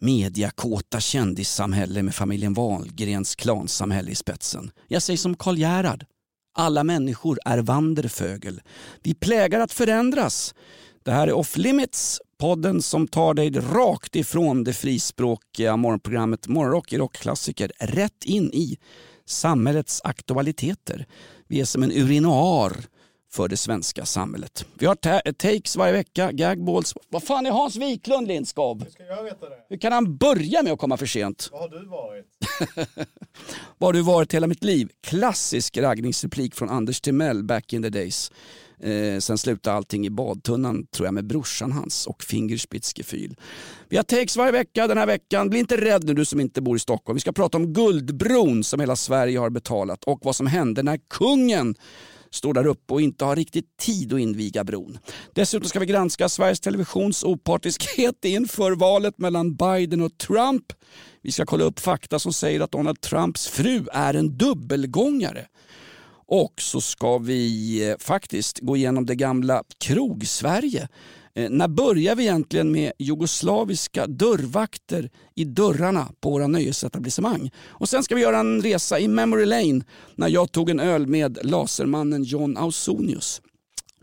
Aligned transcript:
mediakåta 0.00 1.00
kändissamhälle 1.00 2.02
med 2.02 2.14
familjen 2.14 2.54
Wahlgrens 2.54 3.34
klansamhälle 3.34 4.10
i 4.10 4.14
spetsen. 4.14 4.70
Jag 4.88 5.02
säger 5.02 5.16
som 5.16 5.36
Karl 5.36 5.58
Gerhard. 5.58 6.04
Alla 6.54 6.84
människor 6.84 7.38
är 7.44 7.58
vanderfögel. 7.58 8.60
Vi 9.02 9.14
plägar 9.14 9.60
att 9.60 9.72
förändras. 9.72 10.54
Det 11.04 11.10
här 11.10 11.28
är 11.28 11.32
Off 11.32 11.56
Limits, 11.56 12.20
podden 12.38 12.82
som 12.82 13.08
tar 13.08 13.34
dig 13.34 13.50
rakt 13.50 14.16
ifrån 14.16 14.64
det 14.64 14.72
frispråkiga 14.72 15.76
morgonprogrammet 15.76 16.48
Morgonrock 16.48 16.92
i 16.92 16.98
rockklassiker 16.98 17.72
rätt 17.80 18.24
in 18.24 18.50
i 18.52 18.78
samhällets 19.26 20.00
aktualiteter. 20.04 21.06
Vi 21.48 21.60
är 21.60 21.64
som 21.64 21.82
en 21.82 21.92
urinoar 21.92 22.76
för 23.30 23.48
det 23.48 23.56
svenska 23.56 24.04
samhället. 24.06 24.64
Vi 24.78 24.86
har 24.86 24.94
ta- 24.94 25.20
takes 25.36 25.76
varje 25.76 25.92
vecka, 25.92 26.32
gagballs. 26.32 26.94
Vad 27.08 27.22
fan 27.22 27.46
är 27.46 27.50
Hans 27.50 27.76
Wiklund 27.76 28.28
Lindskov? 28.28 28.84
Ska 28.90 29.02
jag 29.04 29.22
veta 29.24 29.48
det? 29.48 29.56
Hur 29.68 29.76
kan 29.76 29.92
han 29.92 30.16
börja 30.16 30.62
med 30.62 30.72
att 30.72 30.78
komma 30.78 30.96
för 30.96 31.06
sent? 31.06 31.48
Vad 31.52 31.60
har 31.60 31.68
du 31.68 31.86
varit? 31.86 32.26
Var 33.78 33.88
har 33.88 33.92
du 33.92 34.02
varit 34.02 34.34
hela 34.34 34.46
mitt 34.46 34.64
liv? 34.64 34.88
Klassisk 35.06 35.76
raggningsreplik 35.76 36.54
från 36.54 36.68
Anders 36.70 37.00
Timell 37.00 37.44
back 37.44 37.72
in 37.72 37.82
the 37.82 37.90
days. 37.90 38.32
Eh, 38.80 39.18
sen 39.18 39.38
slutade 39.38 39.76
allting 39.76 40.06
i 40.06 40.10
badtunnan 40.10 40.86
tror 40.86 41.06
jag 41.06 41.14
med 41.14 41.26
brorsan 41.26 41.72
hans 41.72 42.06
och 42.06 42.22
Fingerspitzgefühl. 42.22 43.36
Vi 43.88 43.96
har 43.96 44.04
takes 44.04 44.36
varje 44.36 44.52
vecka 44.52 44.86
den 44.86 44.98
här 44.98 45.06
veckan. 45.06 45.50
Bli 45.50 45.58
inte 45.58 45.76
rädd 45.80 46.04
nu 46.04 46.14
du 46.14 46.24
som 46.24 46.40
inte 46.40 46.60
bor 46.62 46.76
i 46.76 46.80
Stockholm. 46.80 47.14
Vi 47.14 47.20
ska 47.20 47.32
prata 47.32 47.58
om 47.58 47.72
Guldbron 47.72 48.64
som 48.64 48.80
hela 48.80 48.96
Sverige 48.96 49.38
har 49.38 49.50
betalat 49.50 50.04
och 50.04 50.20
vad 50.22 50.36
som 50.36 50.46
hände 50.46 50.82
när 50.82 50.98
kungen 51.10 51.74
står 52.30 52.54
där 52.54 52.66
uppe 52.66 52.94
och 52.94 53.00
inte 53.00 53.24
har 53.24 53.36
riktigt 53.36 53.76
tid 53.76 54.12
att 54.12 54.20
inviga 54.20 54.64
bron. 54.64 54.98
Dessutom 55.34 55.68
ska 55.68 55.78
vi 55.78 55.86
granska 55.86 56.28
Sveriges 56.28 56.60
Televisions 56.60 57.24
opartiskhet 57.24 58.24
inför 58.24 58.72
valet 58.72 59.18
mellan 59.18 59.54
Biden 59.54 60.00
och 60.00 60.18
Trump. 60.18 60.64
Vi 61.22 61.32
ska 61.32 61.46
kolla 61.46 61.64
upp 61.64 61.80
fakta 61.80 62.18
som 62.18 62.32
säger 62.32 62.60
att 62.60 62.72
Donald 62.72 63.00
Trumps 63.00 63.48
fru 63.48 63.86
är 63.92 64.14
en 64.14 64.38
dubbelgångare. 64.38 65.46
Och 66.26 66.54
så 66.60 66.80
ska 66.80 67.18
vi 67.18 67.82
eh, 67.88 67.96
faktiskt 67.98 68.58
gå 68.58 68.76
igenom 68.76 69.06
det 69.06 69.14
gamla 69.14 69.62
krog-Sverige. 69.78 70.88
Eh, 71.38 71.50
när 71.50 71.68
börjar 71.68 72.16
vi 72.16 72.22
egentligen 72.22 72.72
med 72.72 72.92
jugoslaviska 72.98 74.06
dörrvakter 74.06 75.10
i 75.34 75.44
dörrarna 75.44 76.08
på 76.20 76.30
våra 76.30 76.46
nöjesetablissemang? 76.46 77.50
Och 77.66 77.88
sen 77.88 78.02
ska 78.02 78.14
vi 78.14 78.20
göra 78.20 78.38
en 78.38 78.62
resa 78.62 79.00
i 79.00 79.08
memory 79.08 79.46
lane 79.46 79.80
när 80.14 80.28
jag 80.28 80.52
tog 80.52 80.70
en 80.70 80.80
öl 80.80 81.06
med 81.06 81.38
lasermannen 81.42 82.22
John 82.22 82.56
Ausonius. 82.56 83.42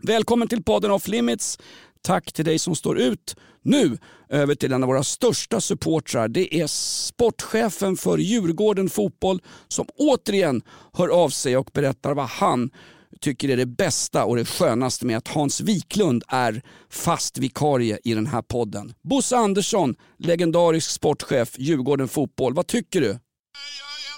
Välkommen 0.02 0.48
till 0.48 0.62
podden 0.62 0.90
Off 0.90 1.08
Limits. 1.08 1.58
Tack 2.02 2.32
till 2.32 2.44
dig 2.44 2.58
som 2.58 2.76
står 2.76 2.98
ut. 2.98 3.36
Nu 3.62 3.98
över 4.28 4.54
till 4.54 4.72
en 4.72 4.82
av 4.82 4.88
våra 4.88 5.02
största 5.02 5.60
supportrar. 5.60 6.28
Det 6.28 6.60
är 6.60 6.66
sportchefen 6.66 7.96
för 7.96 8.18
Djurgården 8.18 8.90
Fotboll 8.90 9.42
som 9.68 9.86
återigen 9.98 10.62
hör 10.92 11.08
av 11.08 11.28
sig 11.28 11.56
och 11.56 11.70
berättar 11.72 12.14
vad 12.14 12.26
han 12.26 12.70
tycker 13.20 13.48
är 13.48 13.56
det 13.56 13.66
bästa 13.66 14.24
och 14.24 14.36
det 14.36 14.44
skönaste 14.44 15.06
med 15.06 15.16
att 15.16 15.28
Hans 15.28 15.60
Wiklund 15.60 16.22
är 16.28 16.62
fast 16.90 17.38
vikarie 17.38 17.98
i 18.04 18.14
den 18.14 18.26
här 18.26 18.42
podden. 18.42 18.94
Bosse 19.02 19.36
Andersson, 19.36 19.94
legendarisk 20.18 20.90
sportchef, 20.90 21.58
Djurgården 21.58 22.08
Fotboll. 22.08 22.54
Vad 22.54 22.66
tycker 22.66 23.00
du? 23.00 23.06
Jag 23.06 23.16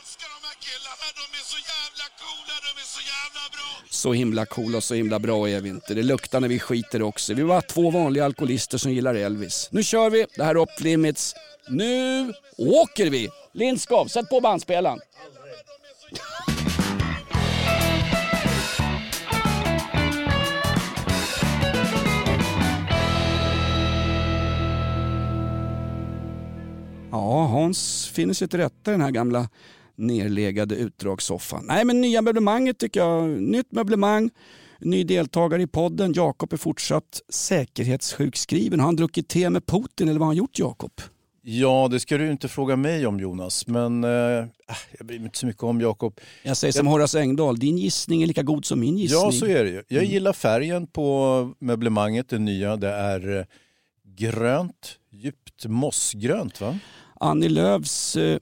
älskar 0.00 0.28
de 0.40 0.46
här 0.46 0.56
killarna, 0.60 1.06
de 1.14 1.38
är 1.38 1.44
så 1.44 1.58
jävla 1.72 2.06
coola, 2.22 2.54
de 2.66 2.80
är 2.80 2.86
så 2.86 3.00
jävla 3.00 3.44
bra. 3.52 3.86
Så 3.90 4.12
himla 4.12 4.46
cool 4.46 4.74
och 4.76 4.84
så 4.84 4.94
himla 4.94 5.18
bra 5.18 5.48
är 5.48 5.60
vi 5.60 5.68
inte. 5.68 5.94
Det 5.94 6.02
luktar 6.02 6.40
när 6.40 6.48
vi 6.48 6.58
skiter 6.58 7.02
också. 7.02 7.34
Vi 7.34 7.42
var 7.42 7.60
två 7.60 7.90
vanliga 7.90 8.24
alkoholister 8.24 8.78
som 8.78 8.92
gillar 8.92 9.14
Elvis. 9.14 9.68
Nu 9.72 9.82
kör 9.82 10.10
vi, 10.10 10.26
det 10.36 10.44
här 10.44 10.50
är 10.50 10.56
Off 10.56 10.80
Limits. 10.80 11.34
Nu 11.68 12.32
åker 12.56 13.10
vi! 13.10 13.28
Lindskov, 13.54 14.06
sätt 14.06 14.28
på 14.30 14.40
bandspelaren. 14.40 14.98
Ja, 27.28 27.46
Hans 27.46 28.08
finner 28.08 28.34
sig 28.34 28.48
till 28.48 28.58
rätta 28.58 28.90
i 28.90 28.94
den 28.94 29.00
här 29.00 29.10
gamla 29.10 29.48
nerlegade 29.96 30.74
utdragssoffan. 30.74 31.64
Nej, 31.66 31.84
men 31.84 32.00
nya 32.00 32.22
möblemanget 32.22 32.78
tycker 32.78 33.00
jag. 33.00 33.28
Nytt 33.28 33.72
möblemang, 33.72 34.30
ny 34.80 35.04
deltagare 35.04 35.62
i 35.62 35.66
podden. 35.66 36.12
Jakob 36.12 36.52
är 36.52 36.56
fortsatt 36.56 37.20
säkerhetssjukskriven. 37.28 38.80
Har 38.80 38.86
han 38.86 38.96
druckit 38.96 39.28
te 39.28 39.50
med 39.50 39.66
Putin 39.66 40.08
eller 40.08 40.18
vad 40.18 40.26
har 40.26 40.32
han 40.32 40.36
gjort 40.36 40.58
Jakob? 40.58 40.92
Ja, 41.42 41.88
det 41.90 42.00
ska 42.00 42.18
du 42.18 42.30
inte 42.30 42.48
fråga 42.48 42.76
mig 42.76 43.06
om 43.06 43.20
Jonas, 43.20 43.66
men 43.66 44.04
eh, 44.04 44.10
jag 44.98 45.06
bryr 45.06 45.18
mig 45.18 45.26
inte 45.26 45.38
så 45.38 45.46
mycket 45.46 45.62
om 45.62 45.80
Jakob. 45.80 46.20
Jag 46.42 46.56
säger 46.56 46.72
som 46.72 46.86
Horace 46.86 47.20
Engdahl, 47.20 47.58
din 47.58 47.78
gissning 47.78 48.22
är 48.22 48.26
lika 48.26 48.42
god 48.42 48.64
som 48.64 48.80
min 48.80 48.98
gissning. 48.98 49.20
Ja, 49.20 49.32
så 49.32 49.46
är 49.46 49.64
det 49.64 49.70
ju. 49.70 49.82
Jag 49.88 50.04
gillar 50.04 50.32
färgen 50.32 50.86
på 50.86 51.54
möblemanget, 51.58 52.28
det 52.28 52.38
nya. 52.38 52.76
Det 52.76 52.88
är 52.90 53.38
eh, 53.38 53.44
grönt, 54.16 54.98
djupt 55.10 55.66
mossgrönt 55.66 56.60
va? 56.60 56.78
Annie 57.20 57.48
Lööfs 57.48 58.16
eh, 58.16 58.38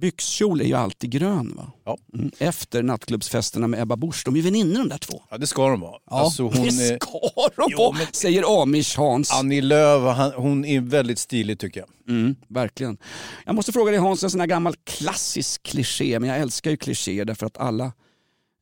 byxkjol 0.00 0.60
är 0.60 0.64
ju 0.64 0.74
alltid 0.74 1.10
grön. 1.10 1.54
Va? 1.56 1.72
Ja. 1.84 1.98
Mm. 2.14 2.30
Efter 2.38 2.82
nattklubbsfesterna 2.82 3.66
med 3.68 3.80
Ebba 3.82 3.96
Busch. 3.96 4.22
De 4.24 4.34
är 4.34 4.38
ju 4.38 4.42
väninnor 4.44 4.78
de 4.78 4.88
där 4.88 4.98
två. 4.98 5.22
Ja, 5.30 5.38
det 5.38 5.46
ska 5.46 5.68
de 5.68 5.80
vara. 5.80 5.98
Ja, 6.10 6.20
Alltså, 6.20 6.42
hon 6.42 6.52
det 6.52 6.68
är, 6.68 6.96
ska 6.98 7.08
de 7.56 7.68
Jo, 7.70 7.78
vara, 7.78 7.96
säger 8.12 8.62
Amish 8.62 8.96
Hans. 8.98 9.32
Annie 9.32 9.60
Lööf, 9.60 10.16
han, 10.16 10.32
hon 10.32 10.64
är 10.64 10.80
väldigt 10.80 11.18
stilig 11.18 11.58
tycker 11.58 11.80
jag. 11.80 11.88
Mm, 12.16 12.36
verkligen. 12.48 12.98
Jag 13.46 13.54
måste 13.54 13.72
fråga 13.72 13.90
dig 13.90 14.00
Hans, 14.00 14.22
en 14.24 14.30
sån 14.30 14.40
här 14.40 14.46
gammal 14.46 14.74
klassisk 14.84 15.62
kliché, 15.62 16.20
men 16.20 16.28
jag 16.28 16.38
älskar 16.38 16.70
ju 16.70 16.76
klichéer 16.76 17.24
därför 17.24 17.46
att 17.46 17.58
alla, 17.58 17.92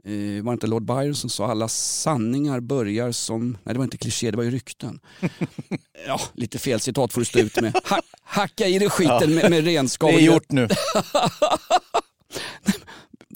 eh, 0.06 0.42
var 0.42 0.52
det 0.52 0.54
inte 0.54 0.66
Lord 0.66 0.84
Byron 0.84 1.14
som 1.14 1.30
sa 1.30 1.46
alla 1.46 1.68
sanningar 1.68 2.60
börjar 2.60 3.12
som, 3.12 3.58
nej 3.62 3.74
det 3.74 3.78
var 3.78 3.84
inte 3.84 3.98
kliché, 3.98 4.30
det 4.30 4.36
var 4.36 4.44
ju 4.44 4.50
rykten. 4.50 5.00
ja, 6.06 6.20
lite 6.34 6.58
fel 6.58 6.80
citat 6.80 7.12
får 7.12 7.20
du 7.20 7.24
stå 7.24 7.38
ut 7.38 7.60
med. 7.60 7.74
Ha, 7.84 8.00
hacka 8.22 8.66
i 8.66 8.78
dig 8.78 8.90
skiten 8.90 9.34
med, 9.34 9.50
med 9.50 9.64
renskav. 9.64 10.10
Det 10.10 10.16
är 10.16 10.20
gjort 10.20 10.50
nu. 10.50 10.68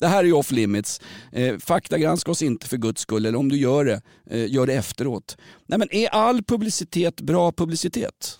Det 0.01 0.07
här 0.07 0.19
är 0.19 0.25
ju 0.25 0.33
off 0.33 0.51
limits. 0.51 1.01
Eh, 1.33 1.59
faktagranska 1.59 2.31
oss 2.31 2.43
inte 2.43 2.69
för 2.69 2.77
guds 2.77 3.01
skull, 3.01 3.27
eller 3.27 3.39
om 3.39 3.49
du 3.49 3.57
gör 3.57 3.85
det, 3.85 4.03
eh, 4.31 4.53
gör 4.53 4.67
det 4.67 4.75
efteråt. 4.75 5.37
Nej 5.67 5.79
men 5.79 5.95
är 5.95 6.09
all 6.09 6.43
publicitet 6.43 7.21
bra 7.21 7.53
publicitet? 7.53 8.39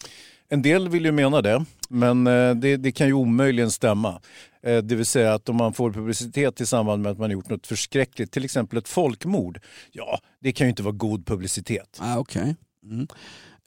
En 0.49 0.63
del 0.63 0.89
vill 0.89 1.05
ju 1.05 1.13
mena 1.13 1.43
det, 1.43 1.65
men 1.89 2.27
eh, 2.27 2.55
det, 2.55 2.77
det 2.77 2.93
kan 2.93 3.07
ju 3.07 3.13
omöjligen 3.13 3.71
stämma. 3.71 4.21
Eh, 4.63 4.79
det 4.79 4.95
vill 4.95 5.07
säga 5.07 5.35
att 5.35 5.49
om 5.49 5.57
man 5.57 5.73
får 5.73 5.93
publicitet 5.93 6.61
i 6.61 6.67
samband 6.67 7.03
med 7.03 7.13
att 7.13 7.19
man 7.19 7.31
gjort 7.31 7.49
något 7.49 7.67
förskräckligt, 7.67 8.33
till 8.33 8.45
exempel 8.45 8.79
ett 8.79 8.89
folkmord, 8.89 9.61
ja, 9.93 10.21
det 10.41 10.53
kan 10.53 10.67
ju 10.67 10.69
inte 10.69 10.83
vara 10.83 10.95
god 10.95 11.27
publicitet. 11.27 11.99
Ah, 12.01 12.19
okay. 12.19 12.55
Mm. 12.85 13.07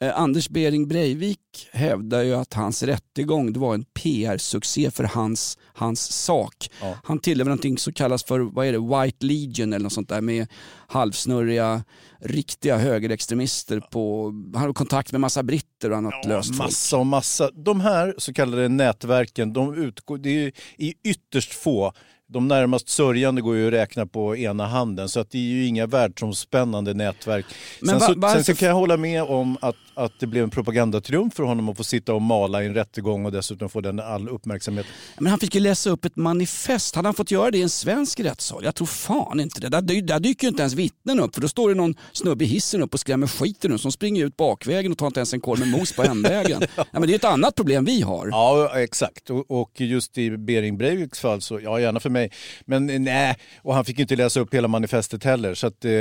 Eh, 0.01 0.19
Anders 0.19 0.49
Bering 0.49 0.87
Breivik 0.87 1.69
hävdar 1.71 2.21
ju 2.21 2.33
att 2.33 2.53
hans 2.53 2.83
rättegång 2.83 3.53
det 3.53 3.59
var 3.59 3.73
en 3.73 3.83
PR-succé 3.83 4.91
för 4.91 5.03
hans, 5.03 5.57
hans 5.74 6.12
sak. 6.12 6.69
Ja. 6.81 6.97
Han 7.03 7.19
tillhör 7.19 7.45
någonting 7.45 7.77
som 7.77 7.94
kallas 7.94 8.24
för 8.24 8.39
vad 8.39 8.65
är 8.65 8.71
det, 8.71 8.79
White 9.03 9.25
Legion 9.25 9.74
eller 9.74 9.83
något 9.83 9.94
sånt 9.94 10.09
där 10.09 10.21
med 10.21 10.47
halvsnurriga 10.88 11.83
riktiga 12.19 12.77
högerextremister 12.77 13.79
på, 13.79 14.33
han 14.53 14.63
har 14.63 14.74
kontakt 14.74 15.12
med 15.12 15.21
massa 15.21 15.44
britter 15.44 15.91
och 15.91 15.97
annat 15.97 16.25
löst 16.25 16.47
folk. 16.47 16.59
Massa 16.59 16.97
och 16.97 17.06
massa. 17.06 17.51
De 17.51 17.81
här 17.81 18.15
så 18.18 18.33
kallade 18.33 18.69
nätverken, 18.69 19.53
de 19.53 19.75
utgår, 19.75 20.18
det 20.18 20.29
är 20.29 20.51
i 20.77 20.94
ytterst 21.03 21.53
få 21.53 21.94
de 22.31 22.47
närmast 22.47 22.89
sörjande 22.89 23.41
går 23.41 23.55
ju 23.55 23.67
att 23.67 23.73
räkna 23.73 24.05
på 24.05 24.35
ena 24.37 24.67
handen 24.67 25.09
så 25.09 25.19
att 25.19 25.31
det 25.31 25.37
är 25.37 25.41
ju 25.41 25.65
inga 25.65 25.87
världsomspännande 25.87 26.93
nätverk. 26.93 27.45
Men 27.81 27.89
sen, 27.89 27.99
va- 27.99 28.05
så, 28.13 28.19
varför- 28.19 28.35
sen 28.43 28.55
så 28.55 28.59
kan 28.59 28.67
jag 28.67 28.75
hålla 28.75 28.97
med 28.97 29.23
om 29.23 29.57
att, 29.61 29.75
att 29.93 30.11
det 30.19 30.27
blev 30.27 30.43
en 30.43 30.49
propagandatriumf 30.49 31.33
för 31.33 31.43
honom 31.43 31.69
att 31.69 31.77
få 31.77 31.83
sitta 31.83 32.13
och 32.13 32.21
mala 32.21 32.63
i 32.63 32.65
en 32.65 32.73
rättegång 32.73 33.25
och 33.25 33.31
dessutom 33.31 33.69
få 33.69 33.81
den 33.81 33.99
all 33.99 34.29
uppmärksamhet. 34.29 34.85
Men 35.17 35.27
han 35.29 35.39
fick 35.39 35.55
ju 35.55 35.61
läsa 35.61 35.89
upp 35.89 36.05
ett 36.05 36.15
manifest. 36.15 36.95
Hade 36.95 37.07
han 37.07 37.13
fått 37.13 37.31
göra 37.31 37.51
det 37.51 37.57
i 37.57 37.61
en 37.61 37.69
svensk 37.69 38.19
rättssal? 38.19 38.63
Jag 38.63 38.75
tror 38.75 38.87
fan 38.87 39.39
inte 39.39 39.61
det. 39.61 39.69
Där, 39.69 40.01
där 40.01 40.19
dyker 40.19 40.47
ju 40.47 40.49
inte 40.49 40.61
ens 40.61 40.73
vittnen 40.73 41.19
upp 41.19 41.35
för 41.35 41.41
då 41.41 41.47
står 41.47 41.69
det 41.69 41.75
någon 41.75 41.95
snubbe 42.11 42.43
i 42.45 42.47
hissen 42.47 42.81
upp 42.81 42.93
och 42.93 42.99
skrämmer 42.99 43.27
skiten 43.27 43.71
ur 43.73 43.77
som 43.77 43.91
springer 43.91 44.25
ut 44.25 44.37
bakvägen 44.37 44.91
och 44.91 44.97
tar 44.97 45.07
inte 45.07 45.19
ens 45.19 45.33
en 45.33 45.41
korv 45.41 45.59
med 45.59 45.67
mos 45.67 45.95
på 45.95 46.03
hemvägen. 46.03 46.61
ja, 46.75 46.85
men 46.91 47.01
det 47.01 47.11
är 47.13 47.15
ett 47.15 47.23
annat 47.23 47.55
problem 47.55 47.85
vi 47.85 48.01
har. 48.01 48.27
Ja, 48.31 48.79
exakt. 48.79 49.29
Och, 49.29 49.51
och 49.61 49.71
just 49.81 50.17
i 50.17 50.37
Bering 50.37 50.77
Breiviks 50.77 51.19
fall 51.19 51.41
så, 51.41 51.59
ja 51.59 51.79
gärna 51.79 51.99
för 51.99 52.09
mig. 52.09 52.19
Men 52.66 52.89
eh, 52.89 53.00
nej, 53.00 53.36
och 53.62 53.75
han 53.75 53.86
fick 53.86 54.00
inte 54.00 54.16
läsa 54.16 54.39
upp 54.39 54.54
hela 54.54 54.68
manifestet 54.68 55.24
heller. 55.24 55.54
Så 55.54 55.68
att, 55.68 55.86
eh, 55.86 55.92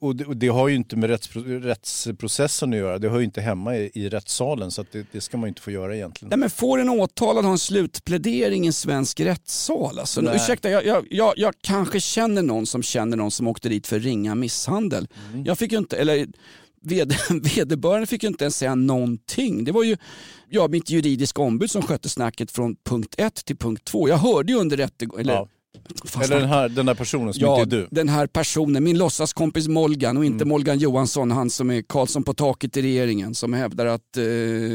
och, 0.00 0.16
det, 0.16 0.24
och 0.24 0.36
det 0.36 0.48
har 0.48 0.68
ju 0.68 0.74
inte 0.74 0.96
med 0.96 1.10
rättspro, 1.10 1.42
rättsprocessen 1.42 2.72
att 2.72 2.78
göra. 2.78 2.98
Det 2.98 3.08
hör 3.08 3.18
ju 3.18 3.24
inte 3.24 3.40
hemma 3.40 3.76
i, 3.76 3.90
i 3.94 4.08
rättssalen 4.08 4.70
så 4.70 4.84
det, 4.92 5.06
det 5.12 5.20
ska 5.20 5.36
man 5.36 5.46
ju 5.46 5.48
inte 5.48 5.62
få 5.62 5.70
göra 5.70 5.96
egentligen. 5.96 6.28
Nej, 6.30 6.38
men 6.38 6.50
får 6.50 6.78
en 6.78 6.88
åtalad 6.88 7.44
ha 7.44 7.52
en 7.52 7.58
slutplädering 7.58 8.64
i 8.64 8.66
en 8.66 8.72
svensk 8.72 9.20
rättssal? 9.20 9.98
Alltså, 9.98 10.20
Nej. 10.20 10.36
ursäkta, 10.36 10.70
jag, 10.70 10.86
jag, 10.86 11.06
jag, 11.10 11.34
jag 11.36 11.54
kanske 11.60 12.00
känner 12.00 12.42
någon 12.42 12.66
som 12.66 12.82
känner 12.82 13.16
någon 13.16 13.30
som 13.30 13.46
åkte 13.46 13.68
dit 13.68 13.86
för 13.86 13.98
ringa 14.00 14.34
misshandel. 14.34 15.08
Mm. 15.32 15.44
Jag 15.44 15.58
fick 15.58 15.72
ju 15.72 15.78
inte, 15.78 15.96
eller 15.96 16.26
ved, 16.82 17.16
vederbörande 17.56 18.06
fick 18.06 18.22
ju 18.22 18.28
inte 18.28 18.44
ens 18.44 18.56
säga 18.56 18.74
någonting. 18.74 19.64
Det 19.64 19.72
var 19.72 19.82
ju 19.82 19.96
ja, 20.48 20.68
mitt 20.68 20.90
juridiska 20.90 21.42
ombud 21.42 21.70
som 21.70 21.82
skötte 21.82 22.08
snacket 22.08 22.50
från 22.50 22.76
punkt 22.84 23.14
1 23.18 23.34
till 23.34 23.56
punkt 23.56 23.84
2. 23.84 24.08
Jag 24.08 24.16
hörde 24.16 24.52
ju 24.52 24.58
under 24.58 24.76
rättegången, 24.76 25.20
eller, 25.20 25.34
Ja. 25.34 25.48
Fan, 26.04 26.22
Eller 26.22 26.40
den 26.40 26.48
här, 26.48 26.68
den 26.68 26.88
här 26.88 26.94
personen 26.94 27.32
som 27.34 27.42
Ja, 27.42 27.62
inte 27.62 27.76
är 27.76 27.80
du. 27.80 27.88
den 27.90 28.08
här 28.08 28.26
personen, 28.26 28.84
min 28.84 28.98
låtsaskompis 28.98 29.68
Molgan 29.68 30.16
och 30.16 30.24
inte 30.24 30.36
Mm. 30.36 30.48
Molgan 30.48 30.78
Johansson, 30.78 31.30
han 31.30 31.50
som 31.50 31.70
är 31.70 31.82
Karlsson 31.82 32.22
på 32.24 32.34
taket 32.34 32.76
i 32.76 32.82
regeringen 32.82 33.34
som 33.34 33.52
hävdar 33.52 33.86
att 33.86 34.16
eh, 34.16 34.24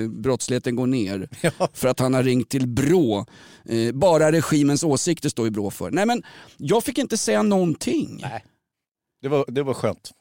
brottsligheten 0.10 0.76
går 0.76 0.88
ner 0.88 1.30
för 1.74 1.88
att 1.88 2.00
han 2.00 2.14
har 2.14 2.24
ringt 2.24 2.50
till 2.50 2.68
BRÅ. 2.68 3.26
Eh, 3.66 3.92
bara 3.94 4.32
regimens 4.32 4.84
åsikter 4.84 5.30
står 5.30 5.46
ju 5.46 5.52
BRÅ 5.52 5.70
för. 5.72 5.92
Nej 5.92 6.06
men 6.06 6.24
jag 6.58 6.84
fick 6.84 6.98
inte 6.98 7.18
säga 7.18 7.44
någonting. 7.44 8.20
Nej. 8.22 8.44
Det 9.22 9.28
var, 9.28 9.46
det 9.48 9.64
var 9.64 9.74
skönt. 9.74 10.12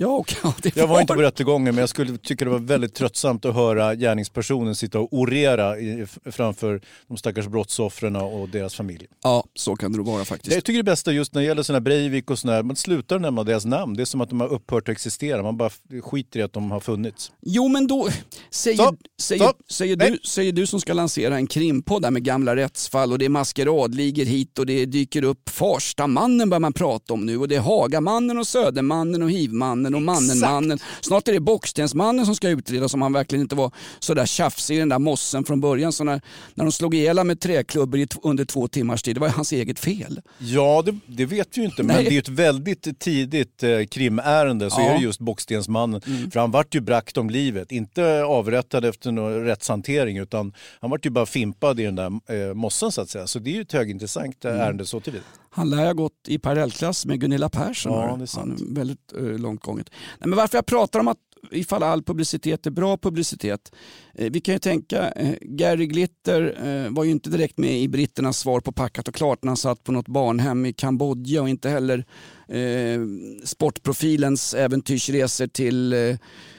Ja, 0.00 0.08
och, 0.08 0.34
ja, 0.42 0.54
Jag 0.74 0.86
var 0.86 1.00
inte 1.00 1.14
på 1.14 1.22
rättegången 1.22 1.74
men 1.74 1.82
jag 1.82 1.88
skulle 1.88 2.18
tycka 2.18 2.44
det 2.44 2.50
var 2.50 2.58
väldigt 2.58 2.94
tröttsamt 2.94 3.44
att 3.44 3.54
höra 3.54 3.94
gärningspersonen 3.94 4.74
sitta 4.74 5.00
och 5.00 5.08
orera 5.12 5.78
i, 5.78 6.06
framför 6.24 6.80
de 7.06 7.16
stackars 7.16 7.46
brottsoffren 7.46 8.16
och 8.16 8.48
deras 8.48 8.74
familj. 8.74 9.06
Ja, 9.22 9.44
så 9.54 9.76
kan 9.76 9.92
det 9.92 9.98
nog 9.98 10.06
vara 10.06 10.24
faktiskt. 10.24 10.54
Jag 10.54 10.64
tycker 10.64 10.76
det 10.76 10.84
bästa 10.84 11.12
just 11.12 11.34
när 11.34 11.42
det 11.42 11.46
gäller 11.46 11.62
såna 11.62 11.80
Breivik 11.80 12.30
och 12.30 12.38
sådana 12.38 12.56
här, 12.56 12.62
man 12.62 12.76
slutar 12.76 13.18
nämna 13.18 13.44
deras 13.44 13.64
namn. 13.64 13.94
Det 13.96 14.02
är 14.02 14.04
som 14.04 14.20
att 14.20 14.28
de 14.28 14.40
har 14.40 14.48
upphört 14.48 14.88
att 14.88 14.92
existera. 14.92 15.42
Man 15.42 15.56
bara 15.56 15.70
skiter 16.02 16.40
i 16.40 16.42
att 16.42 16.52
de 16.52 16.70
har 16.70 16.80
funnits. 16.80 17.32
Jo 17.40 17.68
men 17.68 17.86
då, 17.86 18.08
säger, 18.50 18.76
Stopp, 18.76 18.98
säger, 19.20 19.44
stopp, 19.44 19.56
säger, 19.70 19.96
du, 19.96 20.18
säger 20.24 20.52
du 20.52 20.66
som 20.66 20.80
ska 20.80 20.92
lansera 20.92 21.36
en 21.36 21.46
krimpodd 21.46 22.02
där 22.02 22.10
med 22.10 22.24
gamla 22.24 22.56
rättsfall 22.56 23.12
och 23.12 23.18
det 23.18 23.24
är 23.24 23.28
maskeradligor 23.28 24.24
hit 24.24 24.58
och 24.58 24.66
det 24.66 24.86
dyker 24.86 25.24
upp 25.24 25.48
Farstamannen 25.48 26.50
börjar 26.50 26.60
man 26.60 26.72
prata 26.72 27.14
om 27.14 27.26
nu 27.26 27.38
och 27.38 27.48
det 27.48 27.56
är 27.56 27.60
Hagamannen 27.60 28.38
och 28.38 28.46
Södermannen 28.46 29.22
och 29.22 29.30
Hivmannen 29.30 29.87
och 29.94 30.02
Mannenmannen. 30.02 30.78
Snart 31.00 31.28
är 31.28 31.32
det 31.32 31.40
Bockstensmannen 31.40 32.26
som 32.26 32.34
ska 32.36 32.48
utredas 32.48 32.94
om 32.94 33.02
han 33.02 33.12
verkligen 33.12 33.42
inte 33.42 33.54
var 33.54 33.72
sådär 33.98 34.26
tjafsig 34.26 34.76
i 34.76 34.78
den 34.78 34.88
där 34.88 34.98
mossen 34.98 35.44
från 35.44 35.60
början. 35.60 35.92
Så 35.92 36.04
när, 36.04 36.20
när 36.54 36.64
de 36.64 36.72
slog 36.72 36.94
ihjäl 36.94 37.24
med 37.24 37.40
träklubbor 37.40 38.06
under 38.22 38.44
två 38.44 38.68
timmars 38.68 39.02
tid, 39.02 39.16
det 39.16 39.20
var 39.20 39.28
hans 39.28 39.52
eget 39.52 39.78
fel. 39.78 40.20
Ja, 40.38 40.82
det, 40.86 40.98
det 41.06 41.26
vet 41.26 41.56
vi 41.56 41.60
ju 41.60 41.66
inte. 41.66 41.82
Men 41.82 41.96
Nej. 41.96 42.04
det 42.04 42.14
är 42.16 42.18
ett 42.18 42.28
väldigt 42.28 42.98
tidigt 43.00 43.62
eh, 43.62 43.84
krimärende 43.90 44.70
så 44.70 44.80
Ja. 44.80 44.90
är 44.90 44.98
det 44.98 45.02
just 45.04 45.20
Bockstensmannen. 45.20 46.00
För 46.32 46.40
han 46.40 46.50
vart 46.50 46.74
ju 46.74 46.80
brakt 46.80 47.16
om 47.16 47.30
livet. 47.30 47.72
Inte 47.72 48.22
avrättad 48.24 48.84
efter 48.84 49.12
någon 49.12 49.44
rättshantering 49.44 50.18
utan 50.18 50.52
han 50.80 50.90
vart 50.90 51.06
ju 51.06 51.10
bara 51.10 51.26
fimpad 51.26 51.80
i 51.80 51.84
den 51.84 51.94
där 51.94 52.06
eh, 52.48 52.54
mossen 52.54 52.92
så 52.92 53.00
att 53.00 53.10
säga. 53.10 53.26
Så 53.26 53.38
det 53.38 53.50
är 53.50 53.54
ju 53.54 53.60
ett 53.60 53.72
högintressant 53.72 54.44
eh, 54.44 54.50
ärende 54.60 54.86
så 54.86 55.00
tillvida. 55.00 55.24
Han 55.50 55.70
lär 55.70 55.86
ha 55.86 55.92
gått 55.92 56.28
i 56.28 56.38
parallellklass 56.38 57.06
med 57.06 57.20
Gunilla 57.20 57.48
Persson. 57.48 57.92
Ja, 57.92 58.16
det 58.16 58.24
är 58.24 58.26
sant. 58.26 58.60
Han 58.60 58.74
väldigt 58.74 59.12
eh, 59.16 59.22
långt 59.22 59.62
gånget. 59.62 59.90
Nej, 60.18 60.28
men 60.28 60.36
varför 60.36 60.58
jag 60.58 60.66
pratar 60.66 61.00
om 61.00 61.08
att 61.08 61.18
ifall 61.50 61.82
all 61.82 62.02
publicitet 62.02 62.66
är 62.66 62.70
bra 62.70 62.96
publicitet. 62.96 63.72
Eh, 64.14 64.30
vi 64.32 64.40
kan 64.40 64.54
ju 64.54 64.58
tänka, 64.58 65.10
eh, 65.10 65.34
Gary 65.40 65.86
Glitter 65.86 66.66
eh, 66.66 66.90
var 66.90 67.04
ju 67.04 67.10
inte 67.10 67.30
direkt 67.30 67.58
med 67.58 67.80
i 67.80 67.88
britternas 67.88 68.38
svar 68.38 68.60
på 68.60 68.72
Packat 68.72 69.08
och 69.08 69.14
klart 69.14 69.42
när 69.42 69.50
han 69.50 69.56
satt 69.56 69.84
på 69.84 69.92
något 69.92 70.08
barnhem 70.08 70.66
i 70.66 70.72
Kambodja 70.72 71.42
och 71.42 71.48
inte 71.48 71.68
heller 71.68 72.04
eh, 72.48 73.00
sportprofilens 73.44 74.54
äventyrsresor 74.54 75.46
till 75.46 75.92
eh, 75.92 76.16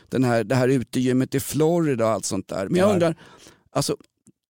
den 0.09 0.24
här, 0.24 0.44
det 0.44 0.56
här 0.56 0.68
utegymmet 0.68 1.36
i 1.36 1.39
Florida 1.39 2.06
och 2.06 2.12
allt 2.12 2.25
sånt 2.25 2.47
där. 2.47 2.68
Men 2.69 2.80
jag 2.80 2.94
undrar, 2.94 3.15
alltså 3.71 3.95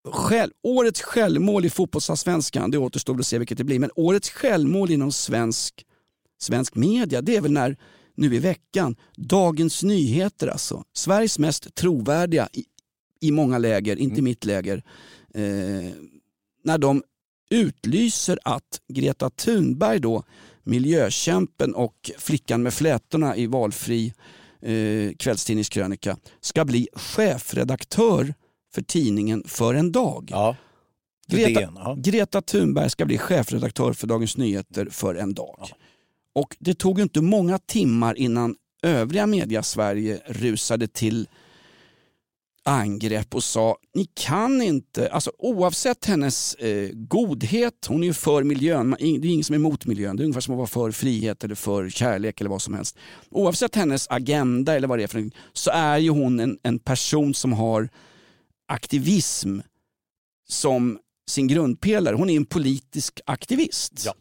Själv, 0.08 0.52
årets 0.64 1.02
självmål 1.02 1.66
i 1.66 1.70
fotbollsallsvenskan, 1.70 2.72
det 2.72 2.78
återstår 2.78 3.20
att 3.20 3.28
se 3.28 3.38
vilket 3.38 3.58
det 3.58 3.64
blir, 3.64 3.80
men 3.80 3.92
årets 3.96 4.30
självmål 4.30 4.92
inom 4.92 5.12
svensk, 5.12 5.86
svensk 6.40 6.76
media, 6.76 7.22
det 7.22 7.36
är 7.36 7.42
väl 7.42 7.52
när, 7.52 7.78
nu 8.16 8.36
i 8.36 8.40
veckan, 8.40 8.96
Dagens 9.16 9.84
Nyheter 9.84 10.48
alltså, 10.48 10.84
Sveriges 10.94 11.40
mest 11.40 11.76
trovärdiga 11.76 12.50
i, 12.54 12.66
i 13.22 13.32
många 13.32 13.58
läger, 13.58 13.96
inte 13.96 14.22
mitt 14.22 14.46
läger, 14.46 14.84
eh, 15.34 15.94
när 16.64 16.78
de 16.78 17.04
utlyser 17.50 18.40
att 18.44 18.82
Greta 18.88 19.30
Thunberg 19.30 20.00
då, 20.00 20.24
miljökämpen 20.64 21.76
och 21.76 22.12
flickan 22.18 22.64
med 22.64 22.74
flätorna 22.74 23.36
i 23.36 23.48
valfri 23.48 24.14
eh, 24.62 25.14
kvällstidningskrönika, 25.18 26.18
ska 26.42 26.66
bli 26.66 26.88
chefredaktör 26.94 28.34
för 28.80 28.86
tidningen 28.86 29.44
för 29.46 29.74
en 29.74 29.92
dag. 29.92 30.28
Ja. 30.32 30.56
Greta, 31.28 31.60
DN, 31.60 31.74
ja. 31.76 31.96
Greta 31.98 32.42
Thunberg 32.42 32.90
ska 32.90 33.06
bli 33.06 33.18
chefredaktör 33.18 33.94
för 33.94 34.08
Dagens 34.08 34.38
Nyheter 34.38 34.88
för 34.92 35.16
en 35.16 35.34
dag. 35.34 35.70
Och 36.36 36.56
det 36.60 36.74
tog 36.74 37.00
inte 37.00 37.22
många 37.22 37.58
timmar 37.58 38.18
innan 38.18 38.56
övriga 38.84 39.28
media 39.28 39.64
Sverige 39.64 40.22
rusade 40.28 40.88
till 40.88 41.28
angrepp 42.64 43.36
och 43.36 43.44
sa 43.44 43.78
ni 43.94 44.06
kan 44.14 44.62
inte, 44.62 45.10
alltså 45.12 45.32
oavsett 45.38 46.06
hennes 46.06 46.56
eh, 46.56 46.90
godhet, 46.94 47.86
hon 47.88 48.04
är 48.04 48.08
ju 48.08 48.14
för 48.14 48.44
miljön, 48.44 48.96
det 49.00 49.06
är 49.06 49.26
ingen 49.26 49.44
som 49.44 49.54
är 49.54 49.60
emot 49.60 49.86
miljön, 49.86 50.16
det 50.16 50.24
är 50.24 50.26
ungefär 50.26 50.42
som 50.42 50.54
att 50.54 50.58
vara 50.58 50.68
för 50.68 50.92
frihet 50.92 51.44
eller 51.44 51.56
för 51.56 51.90
kärlek 51.90 52.42
eller 52.42 52.50
vad 52.50 52.62
som 52.62 52.74
helst. 52.74 52.98
Oavsett 53.30 53.76
hennes 53.76 54.08
agenda 54.10 54.76
eller 54.76 54.88
vad 54.88 55.00
det 55.00 55.04
är 55.04 55.08
för 55.08 55.30
så 55.54 55.72
är 55.72 55.98
ju 55.98 56.10
hon 56.10 56.40
en, 56.40 56.58
en 56.64 56.80
person 56.80 57.34
som 57.34 57.54
har 57.54 57.90
aktivism 58.70 59.60
som 60.50 61.00
sin 61.30 61.48
grundpelare. 61.48 62.16
Hon 62.16 62.30
är 62.30 62.36
en 62.36 62.46
politisk 62.46 63.20
aktivist. 63.26 64.06
Ja. 64.06 64.14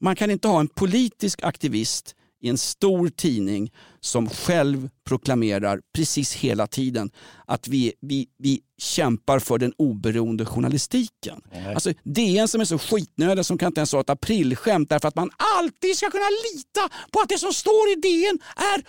Man 0.00 0.16
kan 0.16 0.30
inte 0.30 0.48
ha 0.48 0.60
en 0.60 0.68
politisk 0.68 1.42
aktivist 1.42 2.14
i 2.40 2.48
en 2.48 2.58
stor 2.58 3.08
tidning 3.08 3.72
som 4.00 4.28
själv 4.28 4.88
proklamerar 5.04 5.80
precis 5.94 6.32
hela 6.32 6.66
tiden 6.66 7.10
att 7.46 7.68
vi, 7.68 7.92
vi, 8.00 8.26
vi 8.38 8.60
kämpar 8.78 9.38
för 9.38 9.58
den 9.58 9.72
oberoende 9.76 10.44
journalistiken. 10.44 11.42
Alltså 11.74 11.92
DN 12.02 12.48
som 12.48 12.60
är 12.60 12.64
så 12.64 12.78
skitnödiga 12.78 13.44
som 13.44 13.58
kan 13.58 13.66
inte 13.66 13.80
ens 13.80 13.92
ha 13.92 14.00
ett 14.00 14.10
aprilskämt 14.10 14.88
därför 14.88 15.08
att 15.08 15.16
man 15.16 15.30
alltid 15.58 15.96
ska 15.96 16.10
kunna 16.10 16.30
lita 16.54 16.88
på 17.10 17.20
att 17.20 17.28
det 17.28 17.38
som 17.38 17.52
står 17.52 17.92
i 17.92 17.94
DN 17.94 18.38
är 18.56 18.82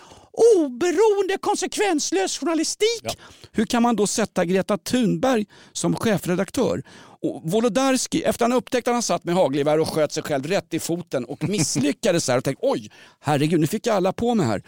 oberoende 0.56 1.38
konsekvenslös 1.40 2.38
journalistik. 2.38 3.02
Hur 3.52 3.64
kan 3.64 3.82
man 3.82 3.96
då 3.96 4.06
sätta 4.06 4.44
Greta 4.44 4.78
Thunberg 4.78 5.46
som 5.72 5.96
chefredaktör? 5.96 6.82
Och 7.20 7.42
Wolodarski, 7.44 8.22
efter 8.22 8.44
han 8.44 8.52
upptäckte 8.52 8.90
att 8.90 8.94
han 8.94 9.02
satt 9.02 9.24
med 9.24 9.34
hagelgevär 9.34 9.80
och 9.80 9.88
sköt 9.88 10.12
sig 10.12 10.22
själv 10.22 10.46
rätt 10.46 10.74
i 10.74 10.80
foten 10.80 11.24
och 11.24 11.48
misslyckades 11.48 12.28
här 12.28 12.38
och 12.38 12.44
tänkte 12.44 12.66
oj, 12.66 12.90
herregud 13.20 13.60
nu 13.60 13.66
fick 13.66 13.86
jag 13.86 13.96
alla 13.96 14.12
på 14.12 14.34
mig 14.34 14.46
här. 14.46 14.62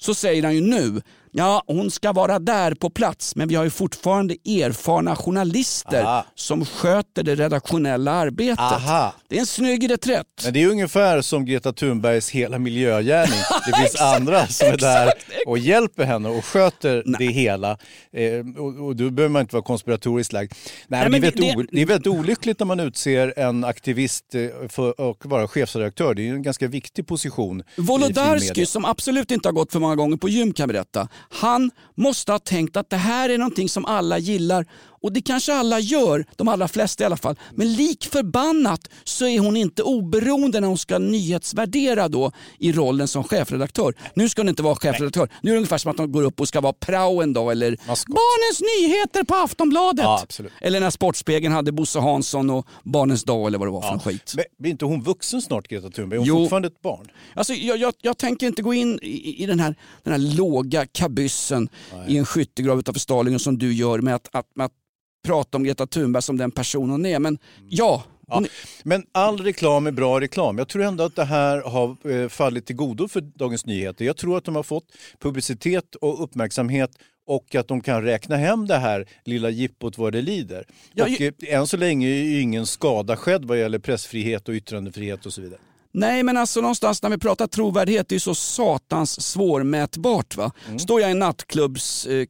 Så 0.00 0.14
säger 0.14 0.42
han 0.42 0.54
ju 0.54 0.60
nu, 0.60 1.02
ja 1.32 1.62
hon 1.66 1.90
ska 1.90 2.12
vara 2.12 2.38
där 2.38 2.74
på 2.74 2.90
plats 2.90 3.36
men 3.36 3.48
vi 3.48 3.54
har 3.54 3.64
ju 3.64 3.70
fortfarande 3.70 4.34
erfarna 4.34 5.16
journalister 5.16 6.02
Aha. 6.02 6.24
som 6.34 6.64
sköter 6.64 7.22
det 7.22 7.34
redaktionella 7.34 8.12
arbetet. 8.12 8.58
Aha. 8.60 9.14
Det 9.28 9.36
är 9.36 9.40
en 9.40 9.46
snygg 9.46 9.90
reträtt. 9.90 10.26
Men 10.44 10.52
det 10.52 10.62
är 10.62 10.68
ungefär 10.68 11.20
som 11.22 11.44
Greta 11.44 11.72
Thunbergs 11.72 12.30
hela 12.30 12.58
miljögärning. 12.58 13.38
Det 13.66 13.76
finns 13.78 14.00
andra 14.00 14.46
som 14.46 14.68
är 14.68 14.76
där 14.76 15.12
och 15.46 15.58
hjälper 15.58 16.04
henne 16.04 16.28
och 16.28 16.44
sköter 16.44 17.02
det 17.18 17.24
hela. 17.32 17.70
Eh, 18.12 18.60
och, 18.62 18.86
och 18.86 18.96
då 18.96 19.10
behöver 19.10 19.32
man 19.32 19.40
inte 19.40 19.54
vara 19.54 19.64
konspiratoriskt 19.64 20.32
lagd. 20.32 20.52
Nej, 20.88 21.00
Nej, 21.00 21.10
men 21.10 21.20
det, 21.20 21.26
är 21.26 21.56
det- 21.56 21.66
det 21.72 21.82
är 21.82 21.86
väldigt 21.86 22.06
olyckligt 22.06 22.58
när 22.58 22.66
man 22.66 22.80
utser 22.80 23.34
en 23.38 23.64
aktivist 23.64 24.34
eh, 24.34 24.68
för 24.68 25.10
att 25.10 25.24
vara 25.24 25.48
chefredaktör. 25.48 26.14
Det 26.14 26.22
är 26.22 26.24
ju 26.24 26.34
en 26.34 26.42
ganska 26.42 26.68
viktig 26.68 27.06
position. 27.06 27.62
Wolodarski 27.76 28.66
som 28.66 28.84
absolut 28.84 29.30
inte 29.30 29.48
har 29.48 29.52
gått 29.52 29.72
för 29.72 29.80
många 29.80 29.96
gånger 29.96 30.16
på 30.16 30.28
gym 30.28 30.52
kan 30.52 30.68
berätta. 30.68 31.08
Han 31.28 31.70
måste 31.94 32.32
ha 32.32 32.38
tänkt 32.38 32.76
att 32.76 32.90
det 32.90 32.96
här 32.96 33.28
är 33.28 33.38
någonting 33.38 33.68
som 33.68 33.84
alla 33.84 34.18
gillar. 34.18 34.66
Och 35.02 35.12
det 35.12 35.20
kanske 35.20 35.54
alla 35.54 35.80
gör, 35.80 36.24
de 36.36 36.48
allra 36.48 36.68
flesta 36.68 37.02
i 37.02 37.06
alla 37.06 37.16
fall. 37.16 37.36
Men 37.54 37.72
lik 37.72 38.04
förbannat 38.12 38.88
så 39.04 39.26
är 39.26 39.38
hon 39.40 39.56
inte 39.56 39.82
oberoende 39.82 40.60
när 40.60 40.68
hon 40.68 40.78
ska 40.78 40.98
nyhetsvärdera 40.98 42.08
då 42.08 42.32
i 42.58 42.72
rollen 42.72 43.08
som 43.08 43.24
chefredaktör. 43.24 43.94
Nu 44.14 44.28
ska 44.28 44.42
hon 44.42 44.48
inte 44.48 44.62
vara 44.62 44.74
chefredaktör. 44.74 45.28
Nu 45.42 45.50
är 45.50 45.54
det 45.54 45.58
ungefär 45.58 45.78
som 45.78 45.90
att 45.90 45.98
hon 45.98 46.12
går 46.12 46.22
upp 46.22 46.40
och 46.40 46.48
ska 46.48 46.60
vara 46.60 46.72
prao 46.72 47.22
en 47.22 47.32
dag 47.32 47.52
eller 47.52 47.76
Maskot. 47.86 48.14
Barnens 48.16 48.60
Nyheter 48.60 49.24
på 49.24 49.34
Aftonbladet. 49.34 50.04
Ja. 50.04 50.24
Eller 50.60 50.80
när 50.80 50.90
Sportspegeln 50.90 51.54
hade 51.54 51.72
Bosse 51.72 51.98
Hansson 51.98 52.50
och 52.50 52.66
Barnens 52.84 53.24
dag 53.24 53.46
eller 53.46 53.58
vad 53.58 53.68
det 53.68 53.72
var 53.72 53.82
för 53.82 53.92
en 53.92 54.00
skit. 54.00 54.32
Men 54.36 54.44
blir 54.58 54.70
inte 54.70 54.84
hon 54.84 55.02
vuxen 55.02 55.42
snart 55.42 55.68
Greta 55.68 55.90
Thunberg? 55.90 56.16
Är 56.16 56.18
hon 56.18 56.28
Jo. 56.28 56.36
fortfarande 56.36 56.68
ett 56.68 56.82
barn? 56.82 57.06
Alltså, 57.34 57.54
jag, 57.54 57.76
jag, 57.78 57.94
jag 58.02 58.18
tänker 58.18 58.46
inte 58.46 58.62
gå 58.62 58.74
in 58.74 58.98
i, 59.02 59.42
i 59.42 59.46
den, 59.46 59.60
här, 59.60 59.74
den 60.02 60.12
här 60.12 60.36
låga 60.36 60.86
kabyssen 60.86 61.68
i 62.08 62.16
en 62.16 62.26
skyttegrav 62.26 62.78
utanför 62.78 63.00
Stalin 63.00 63.38
som 63.38 63.58
du 63.58 63.72
gör 63.74 63.98
med 63.98 64.14
att, 64.14 64.28
att, 64.32 64.46
med 64.54 64.66
att 64.66 64.72
prata 65.22 65.56
om 65.58 65.64
Greta 65.64 65.86
Thunberg 65.86 66.22
som 66.22 66.36
den 66.36 66.50
person 66.50 66.90
hon 66.90 67.06
är. 67.06 67.18
Men 67.18 67.38
ja, 67.68 68.04
hon, 68.28 68.46
Men 68.84 69.06
all 69.12 69.38
reklam 69.40 69.86
är 69.86 69.90
bra 69.90 70.20
reklam. 70.20 70.58
Jag 70.58 70.68
tror 70.68 70.82
ändå 70.82 71.04
att 71.04 71.16
det 71.16 71.24
här 71.24 71.60
har 71.62 72.10
eh, 72.22 72.28
fallit 72.28 72.66
till 72.66 72.76
godo 72.76 73.08
för 73.08 73.20
Dagens 73.20 73.66
Nyheter. 73.66 74.04
Jag 74.04 74.16
tror 74.16 74.36
att 74.38 74.44
de 74.44 74.56
har 74.56 74.62
fått 74.62 74.84
publicitet 75.20 75.94
och 75.94 76.22
uppmärksamhet 76.24 76.90
och 77.26 77.54
att 77.54 77.68
de 77.68 77.80
kan 77.80 78.02
räkna 78.02 78.36
hem 78.36 78.66
det 78.66 78.76
här 78.78 79.06
lilla 79.24 79.50
jippot 79.50 79.98
vad 79.98 80.12
det 80.12 80.22
lider. 80.22 80.64
Ja, 80.94 81.04
och 81.04 81.10
ju- 81.10 81.32
eh, 81.48 81.54
än 81.58 81.66
så 81.66 81.76
länge 81.76 82.08
är 82.08 82.22
ju 82.22 82.40
ingen 82.40 82.66
skada 82.66 83.16
skedd 83.16 83.44
vad 83.44 83.58
gäller 83.58 83.78
pressfrihet 83.78 84.48
och 84.48 84.54
yttrandefrihet 84.54 85.26
och 85.26 85.32
så 85.32 85.40
vidare. 85.42 85.60
Nej 85.94 86.22
men 86.22 86.36
alltså 86.36 86.60
någonstans 86.60 87.02
när 87.02 87.10
vi 87.10 87.18
pratar 87.18 87.46
trovärdighet, 87.46 88.08
det 88.08 88.12
är 88.12 88.16
ju 88.16 88.20
så 88.20 88.34
satans 88.34 89.20
svårmätbart. 89.20 90.36
Va? 90.36 90.52
Står 90.78 91.00
jag 91.00 91.10
i 91.10 91.12
en 91.12 91.18
nattklubbs 91.18 92.06
eh, 92.06 92.26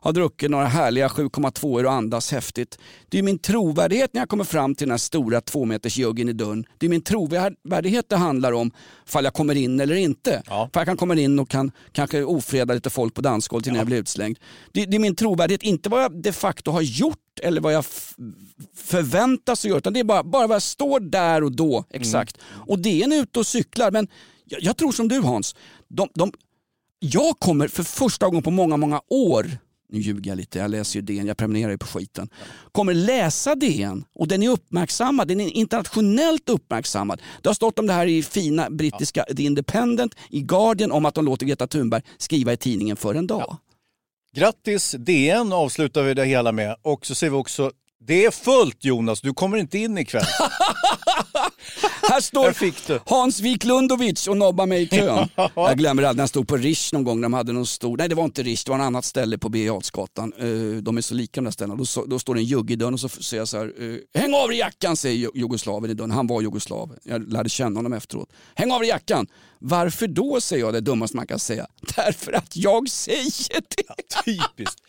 har 0.00 0.12
druckit 0.12 0.50
några 0.50 0.66
härliga 0.66 1.08
7,2 1.08 1.84
och 1.84 1.92
andas 1.92 2.32
häftigt. 2.32 2.78
Det 3.08 3.18
är 3.18 3.22
min 3.22 3.38
trovärdighet 3.38 4.14
när 4.14 4.20
jag 4.20 4.28
kommer 4.28 4.44
fram 4.44 4.74
till 4.74 4.86
den 4.86 4.92
här 4.92 4.98
stora 4.98 5.40
två 5.40 5.64
meters 5.64 5.96
juggen 5.96 6.28
i 6.28 6.32
dörren. 6.32 6.64
Det 6.78 6.86
är 6.86 6.90
min 6.90 7.02
trovärdighet 7.02 8.08
det 8.08 8.16
handlar 8.16 8.52
om, 8.52 8.70
fall 9.06 9.24
jag 9.24 9.34
kommer 9.34 9.54
in 9.54 9.80
eller 9.80 9.94
inte. 9.94 10.42
Ja. 10.46 10.70
För 10.72 10.80
jag 10.80 10.86
kan 10.86 10.96
komma 10.96 11.14
in 11.14 11.38
och 11.38 11.48
kan 11.48 11.70
kanske 11.92 12.22
ofreda 12.22 12.74
lite 12.74 12.90
folk 12.90 13.14
på 13.14 13.20
dansgolvet 13.20 13.66
innan 13.66 13.78
jag 13.78 13.86
blir 13.86 13.98
utslängd. 13.98 14.38
Det, 14.72 14.84
det 14.84 14.96
är 14.96 15.00
min 15.00 15.16
trovärdighet, 15.16 15.62
inte 15.62 15.88
vad 15.88 16.02
jag 16.02 16.22
de 16.22 16.32
facto 16.32 16.70
har 16.70 16.82
gjort 16.82 17.18
eller 17.40 17.60
vad 17.60 17.72
jag 17.72 17.84
förväntas 18.76 19.64
göra. 19.64 19.78
Utan 19.78 19.92
det 19.92 20.00
är 20.00 20.04
bara, 20.04 20.24
bara 20.24 20.46
vad 20.46 20.54
jag 20.54 20.62
står 20.62 21.00
där 21.00 21.44
och 21.44 21.52
då 21.52 21.84
exakt. 21.90 22.38
Och 22.66 22.78
det 22.78 23.00
är 23.00 23.04
en 23.04 23.12
ute 23.12 23.38
och 23.38 23.46
cyklar. 23.46 23.90
Men 23.90 24.08
jag, 24.44 24.62
jag 24.62 24.76
tror 24.76 24.92
som 24.92 25.08
du 25.08 25.20
Hans. 25.20 25.54
De, 25.88 26.08
de, 26.14 26.32
jag 26.98 27.38
kommer 27.38 27.68
för 27.68 27.82
första 27.82 28.26
gången 28.26 28.42
på 28.42 28.50
många, 28.50 28.76
många 28.76 29.00
år 29.08 29.58
nu 29.92 30.00
ljuger 30.00 30.30
jag 30.30 30.36
lite, 30.36 30.58
jag 30.58 30.70
läser 30.70 30.98
ju 30.98 31.02
DN, 31.02 31.26
jag 31.26 31.36
prenumererar 31.36 31.70
ju 31.70 31.78
på 31.78 31.86
skiten. 31.86 32.28
Kommer 32.72 32.94
läsa 32.94 33.54
DN 33.54 34.04
och 34.14 34.28
den 34.28 34.42
är 34.42 34.48
uppmärksammad, 34.48 35.28
den 35.28 35.40
är 35.40 35.48
internationellt 35.48 36.48
uppmärksammad. 36.48 37.22
Det 37.42 37.48
har 37.48 37.54
stått 37.54 37.78
om 37.78 37.86
det 37.86 37.92
här 37.92 38.06
i 38.06 38.22
fina 38.22 38.70
brittiska 38.70 39.24
The 39.36 39.42
Independent, 39.42 40.14
i 40.30 40.40
Guardian 40.40 40.92
om 40.92 41.06
att 41.06 41.14
de 41.14 41.24
låter 41.24 41.46
Greta 41.46 41.66
Thunberg 41.66 42.02
skriva 42.18 42.52
i 42.52 42.56
tidningen 42.56 42.96
för 42.96 43.14
en 43.14 43.26
dag. 43.26 43.56
Grattis 44.38 44.94
DN 44.98 45.52
avslutar 45.52 46.02
vi 46.02 46.14
det 46.14 46.24
hela 46.24 46.52
med 46.52 46.76
och 46.82 47.06
så 47.06 47.14
ser 47.14 47.30
vi 47.30 47.36
också 47.36 47.70
det 48.00 48.24
är 48.24 48.30
fullt 48.30 48.84
Jonas, 48.84 49.20
du 49.20 49.34
kommer 49.34 49.58
inte 49.58 49.78
in 49.78 49.98
ikväll. 49.98 50.22
Här 52.02 52.20
står. 52.20 52.52
Hans 53.10 53.40
Wiklundovic 53.40 54.26
och 54.28 54.36
nobbar 54.36 54.66
mig 54.66 54.82
i 54.82 54.86
kön. 54.86 55.28
Jag 55.54 55.78
glömmer 55.78 56.02
aldrig 56.02 56.16
när 56.16 56.22
jag 56.22 56.28
stod 56.28 56.48
på 56.48 56.56
Rish 56.56 56.92
någon 56.92 57.04
gång 57.04 57.16
när 57.20 57.22
de 57.24 57.32
hade 57.32 57.52
någon 57.52 57.66
stor, 57.66 57.96
nej 57.96 58.08
det 58.08 58.14
var 58.14 58.24
inte 58.24 58.42
Rish, 58.42 58.62
det 58.64 58.70
var 58.70 58.78
en 58.78 58.84
annat 58.84 59.04
ställe 59.04 59.38
på 59.38 59.48
Birger. 59.48 59.68
Eh, 59.68 60.82
De 60.82 60.96
är 60.96 61.00
så 61.00 61.14
lika 61.14 61.40
de 61.40 61.44
där 61.44 61.50
ställena. 61.50 61.84
Då, 61.94 62.04
då 62.06 62.18
står 62.18 62.34
det 62.34 62.40
en 62.40 62.44
jugge 62.44 62.72
i 62.72 62.76
dörren 62.76 62.94
och 62.94 63.00
så 63.00 63.08
säger 63.08 63.40
jag 63.40 63.48
så 63.48 63.58
här, 63.58 63.72
eh, 64.14 64.20
häng 64.22 64.34
av 64.34 64.48
dig 64.48 64.58
jackan 64.58 64.96
säger 64.96 65.16
ju- 65.16 65.30
jugoslaven 65.34 65.90
i 65.90 65.94
dörren. 65.94 66.10
Han 66.10 66.26
var 66.26 66.42
jugoslav, 66.42 66.94
jag 67.04 67.32
lärde 67.32 67.48
känna 67.48 67.78
honom 67.78 67.92
efteråt. 67.92 68.28
Häng 68.54 68.72
av 68.72 68.80
dig 68.80 68.88
jackan! 68.88 69.26
Varför 69.60 70.06
då 70.06 70.40
säger 70.40 70.64
jag 70.64 70.74
det 70.74 70.80
dummaste 70.80 71.16
man 71.16 71.26
kan 71.26 71.38
säga. 71.38 71.66
Därför 71.96 72.32
att 72.32 72.56
jag 72.56 72.88
säger 72.88 73.60
det. 73.76 74.22
Typiskt. 74.24 74.80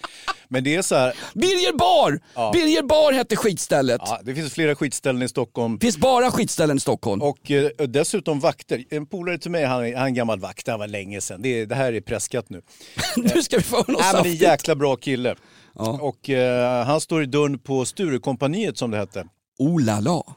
Men 0.48 0.64
det 0.64 0.76
är 0.76 0.82
så 0.82 0.96
här, 0.96 1.14
Birger 1.34 1.74
Bar! 1.78 2.20
Birger 2.54 2.84
Bar 2.84 3.12
hette 3.14 3.36
skitstället. 3.36 4.02
ja, 4.06 4.20
det 4.24 4.36
finns 4.36 4.54
flera 4.54 4.76
skitställen 4.76 5.22
i 5.22 5.30
Stockholm 5.30 5.80
finns 5.80 5.98
bara 5.98 6.32
skitställen 6.32 6.69
i 6.78 6.80
Stockholm. 6.80 7.22
och 7.22 7.52
eh, 7.52 7.70
dessutom 7.88 8.40
vakter. 8.40 8.84
En 8.90 9.06
polare 9.06 9.38
till 9.38 9.52
mig, 9.52 9.66
han 9.66 9.86
är, 9.86 9.96
han 9.96 10.04
är 10.04 10.08
en 10.08 10.14
gammal 10.14 10.40
vakt, 10.40 10.66
det 10.66 10.78
var 10.78 10.88
länge 10.88 11.22
sedan. 11.22 11.42
Det, 11.42 11.66
det 11.66 11.76
här 11.76 11.94
är 11.94 12.02
preskat 12.02 12.50
nu. 12.50 12.62
nu 13.18 13.44
ska 13.44 13.58
vi 13.58 13.64
få 13.64 13.78
något 13.78 13.88
Nej, 13.88 14.14
men 14.14 14.24
det 14.24 14.30
är 14.30 14.32
en 14.32 14.36
jäkla 14.36 14.76
bra 14.76 14.96
kille. 14.96 15.36
Ja. 15.76 16.00
Och 16.02 16.30
eh, 16.30 16.86
han 16.86 17.02
står 17.02 17.24
i 17.24 17.26
dörren 17.26 17.60
på 17.60 17.86
Sturekompaniet 17.86 18.78
som 18.78 18.92
det 18.92 18.98
hette. 18.98 19.26
Oh 19.60 19.82
la 19.82 20.00
la. 20.00 20.36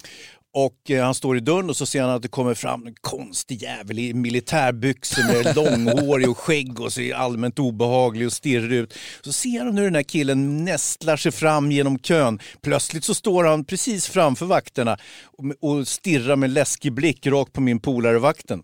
Och 0.54 0.90
eh, 0.90 1.04
han 1.04 1.14
står 1.14 1.36
i 1.36 1.40
dörren 1.40 1.70
och 1.70 1.76
så 1.76 1.86
ser 1.86 2.02
han 2.02 2.10
att 2.10 2.22
det 2.22 2.28
kommer 2.28 2.54
fram 2.54 2.86
en 2.86 2.94
konstig 3.00 3.62
jävel 3.62 3.98
i 3.98 4.14
militärbyxor 4.14 5.22
med 5.22 5.56
långhårig 5.56 6.30
och 6.30 6.38
skägg 6.38 6.80
och 6.80 6.92
ser 6.92 7.14
allmänt 7.14 7.58
obehaglig 7.58 8.26
och 8.26 8.32
stirrar 8.32 8.72
ut. 8.72 8.94
Så 9.20 9.32
ser 9.32 9.64
han 9.64 9.78
hur 9.78 9.84
den 9.84 9.94
här 9.94 10.02
killen 10.02 10.64
nästlar 10.64 11.16
sig 11.16 11.32
fram 11.32 11.72
genom 11.72 11.98
kön. 11.98 12.40
Plötsligt 12.60 13.04
så 13.04 13.14
står 13.14 13.44
han 13.44 13.64
precis 13.64 14.08
framför 14.08 14.46
vakterna 14.46 14.96
och, 15.24 15.70
och 15.70 15.88
stirrar 15.88 16.36
med 16.36 16.50
läskig 16.50 16.92
blick 16.92 17.26
rakt 17.26 17.52
på 17.52 17.60
min 17.60 17.80
polare 17.80 18.18
vakten. 18.18 18.62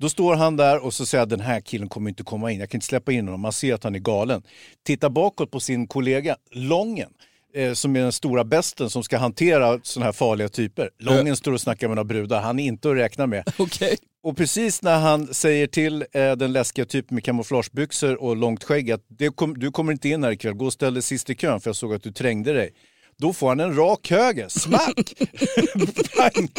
Då 0.00 0.08
står 0.08 0.34
han 0.34 0.56
där 0.56 0.84
och 0.84 0.94
så 0.94 1.06
säger 1.06 1.26
den 1.26 1.40
här 1.40 1.60
killen 1.60 1.88
kommer 1.88 2.08
inte 2.10 2.22
komma 2.22 2.52
in, 2.52 2.60
jag 2.60 2.70
kan 2.70 2.76
inte 2.76 2.86
släppa 2.86 3.12
in 3.12 3.24
honom, 3.24 3.40
man 3.40 3.52
ser 3.52 3.74
att 3.74 3.84
han 3.84 3.94
är 3.94 3.98
galen. 3.98 4.42
Tittar 4.86 5.10
bakåt 5.10 5.50
på 5.50 5.60
sin 5.60 5.86
kollega 5.86 6.36
Lången, 6.50 7.10
eh, 7.54 7.72
som 7.72 7.96
är 7.96 8.00
den 8.00 8.12
stora 8.12 8.44
besten 8.44 8.90
som 8.90 9.04
ska 9.04 9.18
hantera 9.18 9.80
sådana 9.82 10.04
här 10.04 10.12
farliga 10.12 10.48
typer. 10.48 10.90
Lången 10.98 11.36
står 11.36 11.52
och 11.52 11.60
snackar 11.60 11.88
med 11.88 11.96
några 11.96 12.04
brudar, 12.04 12.40
han 12.40 12.58
är 12.58 12.64
inte 12.64 12.90
att 12.90 12.96
räkna 12.96 13.26
med. 13.26 13.44
Okej. 13.56 13.96
Och 14.22 14.36
precis 14.36 14.82
när 14.82 14.98
han 14.98 15.34
säger 15.34 15.66
till 15.66 16.04
eh, 16.12 16.32
den 16.32 16.52
läskiga 16.52 16.84
typen 16.84 17.14
med 17.14 17.24
kamouflagebyxor 17.24 18.22
och 18.22 18.36
långt 18.36 18.64
skägg 18.64 18.90
att 18.90 19.02
kom, 19.34 19.58
du 19.58 19.70
kommer 19.70 19.92
inte 19.92 20.08
in 20.08 20.24
här 20.24 20.30
ikväll, 20.30 20.54
gå 20.54 20.66
och 20.66 20.72
ställ 20.72 20.94
dig 20.94 21.02
sist 21.02 21.30
i 21.30 21.34
kön 21.34 21.60
för 21.60 21.68
jag 21.68 21.76
såg 21.76 21.94
att 21.94 22.02
du 22.02 22.12
trängde 22.12 22.52
dig. 22.52 22.72
Då 23.20 23.32
får 23.32 23.48
han 23.48 23.60
en 23.60 23.76
rak 23.76 24.10
höger, 24.10 24.48
smack! 24.48 25.14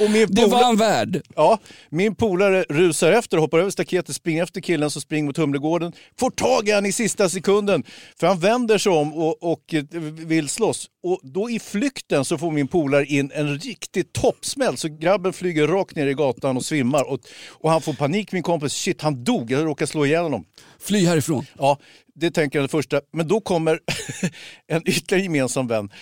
Och 0.00 0.10
min 0.10 0.26
Det 0.30 0.46
var 0.46 0.70
en 0.70 0.76
värld. 0.76 1.22
Ja, 1.34 1.58
min 1.88 2.14
polare 2.14 2.64
rusar 2.68 3.12
efter, 3.12 3.36
hoppar 3.36 3.58
över 3.58 3.70
staketet, 3.70 4.16
springer 4.16 4.42
efter 4.42 4.60
killen 4.60 4.90
som 4.90 5.02
springer 5.02 5.24
mot 5.24 5.36
Humlegården. 5.36 5.92
Får 6.18 6.30
tag 6.30 6.68
i 6.68 6.72
han 6.72 6.86
i 6.86 6.92
sista 6.92 7.28
sekunden, 7.28 7.84
för 8.20 8.26
han 8.26 8.38
vänder 8.38 8.78
sig 8.78 8.92
om 8.92 9.14
och, 9.14 9.52
och 9.52 9.74
eh, 9.74 9.84
vill 10.00 10.48
slåss. 10.48 10.90
Och 11.02 11.20
då 11.22 11.50
i 11.50 11.58
flykten 11.58 12.24
så 12.24 12.38
får 12.38 12.50
min 12.50 12.68
polare 12.68 13.04
in 13.04 13.30
en 13.34 13.58
riktig 13.58 14.12
toppsmäll, 14.12 14.76
så 14.76 14.88
grabben 14.88 15.32
flyger 15.32 15.68
rakt 15.68 15.96
ner 15.96 16.06
i 16.06 16.14
gatan 16.14 16.56
och 16.56 16.64
svimmar. 16.64 17.10
Och, 17.10 17.20
och 17.48 17.70
han 17.70 17.80
får 17.80 17.92
panik, 17.92 18.32
min 18.32 18.42
kompis. 18.42 18.72
Shit, 18.72 19.02
han 19.02 19.24
dog, 19.24 19.50
jag 19.50 19.66
råkade 19.66 19.86
slå 19.86 20.06
ihjäl 20.06 20.22
honom. 20.22 20.44
Fly 20.84 21.06
härifrån. 21.06 21.46
Ja, 21.58 21.78
det 22.14 22.30
tänker 22.30 22.58
jag 22.58 22.64
det 22.64 22.70
första. 22.70 23.00
Men 23.12 23.28
då 23.28 23.40
kommer 23.40 23.80
en 24.66 24.88
ytterligare 24.88 25.22
gemensam 25.22 25.66
vän 25.66 25.92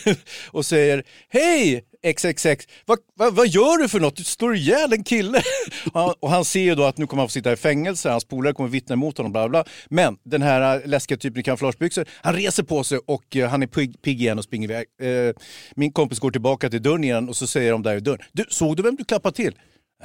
och 0.50 0.66
säger 0.66 1.04
Hej 1.28 1.84
XXX, 2.16 2.66
vad, 2.86 2.98
vad, 3.14 3.34
vad 3.34 3.48
gör 3.48 3.78
du 3.78 3.88
för 3.88 4.00
något? 4.00 4.16
Du 4.16 4.24
slår 4.24 4.56
ihjäl 4.56 4.92
en 4.92 5.04
kille. 5.04 5.42
Och 5.92 6.00
han, 6.00 6.14
och 6.20 6.30
han 6.30 6.44
ser 6.44 6.60
ju 6.60 6.74
då 6.74 6.84
att 6.84 6.98
nu 6.98 7.06
kommer 7.06 7.22
han 7.22 7.28
få 7.28 7.32
sitta 7.32 7.52
i 7.52 7.56
fängelse, 7.56 8.10
hans 8.10 8.24
polare 8.24 8.54
kommer 8.54 8.68
vittna 8.68 8.92
emot 8.92 9.16
honom, 9.16 9.32
bla 9.32 9.48
bla. 9.48 9.64
Men 9.88 10.16
den 10.24 10.42
här 10.42 10.76
äh, 10.76 10.86
läskiga 10.86 11.18
typen 11.18 11.40
i 11.40 11.42
kamouflagebyxor, 11.42 12.06
han 12.22 12.34
reser 12.34 12.62
på 12.62 12.84
sig 12.84 12.98
och 13.06 13.36
äh, 13.36 13.48
han 13.48 13.62
är 13.62 13.66
pigg, 13.66 13.96
igen 14.06 14.38
och 14.38 14.44
springer 14.44 14.70
iväg. 14.70 14.86
Äh, 15.28 15.34
min 15.74 15.92
kompis 15.92 16.18
går 16.18 16.30
tillbaka 16.30 16.70
till 16.70 16.82
dörren 16.82 17.04
igen 17.04 17.28
och 17.28 17.36
så 17.36 17.46
säger 17.46 17.72
de 17.72 17.82
där 17.82 17.96
i 17.96 18.00
dörren, 18.00 18.20
du, 18.32 18.44
såg 18.48 18.76
du 18.76 18.82
vem 18.82 18.96
du 18.96 19.04
klappade 19.04 19.36
till? 19.36 19.54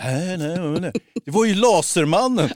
Nej, 0.04 0.38
nej, 0.38 0.58
nej. 0.80 0.92
Det 1.26 1.32
var 1.32 1.46
ju 1.46 1.56
Lasermannen. 1.56 2.50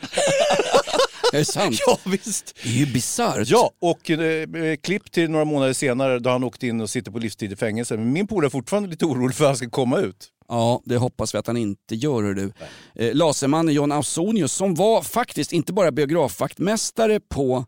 Är 1.31 1.38
det 1.38 1.45
sant? 1.45 1.75
ja, 1.88 1.97
visst. 2.05 2.55
Det 2.63 2.69
är 2.69 2.73
ju 2.73 2.85
bisarrt. 2.85 3.47
Ja, 3.47 3.71
och 3.79 4.09
eh, 4.09 4.75
klipp 4.75 5.11
till 5.11 5.31
några 5.31 5.45
månader 5.45 5.73
senare 5.73 6.19
då 6.19 6.29
han 6.29 6.43
åkte 6.43 6.67
in 6.67 6.81
och 6.81 6.89
sitter 6.89 7.11
på 7.11 7.19
livstid 7.19 7.51
i 7.53 7.55
fängelse. 7.55 7.97
Men 7.97 8.13
min 8.13 8.27
polare 8.27 8.47
är 8.47 8.50
fortfarande 8.50 8.89
lite 8.89 9.05
orolig 9.05 9.35
för 9.35 9.43
att 9.43 9.50
han 9.50 9.57
ska 9.57 9.69
komma 9.69 10.00
ut. 10.00 10.29
Ja, 10.47 10.81
det 10.85 10.97
hoppas 10.97 11.35
vi 11.35 11.39
att 11.39 11.47
han 11.47 11.57
inte 11.57 11.95
gör. 11.95 12.23
hör 12.23 12.33
Du. 12.33 12.51
Eh, 12.95 13.15
Lasermannen 13.15 13.73
John 13.73 13.91
Ausonius 13.91 14.53
som 14.53 14.75
var 14.75 15.01
faktiskt 15.01 15.53
inte 15.53 15.73
bara 15.73 15.91
biografvaktmästare 15.91 17.19
på 17.19 17.65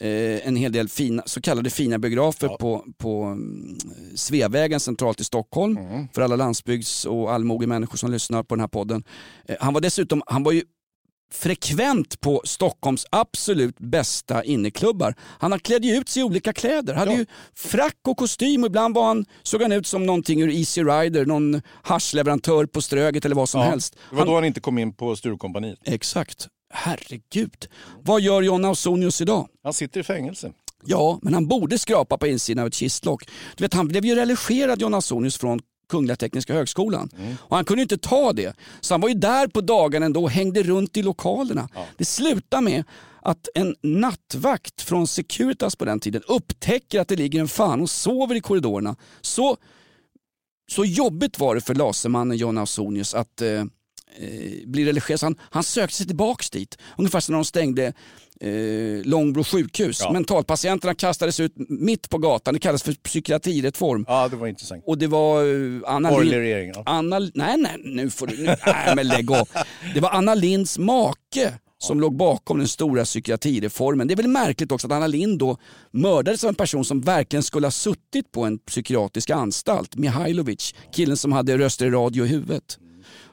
eh, 0.00 0.46
en 0.46 0.56
hel 0.56 0.72
del 0.72 0.88
fina, 0.88 1.22
så 1.26 1.40
kallade 1.40 1.70
fina 1.70 1.98
biografer 1.98 2.48
på, 2.48 2.84
på 2.98 3.22
mm, 3.22 3.78
Sveavägen 4.14 4.80
centralt 4.80 5.20
i 5.20 5.24
Stockholm. 5.24 5.78
För 6.14 6.22
alla 6.22 6.36
landsbygds 6.36 7.04
och 7.04 7.32
allmogemänniskor 7.32 7.96
som 7.96 8.10
lyssnar 8.10 8.42
på 8.42 8.54
den 8.54 8.60
här 8.60 8.68
podden. 8.68 9.04
Eh, 9.46 9.56
han 9.60 9.74
var 9.74 9.80
dessutom, 9.80 10.22
han 10.26 10.42
var 10.42 10.52
ju 10.52 10.62
frekvent 11.32 12.20
på 12.20 12.42
Stockholms 12.44 13.06
absolut 13.10 13.78
bästa 13.78 14.44
inneklubbar. 14.44 15.14
Han 15.20 15.58
klädde 15.58 15.86
ju 15.86 15.96
ut 15.96 16.08
sig 16.08 16.20
i 16.20 16.24
olika 16.24 16.52
kläder. 16.52 16.94
hade 16.94 17.10
Ja. 17.12 17.18
ju 17.18 17.26
frack 17.54 17.96
och 18.08 18.16
kostym 18.16 18.62
och 18.62 18.66
ibland 18.66 18.94
var 18.94 19.06
han, 19.06 19.24
såg 19.42 19.62
han 19.62 19.72
ut 19.72 19.86
som 19.86 20.06
någonting 20.06 20.42
ur 20.42 20.50
Easy 20.50 20.82
Rider, 20.82 21.26
någon 21.26 21.62
haschleverantör 21.82 22.66
på 22.66 22.82
Ströget 22.82 23.24
eller 23.24 23.34
vad 23.36 23.48
som 23.48 23.60
helst. 23.60 23.96
Det 24.10 24.16
var 24.16 24.26
då 24.26 24.34
han 24.34 24.44
inte 24.44 24.60
kom 24.60 24.78
in 24.78 24.92
på 24.92 25.16
Sturecompagniet. 25.16 25.78
Exakt. 25.84 26.48
Herregud. 26.74 27.66
Vad 28.02 28.20
gör 28.20 28.42
John 28.42 28.64
Ausonius 28.64 29.20
idag? 29.20 29.48
Han 29.64 29.72
sitter 29.72 30.00
i 30.00 30.02
fängelse. 30.02 30.52
Ja, 30.84 31.18
men 31.22 31.34
han 31.34 31.48
borde 31.48 31.78
skrapa 31.78 32.18
på 32.18 32.26
insidan 32.26 32.62
av 32.62 32.66
ett 32.68 32.74
kistlock. 32.74 33.28
Du 33.56 33.64
vet, 33.64 33.74
han 33.74 33.88
blev 33.88 34.04
ju 34.04 34.14
religerad 34.14 34.80
John 34.80 34.94
Ausonius 34.94 35.38
från 35.38 35.60
Kungliga 35.88 36.16
Tekniska 36.16 36.54
Högskolan. 36.54 37.10
Och 37.38 37.56
han 37.56 37.64
kunde 37.64 37.82
inte 37.82 37.98
ta 37.98 38.32
det. 38.32 38.56
Så 38.80 38.94
han 38.94 39.00
var 39.00 39.08
ju 39.08 39.14
där 39.14 39.46
på 39.46 39.60
dagen 39.60 40.02
ändå 40.02 40.22
och 40.22 40.30
hängde 40.30 40.62
runt 40.62 40.96
i 40.96 41.02
lokalerna. 41.02 41.68
Det 41.98 42.04
slutar 42.04 42.60
med 42.60 42.84
att 43.22 43.48
en 43.54 43.76
nattvakt 43.82 44.82
från 44.82 45.06
Securitas 45.06 45.76
på 45.76 45.84
den 45.84 46.00
tiden 46.00 46.22
upptäcker 46.28 47.00
att 47.00 47.08
det 47.08 47.16
ligger 47.16 47.40
en 47.40 47.48
fan 47.48 47.80
och 47.80 47.90
sover 47.90 48.34
i 48.34 48.40
korridorerna. 48.40 48.96
Så, 49.20 49.56
så 50.70 50.84
jobbigt 50.84 51.38
var 51.38 51.54
det 51.54 51.60
för 51.60 51.74
lasermannen 51.74 52.36
John 52.36 52.58
Ausonius 52.58 53.14
att 53.14 53.40
eh, 53.40 53.48
eh, 53.50 53.66
bli 54.66 54.84
religiös. 54.84 55.22
Han, 55.22 55.38
han 55.40 55.64
sökte 55.64 55.96
sig 55.96 56.06
tillbaks 56.06 56.50
dit. 56.50 56.78
Ungefär 56.98 57.20
som 57.20 57.32
när 57.32 57.38
de 57.38 57.44
stängde 57.44 57.92
eh, 58.42 59.04
Långbro 59.04 59.44
sjukhus. 59.44 60.00
Ja. 60.00 60.12
Mentalpatienterna 60.12 60.94
kastades 60.94 61.40
ut 61.40 61.52
mitt 61.56 62.08
på 62.08 62.18
gatan. 62.18 62.54
Det 62.54 62.60
kallas 62.60 62.82
för 62.82 62.92
psykiatrireform. 62.92 64.04
Ja, 64.08 64.28
det 64.28 64.36
var 64.36 64.46
intressant. 64.46 64.84
Och 64.86 64.98
det 64.98 65.06
var 65.06 65.42
eh, 65.42 65.80
Anna 65.86 66.10
Borgerlig 66.10 66.30
Lind... 66.30 66.42
regering. 66.42 66.72
Ja. 66.74 66.82
Anna... 66.86 67.18
Nej, 67.18 67.56
nej, 67.58 67.76
nu 67.84 68.10
får 68.10 68.26
du... 68.26 68.36
Nu... 68.36 68.44
Nej, 68.66 68.96
men 68.96 69.08
lägg 69.08 69.30
av. 69.30 69.48
Det 69.94 70.00
var 70.00 70.10
Anna 70.10 70.34
Linds 70.34 70.78
make 70.78 71.52
som 71.78 72.00
låg 72.00 72.16
bakom 72.16 72.58
den 72.58 72.68
stora 72.68 73.04
psykiatrireformen. 73.04 74.08
Det 74.08 74.14
är 74.14 74.16
väl 74.16 74.28
märkligt 74.28 74.72
också 74.72 74.86
att 74.86 74.92
Anna 74.92 75.06
Lind 75.06 75.38
då 75.38 75.56
mördades 75.90 76.44
av 76.44 76.48
en 76.48 76.54
person 76.54 76.84
som 76.84 77.00
verkligen 77.00 77.42
skulle 77.42 77.66
ha 77.66 77.72
suttit 77.72 78.32
på 78.32 78.44
en 78.44 78.58
psykiatrisk 78.58 79.30
anstalt. 79.30 79.96
Mihailovic, 79.96 80.74
killen 80.92 81.16
som 81.16 81.32
hade 81.32 81.58
röster 81.58 81.86
i 81.86 81.90
radio 81.90 82.24
i 82.24 82.28
huvudet. 82.28 82.78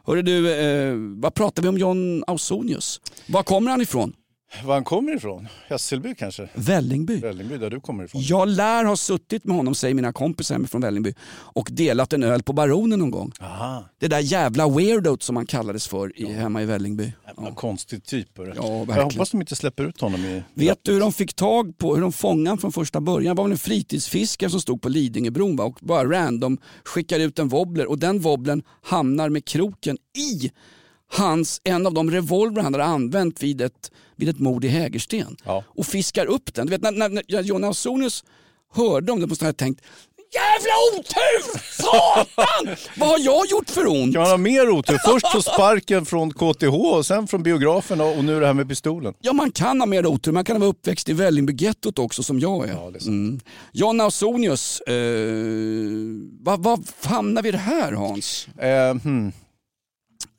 Hörru 0.05 0.21
du, 0.21 0.53
eh, 0.53 0.95
vad 0.97 1.33
pratar 1.33 1.61
vi 1.63 1.67
om 1.67 1.77
John 1.77 2.23
Ausonius? 2.27 3.01
Var 3.27 3.43
kommer 3.43 3.71
han 3.71 3.81
ifrån? 3.81 4.13
Var 4.63 4.74
han 4.74 4.84
kommer 4.84 5.15
ifrån? 5.15 5.48
Hässelby 5.68 6.15
kanske? 6.15 6.50
Vällingby. 6.53 7.20
Vällingby, 7.20 7.58
där 7.58 7.70
du 7.70 7.79
kommer 7.79 8.03
ifrån. 8.03 8.22
Jag 8.24 8.48
lär 8.48 8.84
ha 8.86 8.96
suttit 8.98 9.44
med 9.46 9.56
honom, 9.58 9.75
säger 9.75 9.94
mina 9.96 10.13
kompisar 10.13 10.56
hemifrån 10.56 10.82
Vällingby, 10.82 11.13
och 11.29 11.68
delat 11.72 12.13
en 12.13 12.24
öl 12.24 12.44
på 12.44 12.53
Baronen 12.53 13.00
någon 13.00 13.12
gång. 13.12 13.32
Aha. 13.39 13.86
Det 14.00 14.08
där 14.08 14.20
jävla 14.20 14.70
weirdoet 14.70 15.24
som 15.24 15.36
han 15.36 15.46
kallades 15.46 15.88
för 15.88 16.20
i, 16.22 16.34
hemma 16.34 16.62
i 16.62 16.65
Vällingby. 16.65 17.13
Ja. 17.38 17.53
Konstig 17.56 18.03
typ. 18.03 18.27
Ja, 18.38 18.44
Jag 18.56 18.56
verkligen. 18.86 19.03
hoppas 19.03 19.32
de 19.32 19.41
inte 19.41 19.56
släpper 19.56 19.84
ut 19.84 20.01
honom 20.01 20.25
i... 20.25 20.44
Vet 20.53 20.79
du 20.82 20.94
hur 20.94 21.00
de 21.00 21.13
fick 21.13 21.34
tag 21.34 21.77
på, 21.77 21.96
hur 21.96 22.01
de 22.01 22.12
fångade 22.12 22.50
honom 22.50 22.58
från 22.58 22.72
första 22.72 23.01
början? 23.01 23.36
Det 23.36 23.38
var 23.38 23.44
väl 23.44 23.51
en 23.51 23.58
fritidsfiskare 23.58 24.50
som 24.50 24.62
stod 24.62 24.82
på 24.82 24.89
Lidingöbron 24.89 25.56
va? 25.56 25.63
och 25.63 25.77
bara 25.82 26.10
random 26.10 26.58
skickar 26.84 27.20
ut 27.20 27.39
en 27.39 27.48
wobbler 27.48 27.86
och 27.89 28.00
den 28.00 28.20
wobblen 28.20 28.63
hamnar 28.82 29.29
med 29.29 29.46
kroken 29.46 29.98
i 30.18 30.51
hans, 31.11 31.61
en 31.63 31.85
av 31.85 31.93
de 31.93 32.11
revolver 32.11 32.61
han 32.61 32.73
hade 32.73 32.85
använt 32.85 33.43
vid 33.43 33.61
ett, 33.61 33.91
vid 34.15 34.29
ett 34.29 34.39
mord 34.39 34.65
i 34.65 34.67
Hägersten. 34.67 35.37
Ja. 35.43 35.63
Och 35.67 35.85
fiskar 35.85 36.25
upp 36.25 36.53
den. 36.53 36.65
Du 36.65 36.71
vet 36.71 36.81
när, 36.81 36.91
när, 36.91 37.09
när 37.09 37.41
John 37.41 37.63
Ausonius 37.63 38.23
hörde 38.73 39.11
om 39.11 39.19
det 39.19 39.27
måste 39.27 39.45
han 39.45 39.49
ha 39.49 39.53
tänkt 39.53 39.81
Jävla 40.31 40.99
otur! 40.99 41.59
Satan! 41.81 42.75
Vad 42.97 43.09
har 43.09 43.19
jag 43.19 43.47
gjort 43.49 43.69
för 43.69 43.87
ont? 43.87 44.13
Kan 44.13 44.21
man 44.21 44.31
ha 44.31 44.37
mer 44.37 44.69
otur? 44.69 44.97
Först 45.05 45.31
få 45.31 45.41
sparken 45.41 46.05
från 46.05 46.31
KTH 46.33 46.75
och 46.75 47.05
sen 47.05 47.27
från 47.27 47.43
biografen 47.43 48.01
och 48.01 48.23
nu 48.23 48.39
det 48.39 48.45
här 48.45 48.53
med 48.53 48.69
pistolen. 48.69 49.13
Ja, 49.21 49.33
man 49.33 49.51
kan 49.51 49.79
ha 49.79 49.85
mer 49.85 50.05
otur. 50.05 50.31
Man 50.31 50.43
kan 50.43 50.55
ha 50.55 50.59
varit 50.59 50.75
uppväxt 50.75 51.09
i 51.09 51.13
Vällingbygettot 51.13 51.99
också 51.99 52.23
som 52.23 52.39
jag 52.39 52.69
är. 52.69 52.73
Ja, 52.73 52.89
det 52.91 52.99
är 52.99 53.07
mm. 53.07 53.39
John 53.71 54.01
Ausonius, 54.01 54.81
eh, 54.81 54.93
vad, 56.41 56.63
vad 56.63 56.87
hamnar 57.03 57.41
vi 57.41 57.49
i 57.49 57.51
det 57.51 57.57
här 57.57 57.91
Hans? 57.91 58.47
Eh, 58.57 58.95
hmm. 59.03 59.31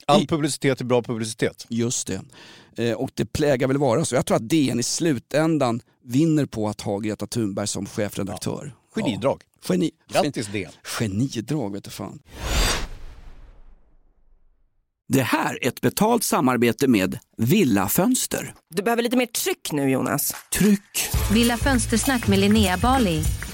All 0.07 0.26
publicitet 0.26 0.80
är 0.80 0.85
bra 0.85 1.02
publicitet. 1.02 1.66
Just 1.69 2.07
det. 2.07 2.21
Eh, 2.76 2.92
och 2.92 3.11
det 3.14 3.25
plägar 3.25 3.69
väl 3.69 3.78
vara 3.78 4.04
så. 4.04 4.14
Jag 4.14 4.26
tror 4.26 4.37
att 4.37 4.49
DN 4.49 4.80
i 4.80 4.83
slutändan 4.83 5.80
vinner 6.04 6.47
på 6.47 6.69
att 6.69 6.80
ha 6.80 6.99
Greta 6.99 7.26
Thunberg 7.26 7.66
som 7.66 7.87
chefredaktör. 7.87 8.75
Genidrag. 8.95 9.42
Ja. 9.69 9.75
Geni, 9.75 9.90
Grattis 10.12 10.47
DN. 10.47 10.71
Genidrag 10.99 11.73
vet 11.73 11.85
du 11.85 11.90
fan. 11.90 12.19
Det 15.09 15.23
här 15.23 15.64
är 15.64 15.69
ett 15.69 15.80
betalt 15.80 16.25
samarbete 16.25 16.88
med 16.88 17.19
Villa 17.37 17.88
Fönster. 17.88 18.54
Du 18.75 18.83
behöver 18.83 19.02
lite 19.02 19.16
mer 19.16 19.26
tryck 19.26 19.73
nu 19.73 19.90
Jonas. 19.90 20.35
Tryck! 20.52 21.09
Villa 21.33 21.57
Fönstersnack 21.57 22.28
med 22.28 22.38
Linnea 22.38 22.76
Bali. 22.76 23.23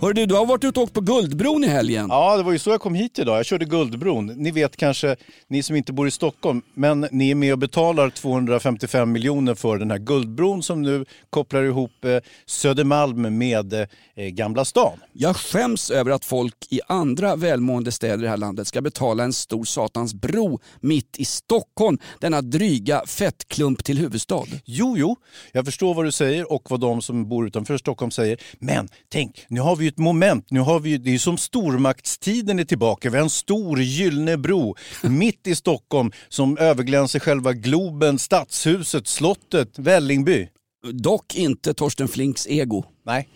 Hör 0.00 0.12
du, 0.12 0.26
du 0.26 0.34
har 0.34 0.46
varit 0.46 0.64
ute 0.64 0.80
och 0.80 0.84
åkt 0.84 0.92
på 0.94 1.00
Guldbron 1.00 1.64
i 1.64 1.66
helgen. 1.66 2.06
Ja, 2.10 2.36
det 2.36 2.42
var 2.42 2.52
ju 2.52 2.58
så 2.58 2.70
jag 2.70 2.80
kom 2.80 2.94
hit 2.94 3.18
idag. 3.18 3.38
Jag 3.38 3.46
körde 3.46 3.64
Guldbron. 3.64 4.26
Ni 4.26 4.50
vet 4.50 4.76
kanske, 4.76 5.16
ni 5.48 5.62
som 5.62 5.76
inte 5.76 5.92
bor 5.92 6.08
i 6.08 6.10
Stockholm, 6.10 6.62
men 6.74 7.08
ni 7.10 7.30
är 7.30 7.34
med 7.34 7.52
och 7.52 7.58
betalar 7.58 8.10
255 8.10 9.12
miljoner 9.12 9.54
för 9.54 9.78
den 9.78 9.90
här 9.90 9.98
Guldbron 9.98 10.62
som 10.62 10.82
nu 10.82 11.04
kopplar 11.30 11.62
ihop 11.62 12.04
eh, 12.04 12.18
Södermalm 12.46 13.38
med 13.38 13.72
eh, 13.74 13.86
Gamla 14.14 14.64
stan. 14.64 14.98
Jag 15.12 15.36
skäms 15.36 15.90
över 15.90 16.10
att 16.10 16.24
folk 16.24 16.54
i 16.70 16.80
andra 16.88 17.36
välmående 17.36 17.92
städer 17.92 18.18
i 18.18 18.22
det 18.22 18.28
här 18.28 18.36
landet 18.36 18.66
ska 18.66 18.80
betala 18.80 19.24
en 19.24 19.32
stor 19.32 19.64
satans 19.64 20.14
bro 20.14 20.60
mitt 20.80 21.16
i 21.18 21.24
Stockholm, 21.24 21.98
denna 22.20 22.42
dryga 22.42 23.02
fettklump 23.06 23.84
till 23.84 23.98
huvudstad. 23.98 24.44
Jo, 24.64 24.94
jo, 24.98 25.16
jag 25.52 25.64
förstår 25.64 25.94
vad 25.94 26.04
du 26.04 26.12
säger 26.12 26.52
och 26.52 26.70
vad 26.70 26.80
de 26.80 27.02
som 27.02 27.28
bor 27.28 27.46
utanför 27.46 27.78
Stockholm 27.78 28.10
säger. 28.10 28.38
Men 28.58 28.88
tänk, 29.08 29.44
nu 29.48 29.60
har 29.60 29.76
vi 29.76 29.87
ju 29.88 29.90
ett 29.90 29.98
moment. 29.98 30.50
Nu 30.50 30.60
har 30.60 30.80
vi 30.80 30.98
det 30.98 31.14
är 31.14 31.18
som 31.18 31.38
stormaktstiden 31.38 32.58
är 32.58 32.64
tillbaka. 32.64 33.10
Vi 33.10 33.16
har 33.16 33.24
en 33.24 33.30
stor 33.30 33.80
gyllene 33.80 34.36
bro 34.36 34.76
mitt 35.02 35.46
i 35.46 35.54
Stockholm 35.54 36.12
som 36.28 36.58
överglänser 36.58 37.18
själva 37.18 37.52
Globen, 37.52 38.18
Stadshuset, 38.18 39.06
slottet, 39.06 39.78
Vällingby. 39.78 40.48
Dock 40.92 41.34
inte 41.34 41.74
Torsten 41.74 42.08
Flinks 42.08 42.46
ego. 42.46 42.84
Nej. 43.06 43.28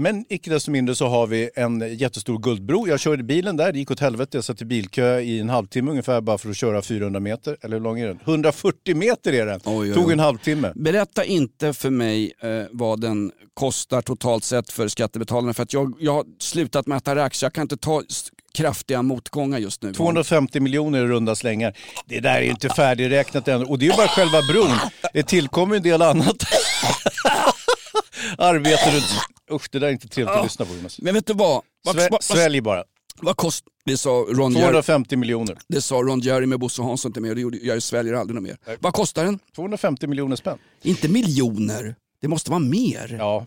Men 0.00 0.24
icke 0.28 0.50
desto 0.50 0.70
mindre 0.70 0.94
så 0.94 1.06
har 1.08 1.26
vi 1.26 1.50
en 1.54 1.96
jättestor 1.96 2.38
guldbro. 2.38 2.88
Jag 2.88 3.00
körde 3.00 3.22
bilen 3.22 3.56
där, 3.56 3.72
det 3.72 3.78
gick 3.78 3.90
åt 3.90 4.00
helvete. 4.00 4.36
Jag 4.36 4.44
satt 4.44 4.62
i 4.62 4.64
bilkö 4.64 5.20
i 5.20 5.40
en 5.40 5.48
halvtimme 5.48 5.90
ungefär 5.90 6.20
bara 6.20 6.38
för 6.38 6.50
att 6.50 6.56
köra 6.56 6.82
400 6.82 7.20
meter. 7.20 7.56
Eller 7.60 7.76
hur 7.76 7.84
lång 7.84 8.00
är 8.00 8.06
den? 8.06 8.18
140 8.24 8.96
meter 8.96 9.32
är 9.32 9.46
den! 9.46 9.60
Oj, 9.64 9.88
oj, 9.88 9.94
Tog 9.94 10.06
oj. 10.06 10.12
en 10.12 10.20
halvtimme. 10.20 10.72
Berätta 10.74 11.24
inte 11.24 11.72
för 11.72 11.90
mig 11.90 12.32
eh, 12.42 12.48
vad 12.70 13.00
den 13.00 13.32
kostar 13.54 14.02
totalt 14.02 14.44
sett 14.44 14.72
för 14.72 14.88
skattebetalarna 14.88 15.54
för 15.54 15.62
att 15.62 15.72
jag, 15.72 15.94
jag 16.00 16.14
har 16.14 16.24
slutat 16.38 16.86
mäta 16.86 17.16
rax. 17.16 17.42
Jag 17.42 17.52
kan 17.52 17.62
inte 17.62 17.76
ta 17.76 18.02
kraftiga 18.54 19.02
motgångar 19.02 19.58
just 19.58 19.82
nu. 19.82 19.92
250 19.94 20.60
miljoner 20.60 21.04
i 21.04 21.06
runda 21.06 21.34
slängar. 21.34 21.76
Det 22.06 22.20
där 22.20 22.36
är 22.36 22.42
inte 22.42 22.68
färdigräknat 22.68 23.48
än. 23.48 23.62
Och 23.66 23.78
det 23.78 23.86
är 23.86 23.90
ju 23.90 23.96
bara 23.96 24.08
själva 24.08 24.42
bron. 24.52 24.78
Det 25.12 25.22
tillkommer 25.22 25.76
en 25.76 25.82
del 25.82 26.02
annat 26.02 26.36
arbete 28.38 28.90
runt... 28.94 29.04
Usch, 29.52 29.68
det 29.70 29.78
där 29.78 29.86
är 29.86 29.92
inte 29.92 30.08
trevligt 30.08 30.36
att 30.36 30.44
lyssna 30.44 30.64
på 30.64 30.74
Jonas. 30.74 30.98
Men 30.98 31.14
vet 31.14 31.26
du 31.26 31.32
vad? 31.32 31.62
Vad, 31.84 31.94
Svä, 31.94 32.08
vad, 32.10 32.24
svälj 32.24 32.60
bara. 32.60 32.84
vad 33.20 33.36
kost, 33.36 33.64
det 33.84 33.96
sa 33.98 34.10
Ron 34.10 34.52
Jerry, 34.52 34.62
250 34.64 35.16
miljoner. 35.16 35.58
det 35.68 35.80
sa 35.80 35.94
Ron 35.94 36.20
Jerry 36.20 36.46
med 36.46 36.58
Bosse 36.58 36.82
Hansson 36.82 37.12
till 37.12 37.22
mig 37.22 37.30
och 37.30 37.34
det 37.34 37.42
gjorde, 37.42 37.58
jag 37.58 37.82
sväljer 37.82 38.14
aldrig 38.14 38.34
något 38.34 38.42
mer. 38.44 38.76
Vad 38.80 38.92
kostar 38.92 39.24
den? 39.24 39.38
250 39.54 40.06
miljoner 40.06 40.36
spänn. 40.36 40.58
Inte 40.82 41.08
miljoner. 41.08 41.94
Det 42.20 42.28
måste 42.28 42.50
vara 42.50 42.60
mer. 42.60 43.16
Ja, 43.18 43.46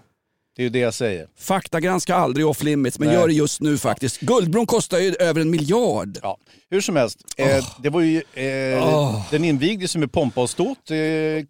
det 0.56 0.62
är 0.62 0.64
ju 0.64 0.70
det 0.70 0.80
jag 0.80 0.94
säger. 0.94 1.28
Fakta 1.40 1.80
granskar 1.80 2.16
aldrig 2.16 2.48
off 2.48 2.64
limits 2.64 3.00
men 3.00 3.08
Nej. 3.08 3.18
gör 3.18 3.28
det 3.28 3.34
just 3.34 3.62
nu 3.62 3.78
faktiskt. 3.78 4.20
Guldbron 4.20 4.66
kostar 4.66 5.00
ju 5.00 5.16
över 5.16 5.42
en 5.42 5.50
miljard. 5.50 6.18
Ja, 6.22 6.38
hur 6.70 6.82
som 6.82 6.96
helst, 6.96 7.20
eh, 7.38 7.66
det 7.84 7.90
var 7.90 8.02
ju, 8.02 8.18
eh, 8.18 8.96
Åh. 8.96 9.26
den 9.32 9.44
invigdes 9.44 9.96
med 9.96 10.12
pompa 10.12 10.42
och 10.42 10.50
ståt. 10.50 10.92
Eh, 10.92 10.98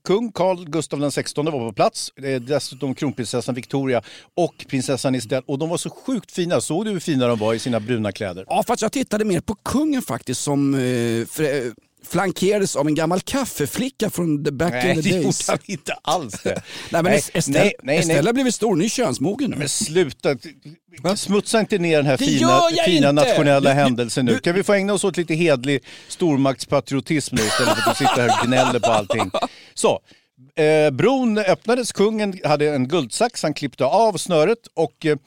kung 0.04 0.32
Carl 0.32 1.00
den 1.00 1.12
16 1.12 1.46
var 1.46 1.52
på 1.52 1.74
plats, 1.74 2.10
eh, 2.10 2.42
dessutom 2.42 2.96
kronprinsessan 2.96 3.56
Victoria 3.56 4.02
och 4.38 4.66
prinsessan 4.70 5.16
Estelle. 5.16 5.44
Och 5.48 5.60
de 5.60 5.70
var 5.70 5.78
så 5.78 5.90
sjukt 5.90 6.32
fina, 6.32 6.62
såg 6.62 6.86
du 6.86 6.92
hur 6.92 7.00
fina 7.00 7.28
de 7.28 7.40
var 7.40 7.54
i 7.54 7.60
sina 7.60 7.80
bruna 7.80 8.12
kläder? 8.12 8.46
Ja, 8.48 8.64
fast 8.68 8.82
jag 8.82 8.92
tittade 8.92 9.26
mer 9.26 9.42
på 9.42 9.56
kungen 9.56 10.02
faktiskt 10.02 10.42
som 10.42 10.74
eh, 10.74 11.46
eh, 11.46 11.72
flankerades 12.06 12.76
av 12.76 12.88
en 12.88 12.96
gammal 12.96 13.22
kaffeflicka 13.22 14.10
från 14.10 14.46
the 14.46 14.52
back 14.52 14.74
Nej, 14.74 14.90
in 14.90 14.96
the 14.96 15.02
det 15.02 15.10
gjorde 15.16 15.24
days. 15.24 15.48
han 15.48 15.58
inte 15.66 15.94
alls 16.02 16.42
det. 16.44 16.50
Nej, 16.90 17.04
men 17.04 17.04
Nej, 17.04 17.22
Estelle, 17.34 17.60
nej, 17.60 17.74
nej, 17.84 17.98
Estelle 17.98 18.20
nej. 18.22 18.26
har 18.26 18.34
blivit 18.34 18.56
stor, 18.56 18.76
ny 18.76 18.90
könsmogen 18.90 19.52
nu. 19.52 19.58
Men 19.58 19.70
sluta, 19.70 20.36
smutsa 21.16 21.60
inte 21.60 21.78
ner 21.78 21.98
den 21.98 22.06
här 22.06 22.18
Det 22.18 22.26
fina, 22.26 22.62
fina 22.86 23.10
inte. 23.10 23.12
nationella 23.12 23.70
Du- 23.70 23.76
händelsen 23.76 24.26
nu. 24.26 24.40
Kan 24.40 24.56
vi 24.56 24.64
få 24.64 24.74
ägna 24.74 24.94
oss 24.94 25.04
åt 25.04 25.18
lite 25.18 25.34
hedlig 25.34 25.84
stormaktspatriotism 26.08 27.36
nu 27.36 27.42
istället 27.42 27.74
för 27.78 27.90
att 27.92 27.98
du 28.00 28.06
sitter 28.06 28.22
här 28.30 28.42
och 28.42 28.48
gnäller 28.48 28.80
på 28.80 28.92
allting. 28.92 29.32
Så, 29.74 30.00
eh, 30.64 30.92
bron 30.92 31.38
öppnades, 31.38 31.92
kungen 31.92 32.40
hade 32.44 32.70
en 32.70 32.88
guldsax, 32.88 33.44
han 33.44 33.54
klippte 33.54 33.86
av 33.86 34.18
snöret 34.18 34.58
och 34.74 35.06
eh, 35.06 35.18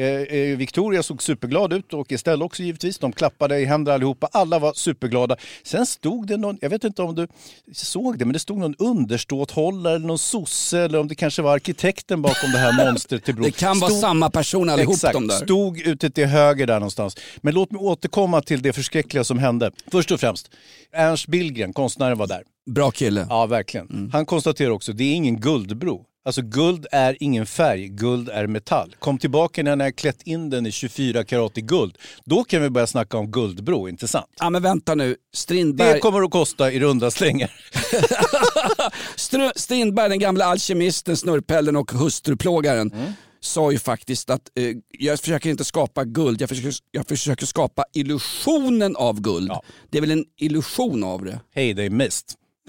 Eh, 0.00 0.56
Victoria 0.56 1.02
såg 1.02 1.22
superglad 1.22 1.72
ut 1.72 1.92
och 1.94 2.12
Estelle 2.12 2.44
också 2.44 2.62
givetvis. 2.62 2.98
De 2.98 3.12
klappade 3.12 3.58
i 3.58 3.64
händer 3.64 3.92
allihopa. 3.92 4.28
Alla 4.32 4.58
var 4.58 4.72
superglada. 4.72 5.36
Sen 5.62 5.86
stod 5.86 6.26
det 6.26 6.36
någon, 6.36 6.58
jag 6.60 6.70
vet 6.70 6.84
inte 6.84 7.02
om 7.02 7.14
du 7.14 7.26
såg 7.72 8.18
det, 8.18 8.24
men 8.24 8.32
det 8.32 8.38
stod 8.38 8.58
någon 8.58 8.74
underståthållare 8.78 9.94
eller 9.94 10.06
någon 10.06 10.18
sosse 10.18 10.78
eller 10.78 10.98
om 11.00 11.08
det 11.08 11.14
kanske 11.14 11.42
var 11.42 11.54
arkitekten 11.54 12.22
bakom 12.22 12.52
det 12.52 12.58
här 12.58 12.84
monstret 12.86 13.24
till 13.24 13.34
bron. 13.34 13.44
Det 13.44 13.50
kan 13.56 13.78
vara 13.80 13.90
Stod- 13.90 14.00
samma 14.00 14.30
person 14.30 14.70
allihop 14.70 14.94
Exakt, 14.94 15.12
de 15.14 15.26
där. 15.26 15.34
stod 15.44 15.80
ute 15.80 16.10
till 16.10 16.26
höger 16.26 16.66
där 16.66 16.74
någonstans. 16.80 17.16
Men 17.36 17.54
låt 17.54 17.70
mig 17.70 17.80
återkomma 17.80 18.42
till 18.42 18.62
det 18.62 18.72
förskräckliga 18.72 19.24
som 19.24 19.38
hände. 19.38 19.70
Först 19.92 20.10
och 20.10 20.20
främst, 20.20 20.50
Ernst 20.92 21.26
Billgren, 21.26 21.72
konstnären 21.72 22.18
var 22.18 22.26
där. 22.26 22.42
Bra 22.70 22.90
kille. 22.90 23.26
Ja, 23.30 23.46
verkligen. 23.46 24.10
Han 24.12 24.26
konstaterar 24.26 24.70
också, 24.70 24.92
det 24.92 25.04
är 25.04 25.14
ingen 25.14 25.40
guldbro. 25.40 26.04
Alltså 26.24 26.42
guld 26.42 26.86
är 26.92 27.16
ingen 27.20 27.46
färg, 27.46 27.88
guld 27.88 28.28
är 28.28 28.46
metall. 28.46 28.96
Kom 28.98 29.18
tillbaka 29.18 29.62
när 29.62 29.76
ni 29.76 29.84
har 29.84 29.90
klätt 29.90 30.22
in 30.22 30.50
den 30.50 30.66
i 30.66 30.72
24 30.72 31.24
karat 31.24 31.58
i 31.58 31.60
guld. 31.60 31.98
Då 32.24 32.44
kan 32.44 32.62
vi 32.62 32.70
börja 32.70 32.86
snacka 32.86 33.18
om 33.18 33.30
guldbro, 33.30 33.88
inte 33.88 34.08
sant? 34.08 34.26
Ja 34.40 34.50
men 34.50 34.62
vänta 34.62 34.94
nu, 34.94 35.16
Strindberg, 35.34 35.92
Det 35.94 35.98
kommer 36.00 36.22
att 36.22 36.30
kosta 36.30 36.72
i 36.72 36.80
runda 36.80 37.10
slängar. 37.10 37.50
Str- 39.16 39.52
Strindberg 39.56 40.08
den 40.08 40.18
gamla 40.18 40.44
alkemisten, 40.44 41.16
snurrpellen 41.16 41.76
och 41.76 41.92
hustruplågaren 41.92 42.90
Mm. 42.92 43.12
sa 43.40 43.72
ju 43.72 43.78
faktiskt 43.78 44.30
att 44.30 44.42
eh, 44.58 44.64
jag 44.98 45.20
försöker 45.20 45.50
inte 45.50 45.64
skapa 45.64 46.04
guld, 46.04 46.40
jag 46.40 46.48
försöker, 46.48 46.74
jag 46.90 47.08
försöker 47.08 47.46
skapa 47.46 47.84
illusionen 47.92 48.96
av 48.96 49.20
guld. 49.20 49.50
Det 49.90 49.98
är 49.98 50.02
väl 50.02 50.10
en 50.10 50.24
illusion 50.40 51.04
av 51.04 51.24
det? 51.24 51.40
Hej, 51.54 51.74
they 51.76 51.90
missed. 51.90 52.24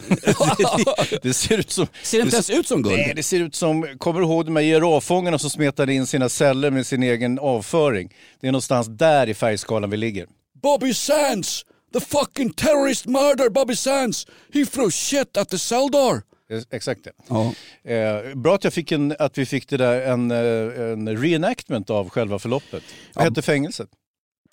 Det, 0.07 1.19
det 1.23 1.33
ser 1.33 1.57
ut 1.57 1.71
som... 1.71 1.87
Ser 2.03 2.17
det 2.17 2.23
inte 2.23 2.35
ens 2.35 2.49
ut 2.49 2.67
som 2.67 2.81
guld? 2.81 2.95
Nej, 2.95 3.13
det 3.15 3.23
ser 3.23 3.39
ut 3.39 3.55
som, 3.55 3.87
kommer 3.97 4.19
du 4.19 4.25
ihåg 4.25 4.45
de 4.45 4.55
här 4.55 4.63
girafångarna 4.63 5.39
som 5.39 5.49
smetade 5.49 5.93
in 5.93 6.07
sina 6.07 6.29
celler 6.29 6.71
med 6.71 6.87
sin 6.87 7.03
egen 7.03 7.39
avföring? 7.39 8.13
Det 8.41 8.47
är 8.47 8.51
någonstans 8.51 8.87
där 8.87 9.29
i 9.29 9.33
färgskalan 9.33 9.89
vi 9.89 9.97
ligger. 9.97 10.27
Bobby 10.63 10.93
Sands! 10.93 11.65
The 11.93 11.99
fucking 11.99 12.53
terrorist 12.53 13.05
murder 13.05 13.49
Bobby 13.49 13.75
Sands! 13.75 14.27
He 14.53 14.65
threw 14.65 14.91
shit 14.91 15.37
at 15.37 15.49
the 15.49 15.59
Seldar! 15.59 16.21
Eh, 16.51 16.61
Exakt 16.71 17.03
det. 17.03 17.11
Ja. 17.27 17.53
Eh, 17.91 18.35
bra 18.35 18.55
att, 18.55 18.63
jag 18.63 18.73
fick 18.73 18.91
en, 18.91 19.15
att 19.19 19.37
vi 19.37 19.45
fick 19.45 19.69
det 19.69 19.77
där, 19.77 20.01
en, 20.01 20.31
eh, 20.31 20.91
en 20.91 21.17
reenactment 21.17 21.89
av 21.89 22.09
själva 22.09 22.39
förloppet. 22.39 22.83
Vad 23.13 23.25
hette 23.25 23.41
fängelset? 23.41 23.89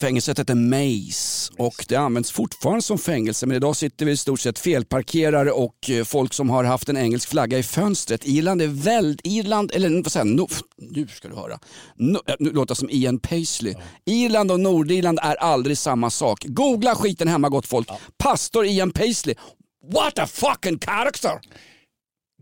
Fängelset 0.00 0.38
heter 0.38 0.54
Maze 0.54 1.52
och 1.58 1.84
det 1.88 1.96
används 1.96 2.32
fortfarande 2.32 2.82
som 2.82 2.98
fängelse 2.98 3.46
men 3.46 3.56
idag 3.56 3.76
sitter 3.76 4.06
vi 4.06 4.12
i 4.12 4.16
stort 4.16 4.40
sett 4.40 4.58
felparkerare 4.58 5.52
och 5.52 5.90
eh, 5.90 6.04
folk 6.04 6.34
som 6.34 6.50
har 6.50 6.64
haft 6.64 6.88
en 6.88 6.96
engelsk 6.96 7.28
flagga 7.28 7.58
i 7.58 7.62
fönstret. 7.62 8.26
Irland 8.26 8.62
är 8.62 8.66
väldigt, 8.66 9.20
Irland, 9.26 9.70
eller 9.74 10.02
vad 10.02 10.12
säger 10.12 10.26
no, 10.26 10.48
nu 10.76 11.06
ska 11.06 11.28
du 11.28 11.34
höra, 11.34 11.58
no, 11.96 12.18
nu 12.38 12.50
låter 12.50 12.74
som 12.74 12.90
Ian 12.90 13.18
Paisley. 13.18 13.74
Irland 14.06 14.50
och 14.50 14.60
Nordirland 14.60 15.18
är 15.22 15.34
aldrig 15.36 15.78
samma 15.78 16.10
sak. 16.10 16.44
Googla 16.44 16.94
skiten 16.94 17.28
hemma 17.28 17.48
gott 17.48 17.66
folk. 17.66 17.88
Pastor 18.18 18.66
Ian 18.66 18.90
Paisley, 18.90 19.34
what 19.92 20.18
a 20.18 20.26
fucking 20.26 20.78
character! 20.78 21.40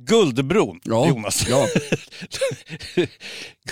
Guldbron, 0.00 0.80
Ja, 0.84 1.08
Jonas. 1.08 1.46
ja. 1.48 1.66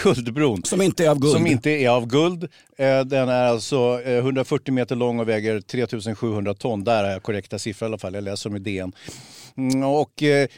Guldbron. 0.02 0.62
Som 0.64 0.82
inte 0.82 1.04
är 1.04 1.08
av 1.08 1.18
guld. 1.18 1.32
Som 1.32 1.46
inte 1.46 1.70
är 1.70 1.88
av 1.88 2.06
guld. 2.06 2.44
Eh, 2.78 3.00
Den 3.00 3.28
är 3.28 3.44
alltså 3.44 4.00
eh, 4.04 4.16
140 4.18 4.74
meter 4.74 4.96
lång 4.96 5.20
och 5.20 5.28
väger 5.28 5.60
3700 5.60 6.54
ton. 6.54 6.84
Där 6.84 7.10
jag 7.10 7.22
korrekta 7.22 7.58
siffror 7.58 7.86
i 7.86 7.88
alla 7.88 7.98
fall. 7.98 8.14
Jag 8.14 8.24
läser 8.24 8.50
dem 8.50 8.56
i 8.56 8.60
DN. 8.60 8.92
Mm, 9.58 9.82
och 9.84 10.22
eh, 10.22 10.48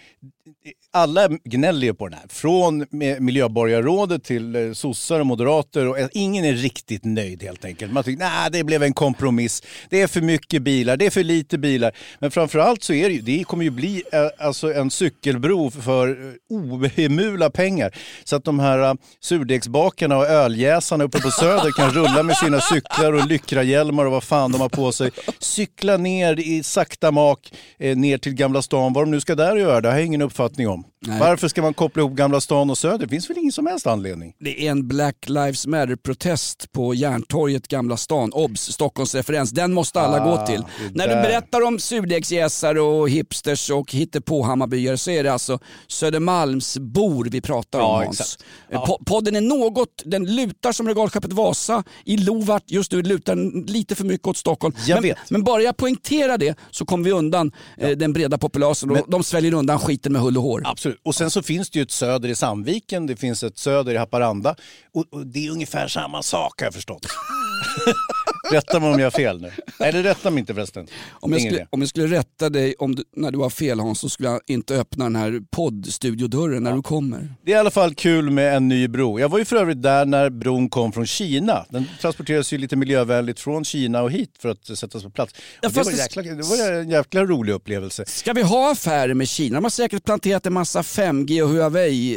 alla 0.91 1.29
gnäller 1.29 1.87
ju 1.87 1.95
på 1.95 2.09
den 2.09 2.19
här. 2.19 2.29
Från 2.29 2.87
miljöborgarrådet 3.19 4.25
till 4.25 4.57
eh, 4.57 4.73
sossar 4.73 5.21
och 5.21 5.27
moderater. 5.27 5.87
Och 5.89 5.99
eh, 5.99 6.09
ingen 6.13 6.45
är 6.45 6.53
riktigt 6.53 7.05
nöjd 7.05 7.43
helt 7.43 7.65
enkelt. 7.65 7.93
Man 7.93 8.05
tycker 8.05 8.25
att 8.25 8.53
det 8.53 8.65
blev 8.65 8.83
en 8.83 8.93
kompromiss. 8.93 9.63
Det 9.91 10.03
är 10.03 10.07
för 10.07 10.21
mycket 10.21 10.63
bilar, 10.63 10.97
det 10.97 11.07
är 11.07 11.11
för 11.11 11.25
lite 11.25 11.59
bilar. 11.59 11.97
Men 12.19 12.31
framförallt 12.31 12.83
så 12.83 12.93
är 12.93 13.09
det 13.09 13.15
ju, 13.15 13.21
det 13.21 13.45
kommer 13.45 13.65
ju 13.65 13.71
bli 13.71 14.03
alltså 14.39 14.75
en 14.75 14.91
cykelbro 14.91 15.71
för 15.71 16.35
ohemula 16.49 17.51
pengar. 17.51 17.97
Så 18.25 18.37
att 18.37 18.45
de 18.45 18.59
här 18.59 18.97
surdegsbakarna 19.21 20.17
och 20.17 20.27
öljäsarna 20.27 21.05
uppe 21.05 21.21
på 21.21 21.31
Söder 21.31 21.71
kan 21.73 21.91
rulla 21.91 22.23
med 22.23 22.37
sina 22.37 22.61
cyklar 22.61 23.13
och 23.13 23.27
lyckrahjälmar 23.27 24.05
och 24.05 24.13
vad 24.13 24.25
fan 24.25 24.53
de 24.53 24.61
har 24.61 24.69
på 24.69 24.93
sig. 24.93 25.11
Cykla 25.39 25.97
ner 25.97 26.41
i 26.41 26.63
sakta 26.63 27.11
mak 27.11 27.53
ner 27.79 28.19
till 28.19 28.35
Gamla 28.35 28.63
stan. 28.63 28.86
Vad 28.93 29.05
de 29.05 29.11
nu 29.11 29.21
ska 29.21 29.35
där 29.35 29.53
och 29.53 29.59
göra, 29.59 29.81
det 29.81 29.89
har 29.89 29.97
jag 29.97 30.07
ingen 30.07 30.23
uppfattning 30.23 30.69
om. 30.69 30.85
Varför 31.01 31.49
ska 31.49 31.63
man 31.63 31.75
koppla 31.75 32.01
ihop 32.03 32.13
Gamla 32.13 32.41
stan 32.41 32.71
och 32.71 32.79
Söder? 32.79 32.99
Det 32.99 33.09
finns 33.09 33.31
väl 33.31 33.39
ingen 33.39 33.53
som 33.53 33.67
helst 33.67 33.87
anledning? 33.87 34.35
Det 34.41 34.67
är 34.67 34.71
en 34.71 34.89
Black 34.89 35.17
Lives 35.29 35.67
Matter-protest 35.67 36.73
på 36.73 36.95
Järntorget, 36.95 37.69
Gamla 37.69 37.97
stan. 37.97 38.33
Obs! 38.33 38.61
Stockholmsreferens. 38.73 39.51
Den 39.51 39.73
måste 39.73 40.01
alla 40.01 40.21
Ah, 40.21 40.37
gå 40.37 40.47
till. 40.47 40.63
När 40.95 41.09
du 41.09 41.15
berättar 41.15 41.63
om 41.63 41.79
surdegsjäsare 41.79 42.81
och 42.81 43.09
hipsters 43.11 43.71
och 43.71 43.91
hittepå-Hammarbyare 43.95 44.97
så 44.97 45.11
är 45.11 45.25
det 45.25 45.33
alltså 45.33 45.59
Södermalmsbor 45.89 47.25
vi 47.31 47.41
pratar 47.41 47.79
om 47.81 47.85
Ja, 47.85 48.05
Hans. 48.05 48.21
exakt. 48.21 48.45
Eh, 48.71 48.81
po- 48.85 49.05
Podden 49.07 49.37
är 49.37 49.41
något, 49.41 50.03
den 50.05 50.35
lutar 50.35 50.73
som 50.73 50.89
regalskeppet 50.89 51.33
Vasa 51.33 51.85
i 52.05 52.17
Lovart. 52.17 52.63
Just 52.67 52.93
nu 52.93 53.03
lutar 53.03 53.67
lite 53.69 53.95
för 53.95 54.05
mycket 54.05 54.27
åt 54.27 54.37
Stockholm. 54.37 54.75
Jag 54.87 54.97
men, 54.97 55.03
vet. 55.03 55.17
men 55.31 55.45
bara 55.45 55.63
jag 55.63 55.77
poängterar 55.77 56.39
det 56.39 56.55
så 56.71 56.85
kommer 56.85 57.05
vi 57.05 57.11
undan 57.13 57.53
eh, 57.79 57.91
den 57.91 58.13
breda 58.13 58.39
populasen 58.39 58.91
och 58.91 58.99
de 59.09 59.25
sväljer 59.25 59.55
undan 59.55 59.79
skiten 59.79 60.13
med 60.13 60.23
hull 60.23 60.37
och 60.37 60.43
hår. 60.43 60.63
Absolut. 60.65 60.86
Och 61.03 61.15
sen 61.15 61.31
så 61.31 61.43
finns 61.43 61.71
det 61.71 61.79
ju 61.79 61.83
ett 61.83 61.91
söder 61.91 62.29
i 62.29 62.35
Sandviken, 62.35 63.07
det 63.07 63.17
finns 63.17 63.43
ett 63.43 63.59
söder 63.59 63.95
i 63.95 63.97
Haparanda. 63.97 64.57
Och, 64.93 65.05
och 65.11 65.27
det 65.27 65.47
är 65.47 65.51
ungefär 65.51 65.89
samma 65.89 66.23
sak 66.23 66.61
har 66.61 66.67
jag 66.67 66.75
förstått. 66.75 67.07
rätta 68.53 68.81
mig 68.81 68.91
om 68.93 68.99
jag 68.99 69.07
har 69.07 69.11
fel 69.11 69.41
nu. 69.41 69.51
Nej, 69.81 69.93
det 69.93 70.03
rättar 70.03 70.31
mig 70.31 70.41
inte 70.41 70.55
förresten. 70.55 70.87
Om 71.11 71.33
jag, 71.33 71.41
Ingen 71.41 71.51
skulle, 71.51 71.61
idé. 71.63 71.69
om 71.73 71.81
jag 71.81 71.89
skulle 71.89 72.07
rätta 72.07 72.49
dig 72.51 72.75
om 72.79 72.95
du, 72.95 73.05
när 73.17 73.31
du 73.31 73.39
har 73.39 73.51
fel 73.51 73.81
Hans 73.81 73.99
så 74.01 74.09
skulle 74.09 74.29
jag 74.29 74.41
inte 74.47 74.75
öppna 74.77 75.05
den 75.05 75.17
här 75.17 75.41
poddstudiodörren 75.51 76.63
när 76.63 76.73
du 76.73 76.83
kommer. 76.83 77.35
Det 77.45 77.53
är 77.53 77.57
i 77.57 77.59
alla 77.59 77.71
fall 77.71 77.95
kul 77.95 78.31
med 78.31 78.57
en 78.57 78.69
ny 78.69 78.89
bro. 78.89 79.21
Jag 79.21 79.29
var 79.29 79.39
ju 79.39 79.45
för 79.45 79.57
övrigt 79.57 79.83
där 79.83 80.05
när 80.07 80.31
bron 80.31 80.69
kom 80.69 80.93
från 80.93 81.07
Kina. 81.07 81.67
Den 81.71 81.85
transporteras 82.01 82.53
ju 82.53 82.59
lite 82.59 82.77
miljövänligt 82.77 83.41
från 83.41 83.65
Kina 83.65 84.03
och 84.03 84.11
hit 84.11 84.31
för 84.39 84.49
att 84.49 84.79
sättas 84.79 85.03
på 85.03 85.11
plats. 85.11 85.35
Ja, 85.61 85.69
Och 85.69 85.73
det, 85.73 85.75
fast 85.75 85.91
var 85.91 85.97
det- 85.97 86.03
jäkla, 86.03 86.23
det 86.23 86.43
var 86.69 86.73
en 86.73 86.91
jäkla 86.91 87.25
rolig 87.25 87.53
upplevelse. 87.53 88.05
Ska 88.07 88.33
vi 88.33 88.43
ha 88.43 88.73
affärer 88.73 89.15
med 89.15 89.29
Kina? 89.29 89.55
De 89.57 89.65
har 89.65 89.71
säkert 89.71 90.05
planterat 90.05 90.47
en 90.47 90.53
massa 90.53 90.83
5G 90.83 91.43
och 91.43 91.49
Huawei 91.49 92.17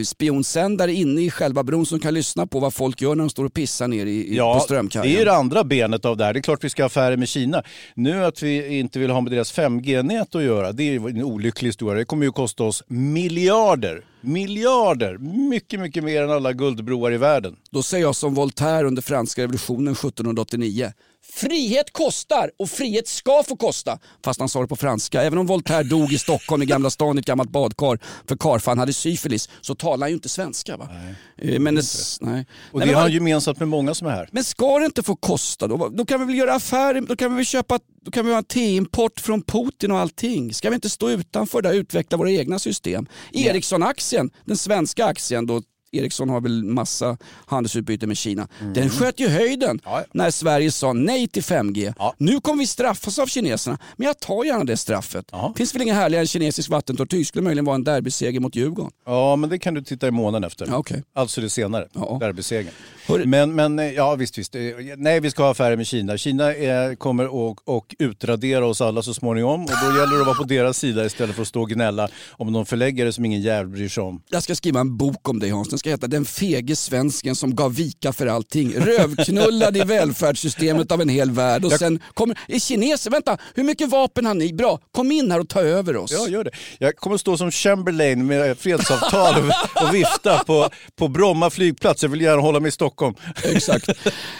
eh, 0.00 0.04
inne 0.88 1.20
i 1.22 1.30
själva 1.30 1.62
bron 1.62 1.86
som 1.86 2.00
kan 2.00 2.14
lyssna 2.14 2.46
på 2.46 2.60
vad 2.60 2.74
folk 2.74 3.00
gör 3.00 3.14
när 3.14 3.24
de 3.24 3.30
står 3.30 3.44
och 3.44 3.54
pissar 3.54 3.88
ner 3.88 4.06
i, 4.06 4.26
i, 4.26 4.28
på 4.28 4.34
Ja, 4.34 4.60
Strömkajen. 4.64 5.08
det 5.08 5.16
är 5.16 5.18
ju 5.18 5.24
det 5.24 5.34
andra 5.36 5.63
benet 5.64 6.04
av 6.04 6.16
det 6.16 6.24
här. 6.24 6.32
Det 6.32 6.38
är 6.38 6.42
klart 6.42 6.64
vi 6.64 6.70
ska 6.70 6.82
ha 6.82 6.86
affärer 6.86 7.16
med 7.16 7.28
Kina. 7.28 7.62
Nu 7.94 8.24
att 8.24 8.42
vi 8.42 8.78
inte 8.78 8.98
vill 8.98 9.10
ha 9.10 9.20
med 9.20 9.32
deras 9.32 9.58
5G-nät 9.58 10.34
att 10.34 10.42
göra, 10.42 10.72
det 10.72 10.82
är 10.82 11.08
en 11.08 11.22
olycklig 11.22 11.68
historia. 11.68 11.98
Det 11.98 12.04
kommer 12.04 12.24
ju 12.24 12.32
kosta 12.32 12.64
oss 12.64 12.82
miljarder. 12.86 14.04
Miljarder! 14.20 15.18
Mycket, 15.50 15.80
mycket 15.80 16.04
mer 16.04 16.22
än 16.22 16.30
alla 16.30 16.52
guldbroar 16.52 17.12
i 17.12 17.16
världen. 17.16 17.56
Då 17.70 17.82
säger 17.82 18.04
jag 18.04 18.16
som 18.16 18.34
Voltaire 18.34 18.86
under 18.86 19.02
franska 19.02 19.42
revolutionen 19.42 19.92
1789. 19.92 20.92
Frihet 21.34 21.92
kostar 21.92 22.50
och 22.58 22.70
frihet 22.70 23.08
ska 23.08 23.42
få 23.42 23.56
kosta. 23.56 23.98
Fast 24.24 24.40
han 24.40 24.48
sa 24.48 24.60
det 24.60 24.66
på 24.66 24.76
franska. 24.76 25.22
Även 25.22 25.38
om 25.38 25.46
Voltaire 25.46 25.82
dog 25.82 26.12
i 26.12 26.18
Stockholm 26.18 26.62
i 26.62 26.66
Gamla 26.66 26.90
stan 26.90 27.18
i 27.18 27.20
ett 27.20 27.26
gammalt 27.26 27.50
badkar 27.50 27.98
för 28.28 28.36
karfan 28.36 28.78
hade 28.78 28.92
syfilis 28.92 29.48
så 29.60 29.74
talar 29.74 30.00
han 30.00 30.10
ju 30.10 30.14
inte 30.14 30.28
svenska. 30.28 30.76
Va? 30.76 30.88
Nej. 31.36 31.58
Men, 31.58 31.74
det, 31.74 31.82
nej. 32.20 32.46
Och 32.72 32.78
Nej, 32.78 32.86
det 32.86 32.86
men 32.86 32.94
har 32.94 33.02
han 33.02 33.12
gemensamt 33.12 33.58
med 33.58 33.68
många 33.68 33.94
som 33.94 34.06
är 34.06 34.10
här. 34.10 34.28
Men 34.32 34.44
ska 34.44 34.78
det 34.78 34.86
inte 34.86 35.02
få 35.02 35.16
kosta 35.16 35.66
då? 35.66 35.88
Då 35.88 36.04
kan 36.04 36.20
vi 36.20 36.26
väl 36.26 36.34
göra 36.34 36.54
affärer, 36.54 37.00
då 37.00 37.16
kan 37.16 37.30
vi 37.30 37.36
väl 37.36 37.46
köpa, 37.46 37.78
då 38.04 38.10
kan 38.10 38.26
vi 38.26 38.30
ha 38.30 38.38
en 38.38 38.44
T-import 38.44 39.20
från 39.20 39.42
Putin 39.42 39.90
och 39.90 39.98
allting. 39.98 40.54
Ska 40.54 40.68
vi 40.70 40.74
inte 40.74 40.90
stå 40.90 41.10
utanför 41.10 41.62
där 41.62 41.70
och 41.70 41.76
utveckla 41.76 42.18
våra 42.18 42.30
egna 42.30 42.58
system? 42.58 43.06
Ericsson-aktien, 43.32 44.30
den 44.44 44.56
svenska 44.56 45.04
aktien 45.04 45.46
då, 45.46 45.62
Ericsson 45.94 46.28
har 46.28 46.40
väl 46.40 46.64
massa 46.64 47.16
handelsutbyte 47.46 48.06
med 48.06 48.16
Kina. 48.16 48.48
Den 48.74 48.90
sköt 48.90 49.20
ju 49.20 49.28
höjden 49.28 49.54
Mm. 49.64 49.80
Ja, 49.84 50.04
när 50.12 50.30
Sverige 50.30 50.70
sa 50.70 50.92
nej 50.92 51.28
till 51.28 51.42
5G. 51.42 51.94
Ja. 51.98 52.14
Nu 52.18 52.40
kommer 52.40 52.58
vi 52.58 52.66
straffas 52.66 53.18
av 53.18 53.26
kineserna, 53.26 53.78
men 53.96 54.06
jag 54.06 54.20
tar 54.20 54.44
gärna 54.44 54.64
det 54.64 54.76
straffet. 54.76 55.28
Ja. 55.32 55.52
Finns 55.56 55.74
väl 55.74 55.82
inga 55.82 55.94
härligare 55.94 56.22
än 56.22 56.26
kinesisk 56.26 56.70
vattentortyr, 56.70 57.24
skulle 57.24 57.42
möjligen 57.44 57.64
vara 57.64 57.74
en 57.74 57.84
derbyseger 57.84 58.40
mot 58.40 58.56
Djurgården. 58.56 58.92
Ja, 59.06 59.36
men 59.36 59.50
det 59.50 59.58
kan 59.58 59.74
du 59.74 59.82
titta 59.82 60.08
i 60.08 60.10
månen 60.10 60.44
efter. 60.44 60.66
Ja, 60.66 60.76
okej. 60.76 61.02
Alltså 61.14 61.40
det 61.40 61.50
senare, 61.50 61.88
Ja. 61.92 62.16
derbysegern. 62.20 62.72
Men, 63.24 63.54
men 63.54 63.78
eh, 63.78 63.92
ja 63.92 64.14
visst, 64.14 64.38
visst. 64.38 64.54
Eh, 64.54 64.62
Nej, 64.96 65.20
vi 65.20 65.30
ska 65.30 65.42
ha 65.42 65.50
affärer 65.50 65.76
med 65.76 65.86
Kina. 65.86 66.16
Kina 66.18 66.54
är, 66.54 66.94
kommer 66.94 67.24
att 67.24 67.58
och 67.64 67.94
utradera 67.98 68.66
oss 68.66 68.80
alla 68.80 69.02
så 69.02 69.14
småningom 69.14 69.62
och 69.62 69.70
då 69.84 69.98
gäller 69.98 70.14
det 70.14 70.20
att 70.20 70.26
vara 70.26 70.36
på 70.36 70.44
deras 70.44 70.78
sida 70.78 71.04
istället 71.04 71.34
för 71.34 71.42
att 71.42 71.48
stå 71.48 71.62
och 71.62 71.70
gnälla 71.70 72.08
om 72.30 72.52
någon 72.52 72.66
förläggare 72.66 73.12
som 73.12 73.24
ingen 73.24 73.40
jävel 73.40 73.68
bryr 73.68 73.88
sig 73.88 74.02
om. 74.02 74.22
Jag 74.30 74.42
ska 74.42 74.54
skriva 74.54 74.80
en 74.80 74.96
bok 74.96 75.28
om 75.28 75.38
dig 75.38 75.50
Hans. 75.50 75.68
Den 75.68 75.78
ska 75.78 75.90
heta 75.90 76.06
Den 76.06 76.24
fege 76.24 76.76
svensken 76.76 77.36
som 77.36 77.54
gav 77.54 77.74
vika 77.74 78.12
för 78.12 78.26
allting. 78.26 78.74
Rövknullad 78.74 79.76
i 79.76 79.80
välfärdssystemet 79.84 80.92
av 80.92 81.00
en 81.00 81.08
hel 81.08 81.30
värld. 81.30 81.64
Och 81.64 81.72
sen 81.72 82.00
kommer, 82.14 82.38
är 82.48 82.58
kineser, 82.58 83.10
vänta, 83.10 83.38
hur 83.54 83.64
mycket 83.64 83.88
vapen 83.88 84.26
har 84.26 84.34
ni? 84.34 84.52
Bra, 84.52 84.78
kom 84.92 85.12
in 85.12 85.30
här 85.30 85.40
och 85.40 85.48
ta 85.48 85.60
över 85.60 85.96
oss. 85.96 86.12
Ja, 86.12 86.28
gör 86.28 86.44
det. 86.44 86.50
Jag 86.78 86.96
kommer 86.96 87.16
stå 87.16 87.36
som 87.36 87.50
Chamberlain 87.50 88.26
med 88.26 88.58
fredsavtal 88.58 89.34
och, 89.34 89.82
och 89.82 89.94
vifta 89.94 90.44
på, 90.44 90.68
på 90.96 91.08
Bromma 91.08 91.50
flygplats. 91.50 92.02
Jag 92.02 92.10
vill 92.10 92.20
gärna 92.20 92.42
hålla 92.42 92.60
mig 92.60 92.68
i 92.68 92.72
Stockholm. 92.72 92.93
Exakt. 93.44 93.88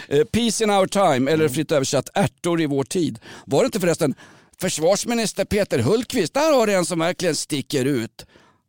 Eh, 0.07 0.23
Peace 0.23 0.63
in 0.63 0.69
our 0.69 0.87
time, 0.87 1.31
eller 1.31 1.49
fritt 1.49 1.71
översatt 1.71 2.09
ärtor 2.13 2.61
i 2.61 2.65
vår 2.65 2.83
tid. 2.83 3.19
Var 3.45 3.59
det 3.59 3.65
inte 3.65 3.79
förresten 3.79 4.15
försvarsminister 4.61 5.45
Peter 5.45 5.79
Hultqvist, 5.79 6.33
där 6.33 6.53
har 6.53 6.67
du 6.67 6.73
en 6.73 6.85
som 6.85 6.99
verkligen 6.99 7.35
sticker 7.35 7.85
ut. 7.85 8.25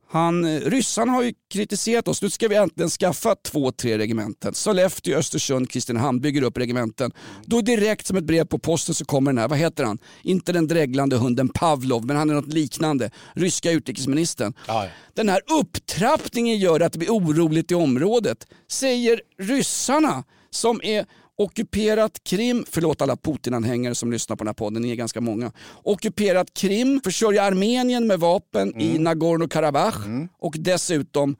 Han, 0.08 0.44
eh, 0.44 0.60
ryssarna 0.60 1.12
har 1.12 1.22
ju 1.22 1.32
kritiserat 1.52 2.08
oss, 2.08 2.22
nu 2.22 2.30
ska 2.30 2.48
vi 2.48 2.56
äntligen 2.56 2.90
skaffa 2.90 3.34
två, 3.34 3.72
tre 3.72 3.98
regementen. 3.98 4.54
Sollefteå, 4.54 5.18
Östersund, 5.18 5.70
Kristinehamn 5.70 6.20
bygger 6.20 6.42
upp 6.42 6.58
regementen. 6.58 7.12
Då 7.44 7.60
direkt 7.60 8.06
som 8.06 8.16
ett 8.16 8.24
brev 8.24 8.44
på 8.44 8.58
posten 8.58 8.94
så 8.94 9.04
kommer 9.04 9.32
den 9.32 9.38
här, 9.38 9.48
vad 9.48 9.58
heter 9.58 9.84
han? 9.84 9.98
Inte 10.22 10.52
den 10.52 10.66
dreglande 10.66 11.16
hunden 11.16 11.48
Pavlov, 11.48 12.06
men 12.06 12.16
han 12.16 12.30
är 12.30 12.34
något 12.34 12.52
liknande. 12.52 13.10
Ryska 13.34 13.70
utrikesministern. 13.70 14.54
Ja. 14.66 14.88
Den 15.14 15.28
här 15.28 15.40
upptrappningen 15.60 16.58
gör 16.58 16.80
att 16.80 16.92
det 16.92 16.98
blir 16.98 17.10
oroligt 17.10 17.70
i 17.70 17.74
området, 17.74 18.46
säger 18.70 19.20
ryssarna 19.38 20.24
som 20.50 20.80
är 20.82 21.06
ockuperat 21.38 22.24
Krim, 22.24 22.64
förlåt 22.70 23.02
alla 23.02 23.16
Putin-anhängare 23.16 23.94
som 23.94 24.12
lyssnar 24.12 24.36
på 24.36 24.44
den 24.44 24.48
här 24.48 24.54
podden, 24.54 24.82
ni 24.82 24.90
är 24.90 24.94
ganska 24.94 25.20
många. 25.20 25.52
Ockuperat 25.82 26.54
Krim, 26.54 27.00
försörjer 27.04 27.42
Armenien 27.42 28.06
med 28.06 28.20
vapen 28.20 28.80
i 28.80 28.98
Nagorno-Karabach 28.98 30.28
och 30.38 30.54
dessutom 30.58 31.36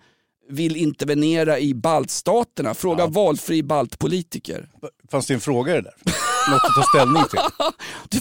vill 0.49 0.77
intervenera 0.77 1.59
i 1.59 1.75
baltstaterna. 1.75 2.75
Fråga 2.75 3.07
valfri 3.07 3.63
baltpolitiker. 3.63 4.69
Fanns 5.11 5.27
det 5.27 5.35
en 5.35 5.41
fråga 5.41 5.73
i 5.73 5.77
det 5.77 5.83
där? 5.83 5.95
Något 6.51 6.65
att 6.65 6.75
ta 6.77 6.83
ställning 6.83 7.23
till? 7.31 7.39
Du, 8.09 8.21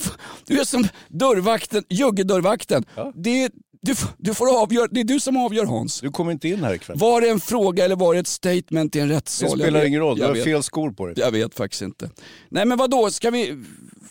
du 0.56 0.60
är 0.62 0.66
som 0.66 0.88
dörrvakten, 1.10 1.84
juggedörrvakten. 1.90 2.86
Det, 3.16 3.44
är- 3.44 3.52
du, 3.86 3.96
du 4.18 4.34
får 4.34 4.62
avgöra, 4.62 4.88
det 4.92 5.00
är 5.00 5.04
du 5.04 5.20
som 5.20 5.38
avgör 5.38 5.66
Hans. 5.66 6.02
Du 6.02 6.12
kommer 6.12 6.32
inte 6.32 6.48
in 6.50 6.64
här 6.64 6.74
ikväll. 6.74 6.98
Var 7.00 7.22
det 7.22 7.30
en 7.30 7.40
fråga 7.40 7.86
eller 7.86 7.96
var 7.96 8.14
det 8.14 8.20
ett 8.20 8.28
statement 8.28 8.96
i 8.96 9.00
en 9.00 9.08
Det 9.08 9.16
rättssal? 9.16 9.50
Jag 9.50 9.60
spelar 9.60 9.80
vet- 9.80 9.88
ingen 9.88 10.00
roll, 10.02 10.18
du 10.18 10.24
har 10.26 10.36
fel 10.36 10.64
skor 10.64 10.92
på 10.92 11.06
dig. 11.06 11.16
Jag 11.18 11.32
vet 11.32 11.56
faktiskt 11.56 11.82
inte. 11.82 12.10
Nej 12.50 12.66
men 12.66 12.78
vad 12.78 12.90
då 12.92 13.10
ska 13.12 13.30
vi... 13.30 13.64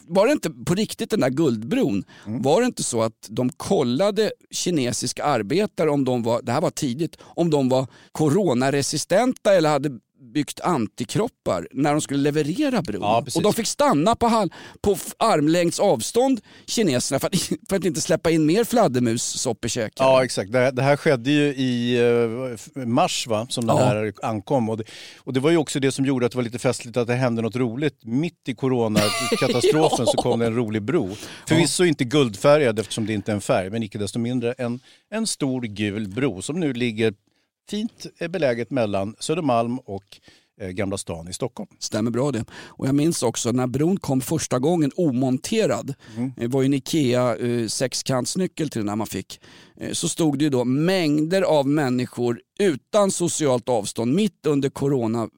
Var 0.06 0.26
det 0.26 0.32
inte 0.32 0.50
på 0.50 0.74
riktigt 0.74 1.10
den 1.10 1.20
där 1.20 1.30
guldbron, 1.30 2.04
Mm. 2.26 2.42
var 2.42 2.60
det 2.60 2.66
inte 2.66 2.82
så 2.82 3.02
att 3.02 3.26
de 3.28 3.50
kollade 3.50 4.32
kinesiska 4.50 5.24
arbetare 5.24 5.90
om 5.90 6.04
de 6.04 6.22
var, 6.22 6.42
det 6.42 6.52
här 6.52 6.60
var 6.60 6.70
tidigt, 6.70 7.16
om 7.22 7.50
de 7.50 7.68
var 7.68 7.86
coronaresistenta 8.12 9.54
eller 9.54 9.68
hade 9.70 9.90
byggt 10.34 10.60
antikroppar 10.60 11.68
när 11.72 11.92
de 11.92 12.00
skulle 12.00 12.20
leverera 12.22 12.82
bron. 12.82 13.02
Ja, 13.02 13.26
och 13.34 13.42
de 13.42 13.52
fick 13.52 13.66
stanna 13.66 14.16
på, 14.16 14.26
hal- 14.26 14.52
på 14.82 14.96
armlängds 15.18 15.80
avstånd, 15.80 16.40
kineserna, 16.66 17.18
för 17.20 17.26
att, 17.26 17.34
för 17.68 17.76
att 17.76 17.84
inte 17.84 18.00
släppa 18.00 18.30
in 18.30 18.46
mer 18.46 18.64
fladdermussoppor 18.64 19.70
Ja 19.96 20.24
exakt, 20.24 20.52
det 20.52 20.58
här, 20.58 20.72
det 20.72 20.82
här 20.82 20.96
skedde 20.96 21.30
ju 21.30 21.44
i 21.54 21.98
eh, 22.76 22.84
mars 22.86 23.26
va, 23.26 23.46
som 23.50 23.66
den 23.66 23.76
Ja. 23.76 23.84
här 23.84 24.12
ankom. 24.22 24.68
Och 24.68 24.76
det, 24.78 24.84
och 25.18 25.32
det 25.32 25.40
var 25.40 25.50
ju 25.50 25.56
också 25.56 25.80
det 25.80 25.92
som 25.92 26.04
gjorde 26.04 26.26
att 26.26 26.32
det 26.32 26.36
var 26.38 26.42
lite 26.42 26.58
festligt 26.58 26.96
att 26.96 27.06
det 27.06 27.14
hände 27.14 27.42
något 27.42 27.56
roligt. 27.56 27.98
Mitt 28.04 28.48
i 28.48 28.54
coronakatastrofen 28.54 30.06
så 30.12 30.16
kom 30.16 30.38
det 30.40 30.46
en 30.46 30.54
rolig 30.56 30.82
bro. 30.82 31.16
Förvisso 31.48 31.84
inte 31.84 32.04
guldfärgad 32.04 32.78
eftersom 32.78 33.06
det 33.06 33.12
inte 33.12 33.32
är 33.32 33.34
en 33.34 33.40
färg, 33.40 33.70
men 33.70 33.82
icke 33.82 33.98
desto 33.98 34.18
mindre 34.18 34.52
en, 34.52 34.80
en 35.10 35.26
stor 35.26 35.62
gul 35.62 36.08
bro 36.08 36.42
som 36.42 36.60
nu 36.60 36.72
ligger 36.72 37.14
fint 37.70 38.06
eh, 38.18 38.28
beläget 38.28 38.70
mellan 38.70 39.14
Södermalm 39.18 39.78
och 39.78 40.20
eh, 40.60 40.68
Gamla 40.68 40.98
stan 40.98 41.28
i 41.28 41.32
Stockholm. 41.32 41.68
Stämmer 41.78 42.10
bra 42.10 42.32
det. 42.32 42.44
Och 42.52 42.86
jag 42.86 42.94
minns 42.94 43.22
också 43.22 43.52
när 43.52 43.66
bron 43.66 43.96
kom 43.96 44.20
första 44.20 44.58
gången 44.58 44.90
omonterad. 44.96 45.94
Det 46.36 46.46
var 46.46 46.62
ju 46.62 46.66
en 46.66 46.74
Ikea 46.74 47.36
eh, 47.36 47.66
sexkantsnyckel 47.66 48.70
till 48.70 48.80
den 48.80 48.88
här 48.88 48.96
man 48.96 49.06
fick. 49.06 49.40
Eh, 49.80 49.92
så 49.92 50.08
stod 50.08 50.38
det 50.38 50.44
ju 50.44 50.50
då 50.50 50.64
mängder 50.64 51.42
av 51.42 51.68
människor 51.68 52.40
utan 52.58 53.10
socialt 53.10 53.68
avstånd 53.68 54.14
mitt 54.14 54.46
under 54.46 54.68
corona 54.68 55.28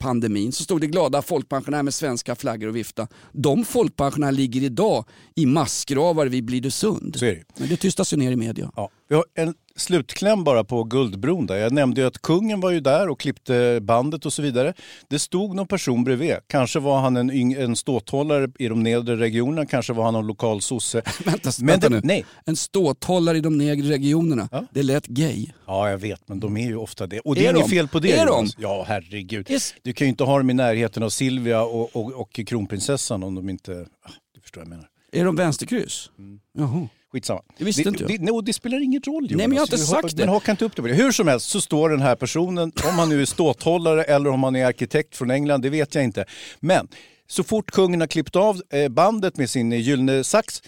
pandemin 0.00 0.52
så 0.52 0.64
stod 0.64 0.80
det 0.80 0.86
glada 0.86 1.22
folkpensionärer 1.22 1.82
med 1.82 1.94
svenska 1.94 2.34
flaggor 2.34 2.68
och 2.68 2.76
vifta. 2.76 3.08
De 3.32 3.64
folkpensionärerna 3.64 4.30
ligger 4.30 4.62
idag 4.62 5.04
i 5.34 5.46
massgravar 5.46 6.26
vid 6.26 6.44
Blidösund. 6.44 7.16
Men 7.56 7.68
det 7.68 7.76
tystas 7.76 8.12
ju 8.12 8.16
ner 8.16 8.32
i 8.32 8.36
media. 8.36 8.72
Ja. 8.76 8.90
Vi 9.10 9.16
har 9.16 9.24
en 9.34 9.54
slutkläm 9.76 10.44
bara 10.44 10.64
på 10.64 10.84
Guldbron 10.84 11.46
där. 11.46 11.56
Jag 11.56 11.72
nämnde 11.72 12.00
ju 12.00 12.06
att 12.06 12.22
kungen 12.22 12.60
var 12.60 12.70
ju 12.70 12.80
där 12.80 13.08
och 13.08 13.20
klippte 13.20 13.78
bandet 13.82 14.26
och 14.26 14.32
så 14.32 14.42
vidare. 14.42 14.74
Det 15.08 15.18
stod 15.18 15.54
någon 15.56 15.66
person 15.66 16.04
bredvid. 16.04 16.34
Kanske 16.46 16.78
var 16.80 17.00
han 17.00 17.16
en, 17.16 17.30
yng- 17.32 17.58
en 17.64 17.76
ståthållare 17.76 18.50
i 18.58 18.68
de 18.68 18.82
nedre 18.82 19.16
regionerna, 19.16 19.66
kanske 19.66 19.92
var 19.92 20.04
han 20.04 20.14
någon 20.14 20.26
lokal 20.26 20.60
sosse. 20.60 21.02
Vänta, 21.24 21.50
Men 21.58 21.66
vänta 21.66 21.88
det- 21.88 21.94
nu. 21.94 22.00
nej. 22.04 22.24
En 22.44 22.56
ståthållare 22.56 23.38
i 23.38 23.40
de 23.40 23.58
nedre 23.58 23.88
regionerna. 23.92 24.48
Det 24.72 24.82
lät 24.82 25.06
gay. 25.06 25.46
Ja, 25.66 25.90
jag 25.90 25.98
vet, 25.98 26.28
men 26.28 26.40
de 26.40 26.56
är 26.56 26.66
ju 26.66 26.76
ofta 26.76 27.06
det. 27.06 27.20
Och 27.20 27.34
det 27.34 27.46
Är 27.46 27.50
är, 27.50 27.54
inget 27.56 27.64
de? 27.68 27.70
fel 27.70 27.88
på 27.88 27.98
det. 27.98 28.12
Är 28.12 28.26
de? 28.26 28.46
Ja, 28.58 28.84
herregud. 28.88 29.48
Du 29.82 29.92
kan 29.92 30.04
ju 30.06 30.08
inte 30.08 30.24
ha 30.24 30.38
dem 30.38 30.50
i 30.50 30.54
närheten 30.54 31.02
av 31.02 31.08
Silvia 31.08 31.62
och, 31.62 31.96
och, 31.96 32.12
och 32.12 32.40
kronprinsessan 32.46 33.22
om 33.22 33.34
de 33.34 33.48
inte... 33.48 33.72
Ah, 34.02 34.10
Du 34.34 34.40
förstår 34.40 34.60
vad 34.60 34.66
jag 34.66 34.70
menar. 34.70 34.88
Är 35.12 35.24
de 35.24 35.36
vänsterkryss? 35.36 36.10
Jaha. 36.58 36.88
Skitsamma. 37.12 37.42
Det 37.58 37.64
visste 37.64 37.82
inte 37.82 38.02
jag. 38.02 38.10
det, 38.10 38.32
no, 38.32 38.40
det 38.40 38.52
spelar 38.52 38.80
ingen 38.80 39.02
roll 39.02 39.14
Jonas. 39.14 39.36
Nej, 39.36 39.48
men 39.48 39.56
jag 39.56 39.62
har 39.62 39.66
inte 39.66 39.78
sagt 39.78 40.16
det. 40.16 40.22
Men 40.22 40.28
haka 40.28 40.50
inte 40.50 40.64
upp 40.64 40.76
det 40.76 40.82
på 40.82 40.88
det. 40.88 40.94
Hur 40.94 41.12
som 41.12 41.28
helst 41.28 41.48
så 41.48 41.60
står 41.60 41.90
den 41.90 42.00
här 42.00 42.16
personen, 42.16 42.72
om 42.88 42.98
han 42.98 43.08
nu 43.08 43.22
är 43.22 43.26
ståthållare 43.26 44.04
eller 44.04 44.30
om 44.30 44.42
han 44.42 44.56
är 44.56 44.66
arkitekt 44.66 45.16
från 45.16 45.30
England, 45.30 45.62
det 45.62 45.70
vet 45.70 45.94
jag 45.94 46.04
inte. 46.04 46.24
Men 46.60 46.88
så 47.28 47.44
fort 47.44 47.70
kungen 47.70 48.00
har 48.00 48.08
klippt 48.08 48.36
av 48.36 48.62
eh, 48.72 48.88
bandet 48.88 49.36
med 49.36 49.50
sin 49.50 49.72
gyllene 49.72 50.24
sax 50.24 50.62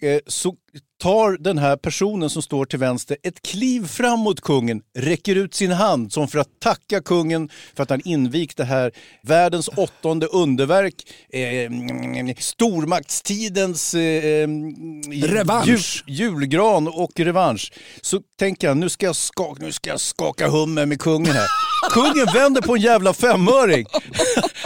eh, 0.00 0.20
så 0.26 0.56
tar 1.02 1.36
den 1.40 1.58
här 1.58 1.76
personen 1.76 2.30
som 2.30 2.42
står 2.42 2.64
till 2.64 2.78
vänster 2.78 3.16
ett 3.22 3.42
kliv 3.42 3.86
fram 3.86 4.20
mot 4.20 4.40
kungen, 4.40 4.82
räcker 4.98 5.36
ut 5.36 5.54
sin 5.54 5.72
hand 5.72 6.12
som 6.12 6.28
för 6.28 6.38
att 6.38 6.60
tacka 6.60 7.00
kungen 7.00 7.48
för 7.76 7.82
att 7.82 7.90
han 7.90 8.00
invigt 8.04 8.56
det 8.56 8.64
här 8.64 8.92
världens 9.22 9.68
åttonde 9.68 10.26
underverk, 10.26 10.94
eh, 11.32 11.70
stormaktstidens 12.38 13.94
eh, 13.94 14.48
Revansch. 15.10 16.04
Jul, 16.06 16.16
julgran 16.18 16.88
och 16.88 17.20
revansch. 17.20 17.72
Så 18.00 18.20
tänker 18.38 18.66
jag, 18.66 18.76
nu 18.76 18.88
ska 18.88 19.06
jag 19.06 19.16
skaka, 19.16 19.62
nu 19.64 19.72
ska 19.72 19.90
jag 19.90 20.00
skaka 20.00 20.48
hummer 20.48 20.86
med 20.86 21.00
kungen 21.00 21.32
här. 21.32 21.48
Kungen 21.90 22.26
vänder 22.34 22.62
på 22.62 22.74
en 22.74 22.80
jävla 22.80 23.14
femöring. 23.14 23.86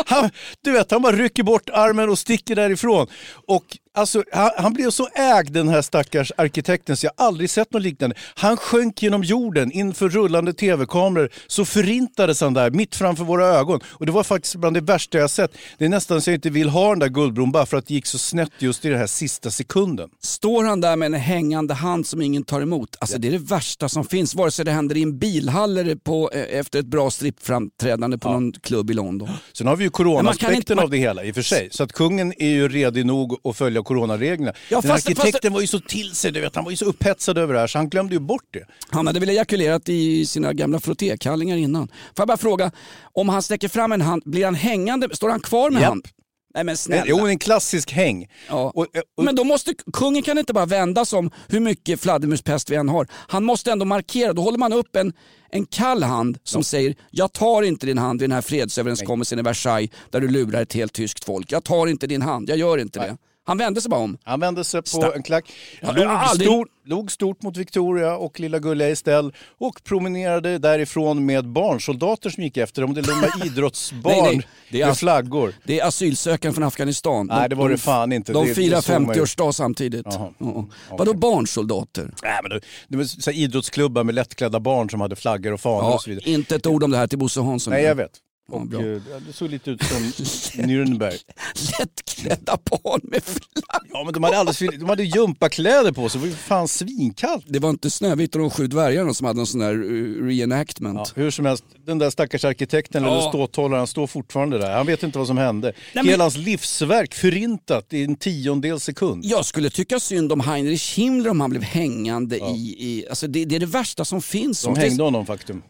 Han, 0.06 0.30
du 0.64 0.72
vet, 0.72 0.90
han 0.90 1.02
bara 1.02 1.16
rycker 1.16 1.42
bort 1.42 1.70
armen 1.70 2.08
och 2.08 2.18
sticker 2.18 2.54
därifrån. 2.54 3.06
Och 3.46 3.64
alltså, 3.94 4.24
han, 4.32 4.50
han 4.56 4.72
blev 4.72 4.90
så 4.90 5.08
ägd 5.14 5.52
den 5.52 5.68
här 5.68 5.82
stackars 5.98 6.32
arkitekten 6.36 6.96
så 6.96 7.06
jag 7.06 7.12
har 7.16 7.26
aldrig 7.26 7.50
sett 7.50 7.72
något 7.72 7.82
liknande. 7.82 8.16
Han 8.34 8.56
sjönk 8.56 9.02
genom 9.02 9.22
jorden 9.24 9.72
inför 9.72 10.08
rullande 10.08 10.52
tv-kameror. 10.52 11.30
Så 11.46 11.64
förintades 11.64 12.40
han 12.40 12.54
där 12.54 12.70
mitt 12.70 12.96
framför 12.96 13.24
våra 13.24 13.46
ögon. 13.46 13.80
Och 13.86 14.06
det 14.06 14.12
var 14.12 14.22
faktiskt 14.22 14.54
bland 14.56 14.76
det 14.76 14.80
värsta 14.80 15.18
jag 15.18 15.30
sett. 15.30 15.50
Det 15.78 15.84
är 15.84 15.88
nästan 15.88 16.22
så 16.22 16.30
jag 16.30 16.34
inte 16.36 16.50
vill 16.50 16.68
ha 16.68 16.90
den 16.90 16.98
där 16.98 17.08
guldbron 17.08 17.52
bara 17.52 17.66
för 17.66 17.76
att 17.76 17.86
det 17.86 17.94
gick 17.94 18.06
så 18.06 18.18
snett 18.18 18.50
just 18.58 18.84
i 18.84 18.88
den 18.88 18.98
här 18.98 19.06
sista 19.06 19.50
sekunden. 19.50 20.08
Står 20.22 20.64
han 20.64 20.80
där 20.80 20.96
med 20.96 21.06
en 21.06 21.14
hängande 21.14 21.74
hand 21.74 22.06
som 22.06 22.22
ingen 22.22 22.44
tar 22.44 22.60
emot? 22.60 22.96
Alltså 23.00 23.18
det 23.18 23.28
är 23.28 23.32
det 23.32 23.38
värsta 23.38 23.88
som 23.88 24.04
finns, 24.04 24.34
vare 24.34 24.50
sig 24.50 24.64
det 24.64 24.70
händer 24.70 24.96
i 24.96 25.02
en 25.02 25.18
bilhall 25.18 25.78
eller 25.78 25.94
på, 25.96 26.30
eh, 26.30 26.58
efter 26.58 26.78
ett 26.78 26.86
bra 26.86 27.10
strippframträdande 27.10 28.18
på 28.18 28.32
någon 28.32 28.52
klubb 28.52 28.90
i 28.90 28.94
London. 28.94 29.28
Sen 29.52 29.66
har 29.66 29.76
vi 29.76 29.84
ju 29.84 29.90
coronaaspekten 29.90 30.54
inte- 30.56 30.74
av 30.74 30.90
det 30.90 30.96
hela 30.96 31.24
i 31.24 31.30
och 31.30 31.34
för 31.34 31.42
sig. 31.42 31.68
Så 31.70 31.82
att 31.82 31.92
kungen 31.92 32.32
är 32.38 32.48
ju 32.48 32.68
redig 32.68 33.06
nog 33.06 33.36
att 33.44 33.56
följa 33.56 33.82
coronareglerna. 33.82 34.52
Ja, 34.68 34.80
Den 34.80 34.90
fast- 34.90 35.06
arkitekten 35.06 35.40
fast- 35.40 35.52
var 35.54 35.60
ju 35.60 35.66
så 35.66 35.80
till 35.88 36.14
sig, 36.14 36.32
du 36.32 36.40
vet, 36.40 36.54
han 36.54 36.64
var 36.64 36.70
ju 36.70 36.76
så 36.76 36.84
upphetsad 36.84 37.38
över 37.38 37.54
det 37.54 37.60
här 37.60 37.66
så 37.66 37.78
han 37.78 37.88
glömde 37.88 38.14
ju 38.14 38.20
bort 38.20 38.46
det. 38.50 38.64
Han 38.90 39.06
hade 39.06 39.20
väl 39.20 39.28
ejakulerat 39.28 39.88
i 39.88 40.26
sina 40.26 40.52
gamla 40.52 40.80
frottékallingar 40.80 41.56
innan. 41.56 41.88
Får 41.88 41.94
jag 42.16 42.28
bara 42.28 42.36
fråga, 42.36 42.70
om 43.12 43.28
han 43.28 43.42
sträcker 43.42 43.68
fram 43.68 43.92
en 43.92 44.00
hand, 44.00 44.22
blir 44.24 44.44
han 44.44 44.54
hängande? 44.54 45.16
Står 45.16 45.28
han 45.28 45.40
kvar 45.40 45.70
med 45.70 45.82
Japp. 45.82 45.88
hand? 45.88 46.08
Nej 46.54 46.64
men 46.64 46.76
snälla. 46.76 47.04
Jo, 47.06 47.26
en 47.26 47.38
klassisk 47.38 47.92
häng. 47.92 48.26
Ja. 48.48 48.72
Och, 48.74 48.86
och, 49.16 49.24
Men 49.24 49.34
då 49.34 49.44
måste, 49.44 49.74
kungen 49.92 50.22
kan 50.22 50.38
inte 50.38 50.52
bara 50.52 50.66
vända 50.66 51.04
som 51.04 51.30
hur 51.48 51.60
mycket 51.60 52.00
fladdermuspest 52.00 52.70
vi 52.70 52.76
än 52.76 52.88
har. 52.88 53.06
Han 53.12 53.44
måste 53.44 53.72
ändå 53.72 53.84
markera, 53.84 54.32
då 54.32 54.42
håller 54.42 54.58
man 54.58 54.72
upp 54.72 54.96
en, 54.96 55.12
en 55.50 55.66
kall 55.66 56.02
hand 56.02 56.38
som 56.44 56.64
säger 56.64 56.94
jag 57.10 57.32
tar 57.32 57.62
inte 57.62 57.86
din 57.86 57.98
hand 57.98 58.20
vid 58.20 58.30
den 58.30 58.34
här 58.34 58.42
fredsöverenskommelsen 58.42 59.38
i 59.38 59.42
Versailles 59.42 59.90
där 60.10 60.20
du 60.20 60.28
lurar 60.28 60.62
ett 60.62 60.72
helt 60.72 60.92
tyskt 60.92 61.24
folk. 61.24 61.52
Jag 61.52 61.64
tar 61.64 61.86
inte 61.86 62.06
din 62.06 62.22
hand, 62.22 62.48
jag 62.48 62.58
gör 62.58 62.78
inte 62.78 62.98
det. 63.00 63.16
Han 63.48 63.58
vände 63.58 63.80
sig 63.80 63.88
bara 63.90 64.00
om. 64.00 64.18
Han 64.24 64.40
vände 64.40 64.64
sig 64.64 64.82
på 64.82 64.86
Sta- 64.86 65.14
en 65.16 65.22
klack, 65.22 65.52
log, 65.82 65.98
aldrig- 66.04 66.48
stort, 66.48 66.68
log 66.84 67.12
stort 67.12 67.42
mot 67.42 67.56
Victoria 67.56 68.16
och 68.16 68.40
lilla 68.40 68.58
gulliga 68.58 68.88
Estelle 68.88 69.30
och 69.58 69.84
promenerade 69.84 70.58
därifrån 70.58 71.26
med 71.26 71.48
barnsoldater 71.48 72.30
som 72.30 72.42
gick 72.42 72.56
efter 72.56 72.82
dem. 72.82 72.94
Det 72.94 73.02
låg 73.06 73.16
med 73.16 73.30
idrottsbarn 73.46 74.02
Nej, 74.22 74.36
nej, 74.36 74.46
det 74.70 74.80
är 74.82 74.86
med 74.86 74.96
flaggor. 74.98 75.54
Det 75.64 75.80
är 75.80 75.86
asylsökande 75.86 76.54
från 76.54 76.64
Afghanistan. 76.64 77.26
Nej, 77.26 77.48
det 77.48 77.54
var 77.54 77.68
de, 77.68 77.74
det 77.74 77.80
fan 77.80 78.12
inte. 78.12 78.32
De 78.32 78.46
firar 78.54 78.76
det 78.76 78.82
såg 78.82 79.00
man 79.00 79.14
ju. 79.16 79.22
50-årsdag 79.22 79.52
samtidigt. 79.52 80.06
Jaha. 80.10 80.28
Ja. 80.38 80.66
Vadå 80.98 81.14
barnsoldater? 81.14 82.14
Nej, 82.22 82.38
men 82.42 82.50
det, 82.50 82.60
det 82.88 82.96
var 82.96 83.04
så 83.04 83.30
idrottsklubbar 83.30 84.04
med 84.04 84.14
lättklädda 84.14 84.60
barn 84.60 84.90
som 84.90 85.00
hade 85.00 85.16
flaggor 85.16 85.52
och 85.52 85.60
fanor 85.60 85.82
Ja, 85.82 85.94
och 85.94 86.02
så 86.02 86.10
vidare. 86.10 86.30
inte 86.30 86.54
ett 86.56 86.66
ord 86.66 86.82
om 86.82 86.90
det 86.90 86.96
här 86.98 87.06
till 87.06 87.18
Bosse 87.18 87.40
Hansson. 87.40 87.72
Nej, 87.72 87.82
jag 87.82 87.94
vet. 87.94 88.10
Ja, 88.50 88.54
Och, 88.56 88.66
bra. 88.66 88.80
eh, 88.80 89.00
det 89.26 89.32
såg 89.32 89.50
lite 89.50 89.70
ut 89.70 89.82
som 89.82 89.96
Nürnberg. 90.64 91.16
Lättklädda 91.78 92.58
barn 92.70 93.00
med 93.02 93.22
flagg. 93.24 93.82
Ja, 93.92 94.04
men 94.04 94.12
de 94.14 94.22
hade, 94.22 94.38
alldeles, 94.38 94.58
de 94.58 94.88
hade 94.88 95.04
gympakläder 95.04 95.92
på 95.92 96.08
sig. 96.08 96.18
Det 96.20 96.26
var 96.26 96.30
ju 96.30 96.36
fan 96.38 96.68
svinkallt. 96.68 97.44
Det 97.48 97.58
var 97.58 97.70
inte 97.70 97.90
Snövit 97.90 98.34
och 98.34 98.40
de 98.40 98.50
sju 98.50 98.66
dvärgarna 98.66 99.14
som 99.14 99.26
hade 99.26 99.40
en 99.40 99.46
sån 99.46 99.60
där 99.60 99.74
uh, 99.74 100.26
reenactment. 100.26 101.12
Ja, 101.16 101.22
hur 101.22 101.30
som 101.30 101.46
helst, 101.46 101.64
den 101.86 101.98
där 101.98 102.10
stackars 102.10 102.44
arkitekten 102.44 103.04
eller 103.04 103.16
Ja. 103.16 103.28
ståthållaren 103.28 103.86
står 103.86 104.06
fortfarande 104.06 104.58
där. 104.58 104.76
Han 104.76 104.86
vet 104.86 105.02
inte 105.02 105.18
vad 105.18 105.26
som 105.26 105.38
hände. 105.38 105.72
men- 105.94 106.06
Hela 106.08 106.24
hans 106.24 106.36
livsverk 106.36 107.14
förintat 107.14 107.92
i 107.92 108.04
en 108.04 108.16
tiondel 108.16 108.80
sekund. 108.80 109.24
Jag 109.24 109.44
skulle 109.44 109.70
tycka 109.70 110.00
synd 110.00 110.32
om 110.32 110.40
Heinrich 110.40 110.96
Himmler 110.98 111.30
om 111.30 111.40
han 111.40 111.50
blev 111.50 111.62
hängande 111.62 112.36
i... 112.38 112.76
i 112.78 113.06
alltså 113.08 113.26
det, 113.26 113.44
det 113.44 113.56
är 113.56 113.60
det 113.60 113.66
värsta 113.66 114.04
som 114.04 114.22
finns. 114.22 114.62
De 114.62 114.76
hängde 114.76 115.02
honom 115.02 115.26
faktum. 115.26 115.62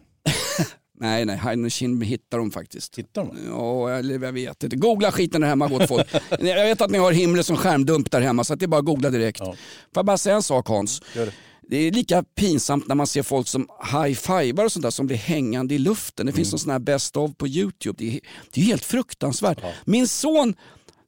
Nej, 1.01 1.25
nej, 1.25 1.71
Himmler 1.81 2.07
hittar 2.07 2.39
de 2.39 2.51
faktiskt. 2.51 2.99
Hittar 2.99 3.25
de? 3.25 3.37
Ja, 3.49 3.91
eller 3.91 4.19
jag 4.19 4.33
vet 4.33 4.63
inte. 4.63 4.77
Googla 4.77 5.13
skiten 5.13 5.41
där 5.41 5.49
hemma 5.49 5.69
gott 5.69 5.89
folk. 5.89 6.07
jag 6.31 6.65
vet 6.65 6.81
att 6.81 6.91
ni 6.91 6.99
har 6.99 7.13
Himmler 7.13 7.43
som 7.43 7.57
skärmdump 7.57 8.11
där 8.11 8.21
hemma 8.21 8.45
så 8.45 8.53
att 8.53 8.61
det 8.61 8.65
är 8.65 8.69
bara 8.69 8.79
att 8.79 8.85
googla 8.85 9.11
direkt. 9.11 9.39
Får 9.39 9.57
jag 9.95 10.07
bara 10.07 10.19
säga 10.19 10.37
en 10.37 10.43
sak 10.43 10.69
Hans? 10.69 11.03
Gör 11.15 11.27
det. 11.27 11.33
Det 11.71 11.77
är 11.77 11.91
lika 11.91 12.23
pinsamt 12.23 12.89
när 12.89 12.95
man 12.95 13.07
ser 13.07 13.23
folk 13.23 13.49
som 13.49 13.69
high-fivar 13.93 14.65
och 14.65 14.73
sånt 14.73 14.83
där 14.83 14.91
som 14.91 15.07
blir 15.07 15.17
hängande 15.17 15.75
i 15.75 15.79
luften. 15.79 16.27
Det 16.27 16.33
finns 16.33 16.53
någon 16.53 16.59
sån 16.59 16.71
här 16.71 16.79
best 16.79 17.17
of 17.17 17.37
på 17.37 17.49
YouTube. 17.49 17.97
Det 17.99 18.15
är, 18.15 18.21
det 18.53 18.61
är 18.61 18.65
helt 18.65 18.85
fruktansvärt. 18.85 19.59
Min 19.85 20.09
son 20.09 20.55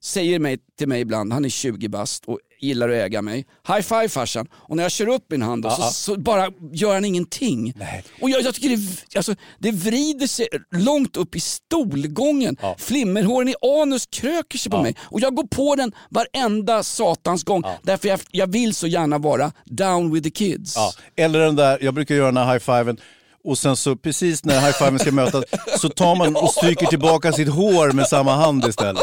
säger 0.02 0.38
mig, 0.38 0.58
till 0.78 0.88
mig 0.88 1.00
ibland, 1.00 1.32
han 1.32 1.44
är 1.44 1.48
20 1.48 1.88
bast 1.88 2.24
och 2.26 2.38
gillar 2.60 2.88
att 2.88 2.94
äga 2.94 3.22
mig. 3.22 3.46
High 3.68 3.80
five 3.80 4.08
farsan. 4.08 4.46
Och 4.52 4.76
när 4.76 4.82
jag 4.82 4.92
kör 4.92 5.06
upp 5.08 5.24
min 5.30 5.42
hand 5.42 5.62
då, 5.62 5.70
så, 5.70 5.82
så 5.82 6.16
bara 6.20 6.50
gör 6.72 6.94
han 6.94 7.04
ingenting. 7.04 7.72
Och 8.22 8.30
jag, 8.30 8.42
jag 8.42 8.54
tycker 8.54 8.68
det, 8.68 9.16
alltså, 9.16 9.34
det 9.58 9.72
vrider 9.72 10.26
sig 10.26 10.48
långt 10.70 11.16
upp 11.16 11.36
i 11.36 11.40
stolgången. 11.40 12.56
Flimmerhåren 12.78 13.48
i 13.48 13.54
anus 13.82 14.06
kröker 14.06 14.58
sig 14.58 14.70
på 14.70 14.76
mig. 14.82 14.96
Och 15.00 15.20
jag 15.20 15.34
går 15.34 15.46
på 15.46 15.76
den 15.76 15.92
varenda 16.10 16.82
satans 16.82 17.44
gång. 17.44 17.62
Därför 17.82 18.08
jag, 18.08 18.20
jag 18.30 18.52
vill 18.52 18.74
så 18.74 18.86
gärna 18.86 19.18
vara 19.18 19.52
down 19.64 20.12
with 20.14 20.24
the 20.24 20.30
kids. 20.30 20.76
Eller 21.16 21.38
den 21.38 21.56
där, 21.56 21.78
jag 21.80 21.94
brukar 21.94 22.14
göra 22.14 22.26
den 22.32 22.36
här 22.36 22.52
high-fiven 22.52 22.96
och 23.44 23.58
sen 23.58 23.76
så 23.76 23.96
precis 23.96 24.44
när 24.44 24.60
high-fiven 24.60 24.98
ska 24.98 25.12
mötas 25.12 25.44
så 25.80 25.88
tar 25.88 26.16
man 26.16 26.36
och 26.36 26.50
stryker 26.50 26.86
tillbaka 26.86 27.32
sitt 27.32 27.48
hår 27.48 27.92
med 27.92 28.06
samma 28.06 28.34
hand 28.36 28.64
istället. 28.64 29.02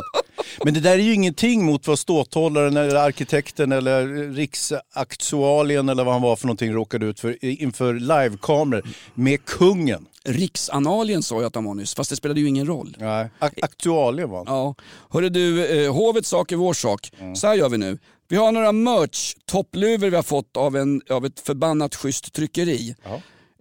Men 0.64 0.74
det 0.74 0.80
där 0.80 0.92
är 0.92 0.98
ju 1.04 1.14
ingenting 1.14 1.66
mot 1.66 1.88
vad 1.88 2.00
ståthållaren 2.00 2.78
eller 2.78 2.96
arkitekten 2.96 3.72
eller 3.72 4.08
riksaktualien 4.34 5.90
eller 5.90 6.04
vad 6.04 6.14
han 6.14 6.22
var 6.22 6.36
för 6.36 6.48
någonting 6.48 6.74
råkade 6.74 7.06
ut 7.06 7.20
för 7.20 7.46
inför 7.46 7.94
livekameror 7.94 8.84
med 9.14 9.46
kungen. 9.46 10.06
Riksanalien 10.24 11.24
sa 11.24 11.36
jag 11.36 11.44
att 11.46 11.56
han 11.56 11.64
var 11.66 11.74
nyss, 11.76 11.96
fast 11.96 12.10
det 12.10 12.16
spelade 12.16 12.40
ju 12.40 12.48
ingen 12.48 12.68
roll. 12.68 12.96
Nej, 13.00 13.30
ak- 13.40 13.60
aktualien 13.62 14.30
var 14.30 14.38
han. 14.46 14.56
Ja. 14.58 14.76
Hörru 15.10 15.30
du, 15.30 15.66
eh, 15.86 15.94
hovets 15.94 16.30
sak 16.30 16.52
är 16.52 16.56
vår 16.56 16.74
sak. 16.74 17.12
Så 17.36 17.48
här 17.48 17.56
gör 17.56 17.70
vi 17.70 17.78
nu. 17.78 17.98
Vi 18.30 18.36
har 18.36 18.52
några 18.52 18.72
merch-toppluvor 18.72 20.10
vi 20.10 20.16
har 20.16 20.24
fått 20.24 20.58
av, 20.58 20.76
en, 20.78 21.02
av 21.10 21.26
ett 21.26 21.40
förbannat 21.40 21.96
schysst 21.96 22.34
tryckeri. 22.34 22.96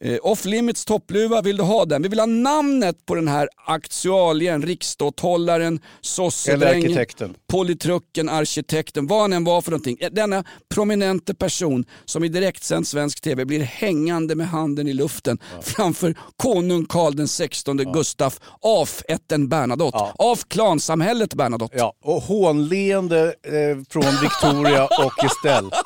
Eh, 0.00 0.18
Off 0.22 0.44
Limits 0.44 0.84
toppluva, 0.84 1.42
vill 1.42 1.56
du 1.56 1.62
ha 1.62 1.84
den? 1.84 2.02
Vi 2.02 2.08
vill 2.08 2.18
ha 2.18 2.26
namnet 2.26 3.06
på 3.06 3.14
den 3.14 3.28
här 3.28 3.48
aktualien, 3.66 4.62
riksståthållaren, 4.62 5.66
Eller 5.74 5.80
sossedrängen, 6.00 7.06
politrucken, 7.46 8.28
arkitekten, 8.28 9.06
vad 9.06 9.20
han 9.20 9.32
än 9.32 9.44
var 9.44 9.62
för 9.62 9.70
någonting. 9.70 9.96
Eh, 10.00 10.10
Denna 10.12 10.44
prominente 10.74 11.34
person 11.34 11.84
som 12.04 12.24
i 12.24 12.28
direktsänd 12.28 12.86
svensk 12.88 13.20
tv 13.20 13.44
blir 13.44 13.60
hängande 13.60 14.34
med 14.34 14.48
handen 14.48 14.88
i 14.88 14.92
luften 14.92 15.38
framför 15.62 16.14
konung 16.36 16.86
Karl 16.86 17.14
den 17.16 17.28
16 17.28 17.76
Gustaf 17.76 18.40
af 18.62 19.02
ätten 19.08 19.48
Bernadotte, 19.48 20.12
av 20.18 20.36
klansamhället 20.48 21.34
Bernadotte. 21.34 21.76
Ja, 21.78 21.92
och 22.04 22.22
hånleende 22.22 23.34
eh, 23.42 23.84
från 23.90 24.04
Victoria 24.22 24.84
och 24.86 25.24
Estelle. 25.24 25.70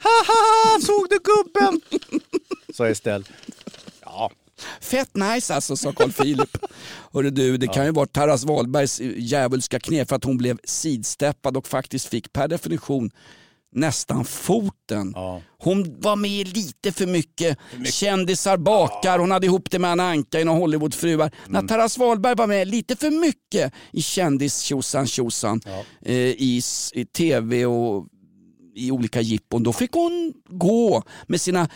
Haha, 0.00 0.80
såg 0.80 1.06
du 1.10 1.18
gubben? 1.24 1.80
Sa 2.74 2.88
Estelle. 2.88 3.24
Ja, 4.04 4.30
Fett 4.80 5.14
nice 5.14 5.54
alltså, 5.54 5.76
sa 5.76 5.92
Carl 5.92 6.12
Philip. 6.12 6.58
Hörru 7.12 7.30
du, 7.30 7.56
det 7.56 7.66
kan 7.66 7.84
ju 7.84 7.92
vara 7.92 8.06
Taras 8.06 8.44
Wahlbergs 8.44 9.00
djävulska 9.00 9.80
knep 9.80 10.08
för 10.08 10.16
att 10.16 10.24
hon 10.24 10.36
blev 10.36 10.58
sidsteppad 10.64 11.56
och 11.56 11.68
faktiskt 11.68 12.08
fick 12.08 12.32
per 12.32 12.48
definition 12.48 13.10
nästan 13.72 14.24
foten. 14.24 15.14
Hon 15.58 16.00
var 16.00 16.16
med 16.16 16.56
lite 16.56 16.92
för 16.92 17.06
mycket. 17.06 17.58
Kändisar 17.84 18.56
bakar, 18.56 19.18
hon 19.18 19.30
hade 19.30 19.46
ihop 19.46 19.70
det 19.70 19.78
med 19.78 19.90
Anna 19.90 20.08
Anka 20.08 20.40
i 20.40 20.44
några 20.44 20.58
Hollywoodfruar. 20.58 21.30
När 21.46 21.62
Taras 21.62 21.98
Wahlberg 21.98 22.34
var 22.34 22.46
med 22.46 22.68
lite 22.68 22.96
för 22.96 23.10
mycket 23.10 23.72
i 23.92 24.02
kändis 24.02 24.60
tjosan 24.60 25.06
tjosan 25.06 25.60
eh, 26.02 26.14
i, 26.16 26.62
i 26.92 27.04
tv 27.04 27.66
och 27.66 28.06
i 28.78 28.90
olika 28.90 29.20
jippon. 29.20 29.62
Då 29.62 29.72
fick 29.72 29.92
hon 29.92 30.32
gå 30.48 31.02
med 31.26 31.40
sina 31.40 31.60
uh, 31.62 31.68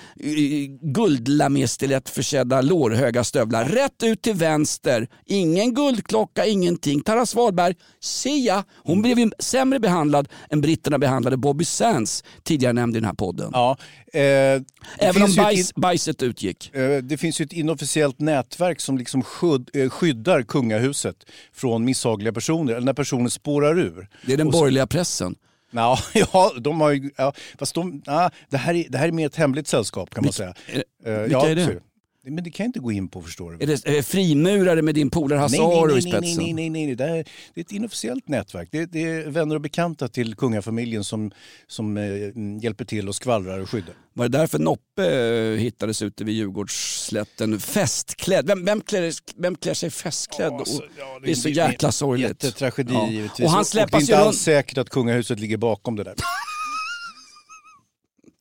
guldlamestilett-försedda 0.82 2.60
lårhöga 2.60 3.24
stövlar 3.24 3.64
rätt 3.64 4.02
ut 4.02 4.22
till 4.22 4.34
vänster. 4.34 5.08
Ingen 5.26 5.74
guldklocka, 5.74 6.46
ingenting. 6.46 7.00
Taras 7.00 7.34
Wahlberg, 7.34 7.74
see 8.00 8.46
ya. 8.46 8.64
Hon 8.84 9.02
blev 9.02 9.30
sämre 9.38 9.78
behandlad 9.80 10.28
än 10.50 10.60
britterna 10.60 10.98
behandlade 10.98 11.36
Bobby 11.36 11.64
Sands, 11.64 12.24
tidigare 12.42 12.72
nämnd 12.72 12.96
i 12.96 13.00
den 13.00 13.04
här 13.06 13.14
podden. 13.14 13.50
Ja, 13.52 13.76
eh, 14.12 14.20
Även 14.98 15.22
om 15.22 15.34
bajs, 15.36 15.74
bajset 15.74 16.22
utgick. 16.22 16.74
Eh, 16.74 16.98
Det 17.02 17.16
finns 17.16 17.40
ju 17.40 17.44
ett 17.44 17.52
inofficiellt 17.52 18.20
nätverk 18.20 18.80
som 18.80 18.98
liksom 18.98 19.22
skydd, 19.22 19.70
eh, 19.74 19.88
skyddar 19.90 20.42
kungahuset 20.42 21.16
från 21.52 21.84
misshagliga 21.84 22.32
personer, 22.32 22.72
eller 22.72 22.86
när 22.86 22.92
personer 22.92 23.28
spårar 23.28 23.78
ur. 23.78 24.08
Det 24.26 24.32
är 24.32 24.36
den 24.36 24.50
borgerliga 24.50 24.86
pressen. 24.86 25.34
Ja, 25.72 25.98
ja, 26.14 26.52
de 26.60 26.80
har 26.80 26.90
ju, 26.90 27.10
ja, 27.16 27.32
fast 27.58 27.74
de, 27.74 28.02
ja, 28.06 28.30
det, 28.48 28.56
här 28.56 28.74
är, 28.74 28.86
det 28.88 28.98
här 28.98 29.08
är 29.08 29.12
mer 29.12 29.26
ett 29.26 29.36
hemligt 29.36 29.68
sällskap 29.68 30.14
kan 30.14 30.24
man 30.24 30.32
säga. 30.32 30.54
Eh, 30.68 30.82
vilka 31.04 31.28
ja, 31.28 31.48
är 31.48 31.56
det? 31.56 31.80
Men 32.24 32.44
det 32.44 32.50
kan 32.50 32.64
jag 32.64 32.68
inte 32.68 32.80
gå 32.80 32.92
in 32.92 33.08
på 33.08 33.22
förstår 33.22 33.50
du. 33.52 33.62
Är 33.62 33.66
det, 33.66 33.86
är 33.86 33.92
det 33.92 34.02
frimurare 34.02 34.82
med 34.82 34.94
din 34.94 35.10
polare 35.10 35.38
Hasse 35.38 35.56
i 35.56 35.60
nej, 35.60 36.02
spetsen? 36.02 36.20
nej, 36.20 36.52
nej, 36.52 36.70
nej, 36.70 36.70
nej, 36.70 36.86
nej. 36.86 36.96
Det, 36.96 37.04
är, 37.04 37.24
det 37.54 37.60
är 37.60 37.64
ett 37.64 37.72
inofficiellt 37.72 38.28
nätverk. 38.28 38.68
Det 38.72 38.78
är, 38.78 38.86
det 38.86 39.02
är 39.02 39.30
vänner 39.30 39.54
och 39.54 39.60
bekanta 39.60 40.08
till 40.08 40.34
kungafamiljen 40.34 41.04
som, 41.04 41.30
som 41.66 41.96
eh, 41.96 42.04
hjälper 42.62 42.84
till 42.84 43.08
och 43.08 43.14
skvallrar 43.14 43.58
och 43.58 43.70
skyddar. 43.70 43.94
Var 44.14 44.28
det 44.28 44.38
därför 44.38 44.58
Noppe 44.58 45.06
eh, 45.52 45.58
hittades 45.58 46.02
ute 46.02 46.24
vid 46.24 46.34
Djurgårdsslätten 46.34 47.60
festklädd? 47.60 48.46
Vem, 48.46 48.64
vem, 48.64 48.80
klär, 48.80 49.12
vem 49.36 49.56
klär 49.56 49.74
sig 49.74 49.90
festklädd? 49.90 50.52
Och- 50.52 50.66
det 51.24 51.30
är 51.30 51.34
så 51.34 51.48
jäkla 51.48 51.92
sorgligt. 51.92 52.44
Jättetragedi 52.44 52.92
Ja. 52.94 53.10
givetvis. 53.10 53.40
Och 53.44 53.50
han 53.50 53.58
och 53.60 53.64
det 53.64 53.68
är 53.68 53.70
släppas 53.70 54.00
inte 54.00 54.18
alls 54.18 54.26
runt... 54.26 54.36
säkert 54.36 54.78
att 54.78 54.90
kungahuset 54.90 55.40
ligger 55.40 55.56
bakom 55.56 55.96
det 55.96 56.04
där. 56.04 56.14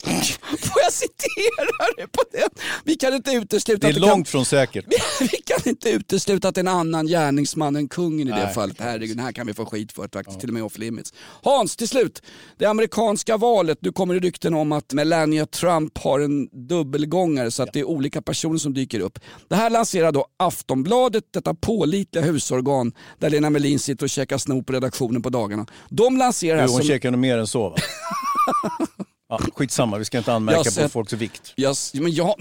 Får 0.41 0.81
jag 0.83 0.93
citera 0.93 1.85
det 1.97 2.07
på 2.07 2.21
det? 2.31 2.47
Vi 2.83 2.95
kan 2.95 3.13
inte 3.13 3.31
utesluta 3.31 3.87
Det 3.87 3.93
är 3.95 3.99
långt 3.99 4.29
från 4.29 4.45
säkert. 4.45 4.85
Vi 5.19 5.27
kan 5.27 5.59
inte 5.65 5.89
utesluta 5.89 6.47
att 6.47 6.57
en 6.57 6.67
annan 6.67 7.07
gärningsman 7.07 7.75
än 7.75 7.87
kungen 7.87 8.27
i 8.27 8.31
det 8.31 8.37
Nej. 8.45 8.53
fallet. 8.53 8.75
Herregud, 8.79 9.17
den 9.17 9.25
här 9.25 9.31
kan 9.31 9.47
vi 9.47 9.53
få 9.53 9.65
skit 9.65 9.91
för 9.91 10.09
faktiskt, 10.13 10.39
till 10.39 10.49
och 10.49 10.53
med 10.53 10.63
off 10.63 10.77
limits. 10.77 11.13
Hans, 11.43 11.75
till 11.75 11.87
slut. 11.87 12.21
Det 12.57 12.65
amerikanska 12.65 13.37
valet. 13.37 13.77
Nu 13.81 13.91
kommer 13.91 14.13
det 14.13 14.19
rykten 14.19 14.53
om 14.53 14.71
att 14.71 14.93
Melania 14.93 15.45
Trump 15.45 15.97
har 15.97 16.19
en 16.19 16.67
dubbelgångare 16.67 17.51
så 17.51 17.63
att 17.63 17.73
det 17.73 17.79
är 17.79 17.85
olika 17.85 18.21
personer 18.21 18.57
som 18.57 18.73
dyker 18.73 18.99
upp. 18.99 19.19
Det 19.47 19.55
här 19.55 19.69
lanserar 19.69 20.11
då 20.11 20.25
Aftonbladet, 20.37 21.23
detta 21.33 21.53
pålitliga 21.53 22.23
husorgan 22.25 22.93
där 23.19 23.29
Lena 23.29 23.49
Melin 23.49 23.79
sitter 23.79 24.05
och 24.05 24.09
käkar 24.09 24.37
snop 24.37 24.67
på 24.67 24.73
redaktionen 24.73 25.21
på 25.21 25.29
dagarna. 25.29 25.65
De 25.89 26.17
lanserar 26.17 26.55
det 26.55 26.61
Du, 26.61 26.61
här 26.61 26.69
hon 26.69 26.77
som... 26.77 26.87
käkar 26.87 27.11
nog 27.11 27.19
mer 27.19 27.37
än 27.37 27.47
så 27.47 27.69
va? 27.69 27.75
Ja, 29.31 29.39
skitsamma, 29.55 29.97
vi 29.97 30.05
ska 30.05 30.17
inte 30.17 30.33
anmärka 30.33 30.57
Jag 30.57 30.65
på 30.65 30.71
sett- 30.71 30.91
folks 30.91 31.13
vikt. 31.13 31.53
Jag, 31.55 31.75
men 31.93 32.11
jag, 32.11 32.35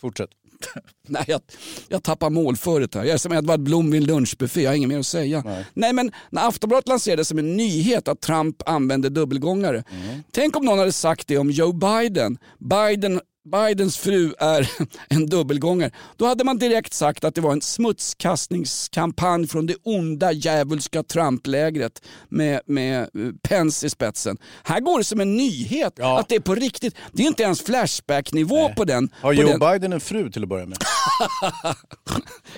Fortsätt. 0.00 0.30
Nej, 1.08 1.24
jag, 1.26 1.40
jag 1.88 2.02
tappar 2.02 2.30
målföret 2.30 2.94
här. 2.94 3.04
Jag 3.04 3.14
är 3.14 3.18
som 3.18 3.32
Edvard 3.32 3.60
Blom 3.60 3.90
vid 3.90 4.00
en 4.02 4.06
lunchbuffé, 4.06 4.62
jag 4.62 4.70
har 4.70 4.76
inget 4.76 4.88
mer 4.88 4.98
att 4.98 5.06
säga. 5.06 5.64
Nej. 5.74 5.92
men 5.92 6.12
när 6.30 6.48
Aftonbladet 6.48 6.88
lanserade 6.88 7.24
som 7.24 7.38
en 7.38 7.56
nyhet 7.56 8.08
att 8.08 8.20
Trump 8.20 8.68
använde 8.68 9.08
dubbelgångare. 9.08 9.84
Tänk 10.30 10.56
om 10.56 10.64
någon 10.64 10.78
hade 10.78 10.92
sagt 10.92 11.26
det 11.26 11.38
om 11.38 11.50
Joe 11.50 11.72
Biden. 11.72 12.38
Biden 12.58 13.20
Bidens 13.46 13.96
fru 13.98 14.34
är 14.38 14.70
en 15.08 15.26
dubbelgångare. 15.26 15.90
Då 16.16 16.26
hade 16.26 16.44
man 16.44 16.58
direkt 16.58 16.94
sagt 16.94 17.24
att 17.24 17.34
det 17.34 17.40
var 17.40 17.52
en 17.52 17.62
smutskastningskampanj 17.62 19.46
från 19.46 19.66
det 19.66 19.74
onda 19.82 20.32
djävulska 20.32 21.02
Trump-lägret 21.02 22.02
med, 22.28 22.60
med 22.66 23.00
eh, 23.02 23.08
Pence 23.42 23.86
i 23.86 23.90
spetsen. 23.90 24.36
Här 24.64 24.80
går 24.80 24.98
det 24.98 25.04
som 25.04 25.20
en 25.20 25.36
nyhet 25.36 26.00
att 26.00 26.28
det 26.28 26.34
är 26.34 26.40
på 26.40 26.54
riktigt. 26.54 26.96
Det 27.12 27.22
är 27.22 27.26
inte 27.26 27.42
ens 27.42 27.62
Flashback-nivå 27.62 28.68
på 28.76 28.84
den. 28.84 29.08
Har 29.20 29.32
Joe 29.32 29.48
den. 29.48 29.58
Biden 29.60 29.92
en 29.92 30.00
fru 30.00 30.30
till 30.30 30.42
att 30.42 30.48
börja 30.48 30.66
med? 30.66 30.78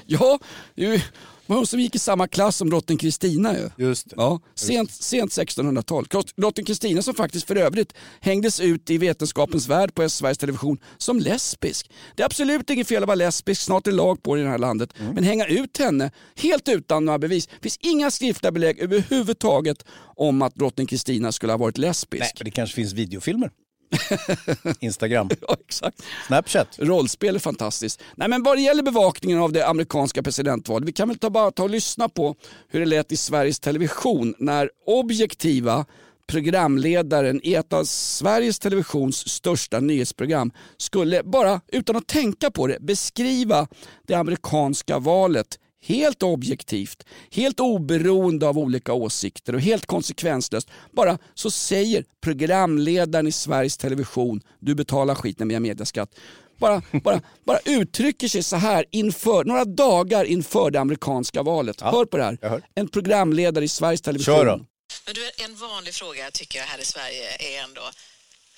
Ja, 0.06 0.38
ju- 0.74 1.00
var 1.48 1.56
hon 1.56 1.66
som 1.66 1.80
gick 1.80 1.94
i 1.94 1.98
samma 1.98 2.28
klass 2.28 2.56
som 2.56 2.70
drottning 2.70 2.98
Kristina 2.98 3.54
ju. 3.58 3.84
Just 3.86 4.10
det. 4.10 4.14
Ja, 4.16 4.40
sent, 4.54 4.90
sent 4.90 5.30
1600-tal. 5.30 6.06
Drottning 6.36 6.66
Kristina 6.66 7.02
som 7.02 7.14
faktiskt 7.14 7.46
för 7.46 7.56
övrigt 7.56 7.92
hängdes 8.20 8.60
ut 8.60 8.90
i 8.90 8.98
Vetenskapens 8.98 9.68
värld 9.68 9.94
på 9.94 10.08
Sveriges 10.08 10.38
Television 10.38 10.78
som 10.98 11.18
lesbisk. 11.18 11.90
Det 12.16 12.22
är 12.22 12.26
absolut 12.26 12.70
inget 12.70 12.88
fel 12.88 13.02
att 13.02 13.06
vara 13.06 13.14
lesbisk, 13.14 13.62
snart 13.62 13.86
är 13.86 13.92
lag 13.92 14.22
på 14.22 14.34
det 14.34 14.40
i 14.40 14.44
det 14.44 14.50
här 14.50 14.58
landet. 14.58 14.94
Mm. 14.98 15.14
Men 15.14 15.24
hänga 15.24 15.46
ut 15.46 15.78
henne 15.78 16.10
helt 16.36 16.68
utan 16.68 17.04
några 17.04 17.18
bevis. 17.18 17.46
Det 17.46 17.62
finns 17.62 17.78
inga 17.80 18.10
skriftliga 18.10 18.52
belägg 18.52 18.78
överhuvudtaget 18.78 19.84
om 20.16 20.42
att 20.42 20.54
drottning 20.54 20.86
Kristina 20.86 21.32
skulle 21.32 21.52
ha 21.52 21.58
varit 21.58 21.78
lesbisk. 21.78 22.20
Nej, 22.20 22.32
men 22.38 22.44
det 22.44 22.50
kanske 22.50 22.74
finns 22.74 22.92
videofilmer. 22.92 23.50
Instagram. 24.80 25.30
Ja, 25.48 25.56
exakt. 25.66 26.02
Snapchat. 26.26 26.68
Rollspel 26.78 27.34
är 27.34 27.40
fantastiskt. 27.40 28.02
Nej, 28.16 28.28
men 28.28 28.42
vad 28.42 28.56
det 28.56 28.60
gäller 28.60 28.82
bevakningen 28.82 29.38
av 29.38 29.52
det 29.52 29.66
amerikanska 29.66 30.22
presidentvalet, 30.22 30.88
vi 30.88 30.92
kan 30.92 31.08
väl 31.08 31.18
ta, 31.18 31.30
bara 31.30 31.50
ta 31.50 31.62
och 31.62 31.70
lyssna 31.70 32.08
på 32.08 32.34
hur 32.68 32.80
det 32.80 32.86
lät 32.86 33.12
i 33.12 33.16
Sveriges 33.16 33.60
Television 33.60 34.34
när 34.38 34.70
objektiva 34.86 35.84
programledaren 36.26 37.40
i 37.42 37.54
ett 37.54 37.72
av 37.72 37.84
Sveriges 37.84 38.58
Televisions 38.58 39.28
största 39.28 39.80
nyhetsprogram 39.80 40.50
skulle 40.76 41.22
bara 41.22 41.60
utan 41.68 41.96
att 41.96 42.06
tänka 42.06 42.50
på 42.50 42.66
det 42.66 42.80
beskriva 42.80 43.68
det 44.06 44.14
amerikanska 44.14 44.98
valet 44.98 45.58
helt 45.82 46.22
objektivt, 46.22 47.06
helt 47.30 47.60
oberoende 47.60 48.48
av 48.48 48.58
olika 48.58 48.92
åsikter 48.92 49.54
och 49.54 49.60
helt 49.60 49.86
konsekvenslöst. 49.86 50.70
Bara 50.92 51.18
så 51.34 51.50
säger 51.50 52.04
programledaren 52.20 53.26
i 53.26 53.32
Sveriges 53.32 53.76
Television, 53.76 54.40
du 54.58 54.74
betalar 54.74 55.14
skiten 55.14 55.48
via 55.48 55.60
mediaskatt. 55.60 56.10
Bara, 56.58 56.82
bara, 57.04 57.20
bara 57.44 57.58
uttrycker 57.64 58.28
sig 58.28 58.42
så 58.42 58.56
här 58.56 58.84
inför, 58.90 59.44
några 59.44 59.64
dagar 59.64 60.24
inför 60.24 60.70
det 60.70 60.80
amerikanska 60.80 61.42
valet. 61.42 61.80
Hör 61.80 62.04
på 62.04 62.16
det 62.16 62.24
här. 62.24 62.62
En 62.74 62.88
programledare 62.88 63.64
i 63.64 63.68
Sveriges 63.68 64.00
Television. 64.00 64.34
Kör 64.34 64.46
då. 64.46 64.64
Men 65.06 65.14
du, 65.14 65.44
en 65.44 65.56
vanlig 65.56 65.94
fråga 65.94 66.30
tycker 66.30 66.58
jag 66.58 66.66
här 66.66 66.80
i 66.80 66.84
Sverige 66.84 67.26
är 67.38 67.64
ändå 67.64 67.82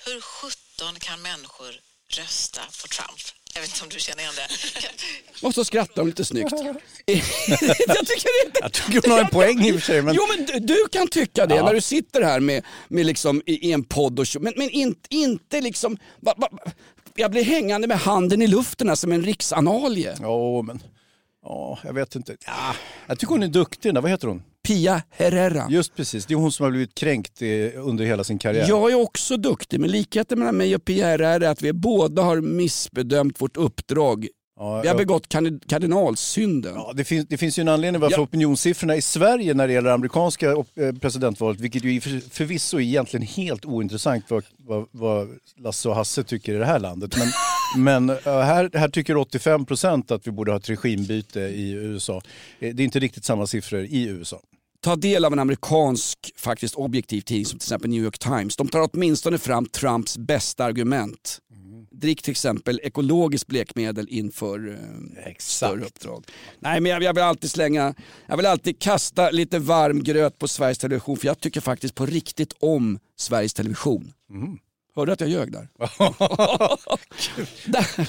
hur 0.07 0.21
17 0.21 0.95
kan 0.99 1.23
människor 1.23 1.73
rösta 2.19 2.61
på 2.83 2.89
Trump? 2.89 3.40
Jag 3.55 3.61
vet 3.61 3.71
inte 3.71 3.83
om 3.83 3.89
du 3.89 4.01
känner 4.01 4.21
igen 4.23 4.33
det. 4.37 5.47
Och 5.47 5.55
så 5.55 5.65
skrattar 5.65 6.03
hon 6.03 6.07
lite 6.07 6.25
snyggt. 6.25 6.51
jag 7.07 8.07
tycker 8.07 8.53
det 8.53 8.61
Jag 8.61 8.73
tycker 8.73 9.03
hon 9.03 9.11
har 9.11 9.21
en 9.21 9.29
poäng 9.29 9.65
i 9.65 9.71
och 9.71 9.75
för 9.75 9.81
sig. 9.83 10.03
Men... 10.03 10.15
Jo 10.15 10.23
men 10.37 10.47
du, 10.47 10.75
du 10.75 10.89
kan 10.93 11.09
tycka 11.09 11.47
det 11.47 11.55
Ja. 11.55 11.65
när 11.65 11.75
du 11.75 11.81
sitter 11.81 12.23
här 12.23 12.41
med, 12.41 12.65
med 12.89 13.07
liksom, 13.07 13.43
i, 13.47 13.69
i 13.69 13.73
en 13.73 13.85
podd 13.85 14.21
och. 14.21 14.27
Men, 14.41 14.53
men 14.57 14.71
in, 14.71 14.95
inte 15.09 15.61
liksom... 15.61 15.99
Va, 16.21 16.35
va, 16.37 16.49
jag 17.15 17.31
blir 17.31 17.45
hängande 17.45 17.89
med 17.89 17.99
handen 17.99 18.43
i 18.43 18.47
luften 18.47 18.89
här 18.89 18.95
som 18.97 19.13
en 19.13 19.23
riksanalie. 19.23 20.17
Ja, 20.21 20.63
men... 20.63 20.83
Ja, 21.43 21.79
jag 21.85 21.93
vet 21.93 22.15
inte. 22.15 22.37
Ja, 22.47 22.75
jag 23.07 23.19
tycker 23.19 23.31
hon 23.33 23.43
är 23.43 23.49
duktig. 23.49 23.95
Vad 23.95 24.11
heter 24.11 24.29
hon? 24.29 24.43
Pia 24.69 25.03
Herrera. 25.11 25.67
Just 25.71 25.97
precis. 25.97 26.27
Det 26.27 26.35
är 26.35 26.37
hon 26.37 26.53
som 26.53 26.65
har 26.65 26.71
blivit 26.71 26.95
kränkt 26.95 27.43
eh, 27.43 27.49
under 27.87 28.05
hela 28.05 28.25
sin 28.25 28.39
karriär. 28.39 28.67
Jag 28.69 28.91
är 28.93 28.95
också 29.03 29.37
duktig, 29.37 29.81
men 29.81 29.91
likheten 29.91 30.39
mellan 30.39 30.57
mig 30.57 30.75
och 30.75 30.85
Pierre 30.85 31.27
är 31.29 31.41
att 31.41 31.63
vi 31.63 31.73
båda 31.73 32.23
har 32.23 32.41
missbedömt 32.41 33.41
vårt 33.41 33.57
uppdrag. 33.57 34.27
Vi 34.83 34.89
har 34.89 34.95
begått 34.97 35.29
kardin- 35.29 35.61
kardinalsynden. 35.69 36.73
Ja, 36.75 36.93
det, 36.95 37.05
finns, 37.05 37.27
det 37.29 37.37
finns 37.39 37.59
ju 37.59 37.61
en 37.61 37.69
anledning 37.69 38.01
varför 38.01 38.17
Ja. 38.19 38.23
opinionssiffrorna 38.23 38.97
i 38.97 39.03
Sverige 39.03 39.55
när 39.55 39.67
det 39.67 39.73
gäller 39.73 39.91
amerikanska 39.91 40.51
eh, 40.51 40.93
presidentvalet, 41.01 41.61
vilket 41.61 41.85
ju 41.85 42.01
för, 42.01 42.31
förvisso 42.31 42.77
är 42.77 42.81
egentligen 42.81 43.27
helt 43.27 43.65
ointressant 43.65 44.25
vad, 44.29 44.45
vad, 44.59 44.87
vad 44.91 45.29
Lasse 45.59 45.89
och 45.89 45.95
Hasse 45.95 46.23
tycker 46.25 46.55
i 46.55 46.57
det 46.59 46.65
här 46.65 46.79
landet. 46.79 47.17
Men, 47.19 47.29
men 47.77 48.11
eh, 48.11 48.17
här, 48.25 48.71
här 48.75 48.89
tycker 48.89 49.17
85 49.17 49.67
procent 49.67 50.11
att 50.11 50.27
vi 50.27 50.31
borde 50.31 50.53
ha 50.53 50.59
ett 50.59 50.69
regimbyte 50.71 51.41
i 51.41 51.71
USA. 51.71 52.23
Eh, 52.59 52.75
Det 52.75 52.83
är 52.83 52.85
inte 52.85 52.99
riktigt 53.01 53.25
samma 53.25 53.47
siffror 53.47 53.81
i 53.81 54.07
USA. 54.09 54.41
ta 54.83 54.97
del 54.97 55.25
av 55.25 55.33
en 55.33 55.39
amerikansk 55.39 56.19
faktiskt 56.37 56.75
objektiv 56.75 57.21
tidning 57.21 57.47
som 57.47 57.59
till 57.59 57.65
exempel 57.67 57.91
New 57.91 58.03
York 58.05 58.19
Times. 58.19 58.57
De 58.57 58.69
tar 58.69 58.89
åtminstone 58.93 59.39
fram 59.39 59.67
Trumps 59.67 60.19
bästa 60.19 60.65
argument. 60.65 61.39
Drick 61.93 62.23
till 62.23 62.31
exempel 62.31 62.81
ekologiskt 62.83 63.47
blekmedel 63.47 64.07
inför 64.11 64.69
eh, 65.27 65.33
större 65.39 65.85
uppdrag. 65.85 66.25
Nej 66.59 66.81
men 66.81 66.93
jag, 66.93 67.03
jag 67.03 67.15
vill 67.15 67.23
alltid 67.25 67.51
slänga, 67.51 67.95
jag 68.27 68.37
vill 68.37 68.47
alltid 68.47 68.79
kasta 68.79 69.31
lite 69.31 69.59
varm 69.59 70.03
gröt 70.03 70.39
på 70.39 70.49
Sveriges 70.49 70.79
Television 70.79 71.17
för 71.17 71.27
jag 71.27 71.41
tycker 71.41 71.61
faktiskt 71.61 71.95
på 71.95 72.07
riktigt 72.07 72.53
om 72.61 72.99
Sveriges 73.17 73.55
Television. 73.55 74.13
Hörde 74.97 75.11
du 75.11 75.13
att 75.13 75.21
jag 75.21 75.31
ljög 75.31 75.53
där? 75.53 75.69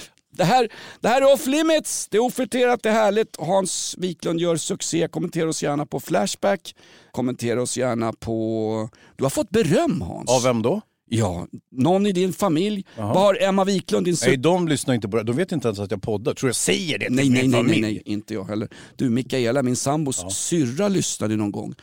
Det 0.34 0.44
här, 0.44 0.70
det 1.02 1.08
här 1.08 1.22
är 1.22 1.34
off 1.34 1.48
limits, 1.48 2.08
det 2.12 2.18
är 2.18 2.22
ofiltrerat, 2.22 2.84
det 2.84 2.90
är 2.90 2.94
härligt. 2.94 3.38
Hans 3.40 3.96
Wiklund 3.98 4.40
gör 4.40 4.56
succé. 4.56 5.08
Kommentera 5.08 5.50
oss 5.50 5.64
gärna 5.64 5.86
på 5.86 6.00
Flashback. 6.00 6.76
Kommentera 7.12 7.62
oss 7.62 7.78
gärna 7.78 8.14
på... 8.14 8.90
Du 9.16 9.24
har 9.24 9.30
fått 9.30 9.50
beröm 9.50 10.02
Hans. 10.02 10.30
Av 10.30 10.44
vem 10.44 10.62
då? 10.62 10.82
Ja, 11.10 11.48
någon 11.72 12.06
i 12.06 12.12
din 12.12 12.34
familj. 12.34 12.86
Jaha. 12.98 13.14
Vad 13.14 13.24
har 13.24 13.38
Emma 13.42 13.64
Wiklund, 13.64 14.06
din 14.06 14.16
Nej, 14.26 14.38
de 14.38 14.68
lyssnar 14.68 14.94
inte 14.94 15.10
på 15.10 15.18
det. 15.18 15.24
De 15.24 15.36
vet 15.36 15.52
inte 15.52 15.68
ens 15.68 15.80
att 15.80 15.92
jag 15.92 16.02
poddar. 16.02 16.34
Tror 16.34 16.50
jag 16.50 16.56
säger 16.56 17.00
det 17.00 17.06
till 17.06 17.16
Nej, 17.16 17.30
min 17.30 17.34
nej, 17.34 17.48
nej, 17.48 17.60
familj? 17.60 17.82
nej, 17.82 17.94
nej, 17.94 18.02
inte 18.06 18.34
jag 18.34 18.44
heller. 18.44 18.68
Du, 18.96 19.10
Mikaela, 19.10 19.64
min 19.64 19.76
sambos 19.76 20.36
syrra 20.36 20.88
lyssnade 20.88 21.36
någon 21.36 21.52
gång 21.52 21.74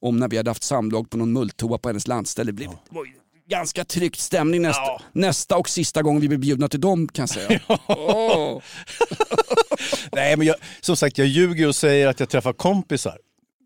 om 0.00 0.18
när 0.18 0.28
vi 0.28 0.36
hade 0.36 0.50
haft 0.50 0.62
samlag 0.62 1.10
på 1.10 1.16
någon 1.16 1.32
mulltoa 1.32 1.78
på 1.78 1.88
hennes 1.88 2.06
landställe. 2.06 2.48
Det 2.50 2.52
blev 2.52 2.70
var 2.90 3.04
ju 3.04 3.12
ganska 3.48 3.84
tryckt 3.84 4.20
stämning 4.20 4.62
nästa, 4.62 5.02
nästa 5.12 5.56
och 5.56 5.68
sista 5.68 6.02
gång 6.02 6.20
vi 6.20 6.28
blev 6.28 6.40
bjudna 6.40 6.68
till 6.68 6.80
dem 6.80 7.08
kan 7.08 7.22
jag 7.22 7.28
säga. 7.28 7.60
Åh. 7.86 8.62
Nej, 10.12 10.36
men 10.36 10.46
jag, 10.46 10.56
som 10.80 10.96
sagt, 10.96 11.18
jag 11.18 11.26
ljuger 11.26 11.68
och 11.68 11.76
säger 11.76 12.06
att 12.06 12.20
jag 12.20 12.28
träffar 12.28 12.52
kompisar. 12.52 13.18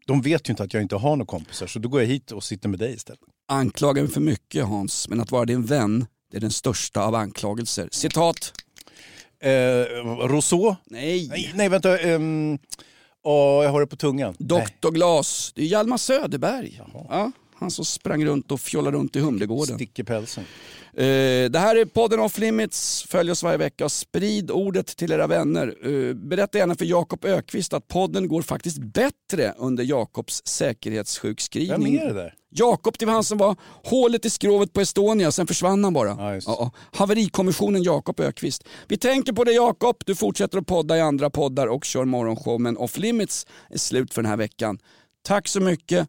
De 0.06 0.22
vet 0.22 0.48
ju 0.48 0.52
inte 0.52 0.62
att 0.62 0.74
jag 0.74 0.82
inte 0.82 0.96
har 0.96 1.16
några 1.16 1.26
kompisar, 1.26 1.66
så 1.66 1.78
då 1.78 1.88
går 1.88 2.00
jag 2.00 2.08
hit 2.08 2.32
och 2.32 2.44
sitter 2.44 2.68
med 2.68 2.78
dig 2.78 2.94
istället. 2.94 3.20
Anklagar 3.48 4.02
mig 4.02 4.12
för 4.12 4.20
mycket 4.20 4.64
Hans, 4.64 5.08
men 5.08 5.20
att 5.20 5.30
vara 5.30 5.44
din 5.44 5.64
vän 5.64 6.06
det 6.30 6.36
är 6.36 6.40
den 6.40 6.50
största 6.50 7.02
av 7.02 7.14
anklagelser. 7.14 7.88
Citat. 7.92 8.52
Eh, 9.42 9.50
Rousseau? 10.28 10.76
Nej. 10.84 11.28
Nej, 11.28 11.52
nej 11.54 11.68
vänta. 11.68 11.98
ehm, 11.98 12.58
åh, 13.24 13.64
jag 13.64 13.70
har 13.70 13.80
det 13.80 13.86
på 13.86 13.96
tungan. 13.96 14.34
Doktor 14.38 14.90
Glas. 14.90 15.52
Det 15.54 15.62
är 15.62 15.66
Hjalmar 15.66 15.96
Söderberg. 15.96 16.80
Ja, 17.08 17.32
han 17.60 17.70
som 17.70 17.84
sprang 17.84 18.24
runt 18.24 18.52
och 18.52 18.60
fjollade 18.60 18.96
runt 18.96 19.16
i 19.16 19.20
Humlegården. 19.20 19.76
Stick 19.76 19.98
i 19.98 20.04
pälsen. 20.04 20.44
Eh, 20.92 21.50
det 21.50 21.58
här 21.58 21.76
är 21.76 21.84
podden 21.84 22.20
Off 22.20 22.38
Limits. 22.38 23.04
Följ 23.08 23.30
oss 23.30 23.42
varje 23.42 23.56
vecka 23.56 23.84
och 23.84 23.92
sprid 23.92 24.50
ordet 24.50 24.86
till 24.86 25.12
era 25.12 25.26
vänner. 25.26 25.74
Eh, 25.82 26.14
berätta 26.14 26.58
gärna 26.58 26.74
för 26.74 26.84
Jakob 26.84 27.24
Ökvist 27.24 27.72
att 27.72 27.88
podden 27.88 28.28
går 28.28 28.42
faktiskt 28.42 28.78
bättre 28.78 29.54
under 29.58 29.84
Jakobs 29.84 30.42
säkerhetssjukskrivning. 30.46 31.98
Vem 31.98 32.08
är 32.08 32.14
det 32.14 32.20
där? 32.20 32.34
Jakob, 32.52 32.94
det 32.98 33.06
var 33.06 33.12
han 33.12 33.24
som 33.24 33.38
var 33.38 33.56
hålet 33.84 34.24
i 34.24 34.30
skrovet 34.30 34.72
på 34.72 34.80
Estonia, 34.80 35.32
sen 35.32 35.46
försvann 35.46 35.84
han 35.84 35.92
bara. 35.92 36.08
Ja, 36.08 36.34
just. 36.34 36.48
Ja, 36.48 36.56
ja. 36.58 36.98
Haverikommissionen 36.98 37.82
Jakob 37.82 38.20
Ökvist. 38.20 38.64
Vi 38.88 38.96
tänker 38.96 39.32
på 39.32 39.44
det 39.44 39.52
Jakob, 39.52 39.96
du 40.06 40.14
fortsätter 40.14 40.58
att 40.58 40.66
podda 40.66 40.96
i 40.96 41.00
andra 41.00 41.30
poddar 41.30 41.66
och 41.66 41.84
kör 41.84 42.04
morgonshow, 42.04 42.60
men 42.60 42.76
Off 42.76 42.98
Limits 42.98 43.46
är 43.70 43.78
slut 43.78 44.14
för 44.14 44.22
den 44.22 44.30
här 44.30 44.36
veckan. 44.36 44.78
Tack 45.22 45.48
så 45.48 45.60
mycket, 45.60 46.08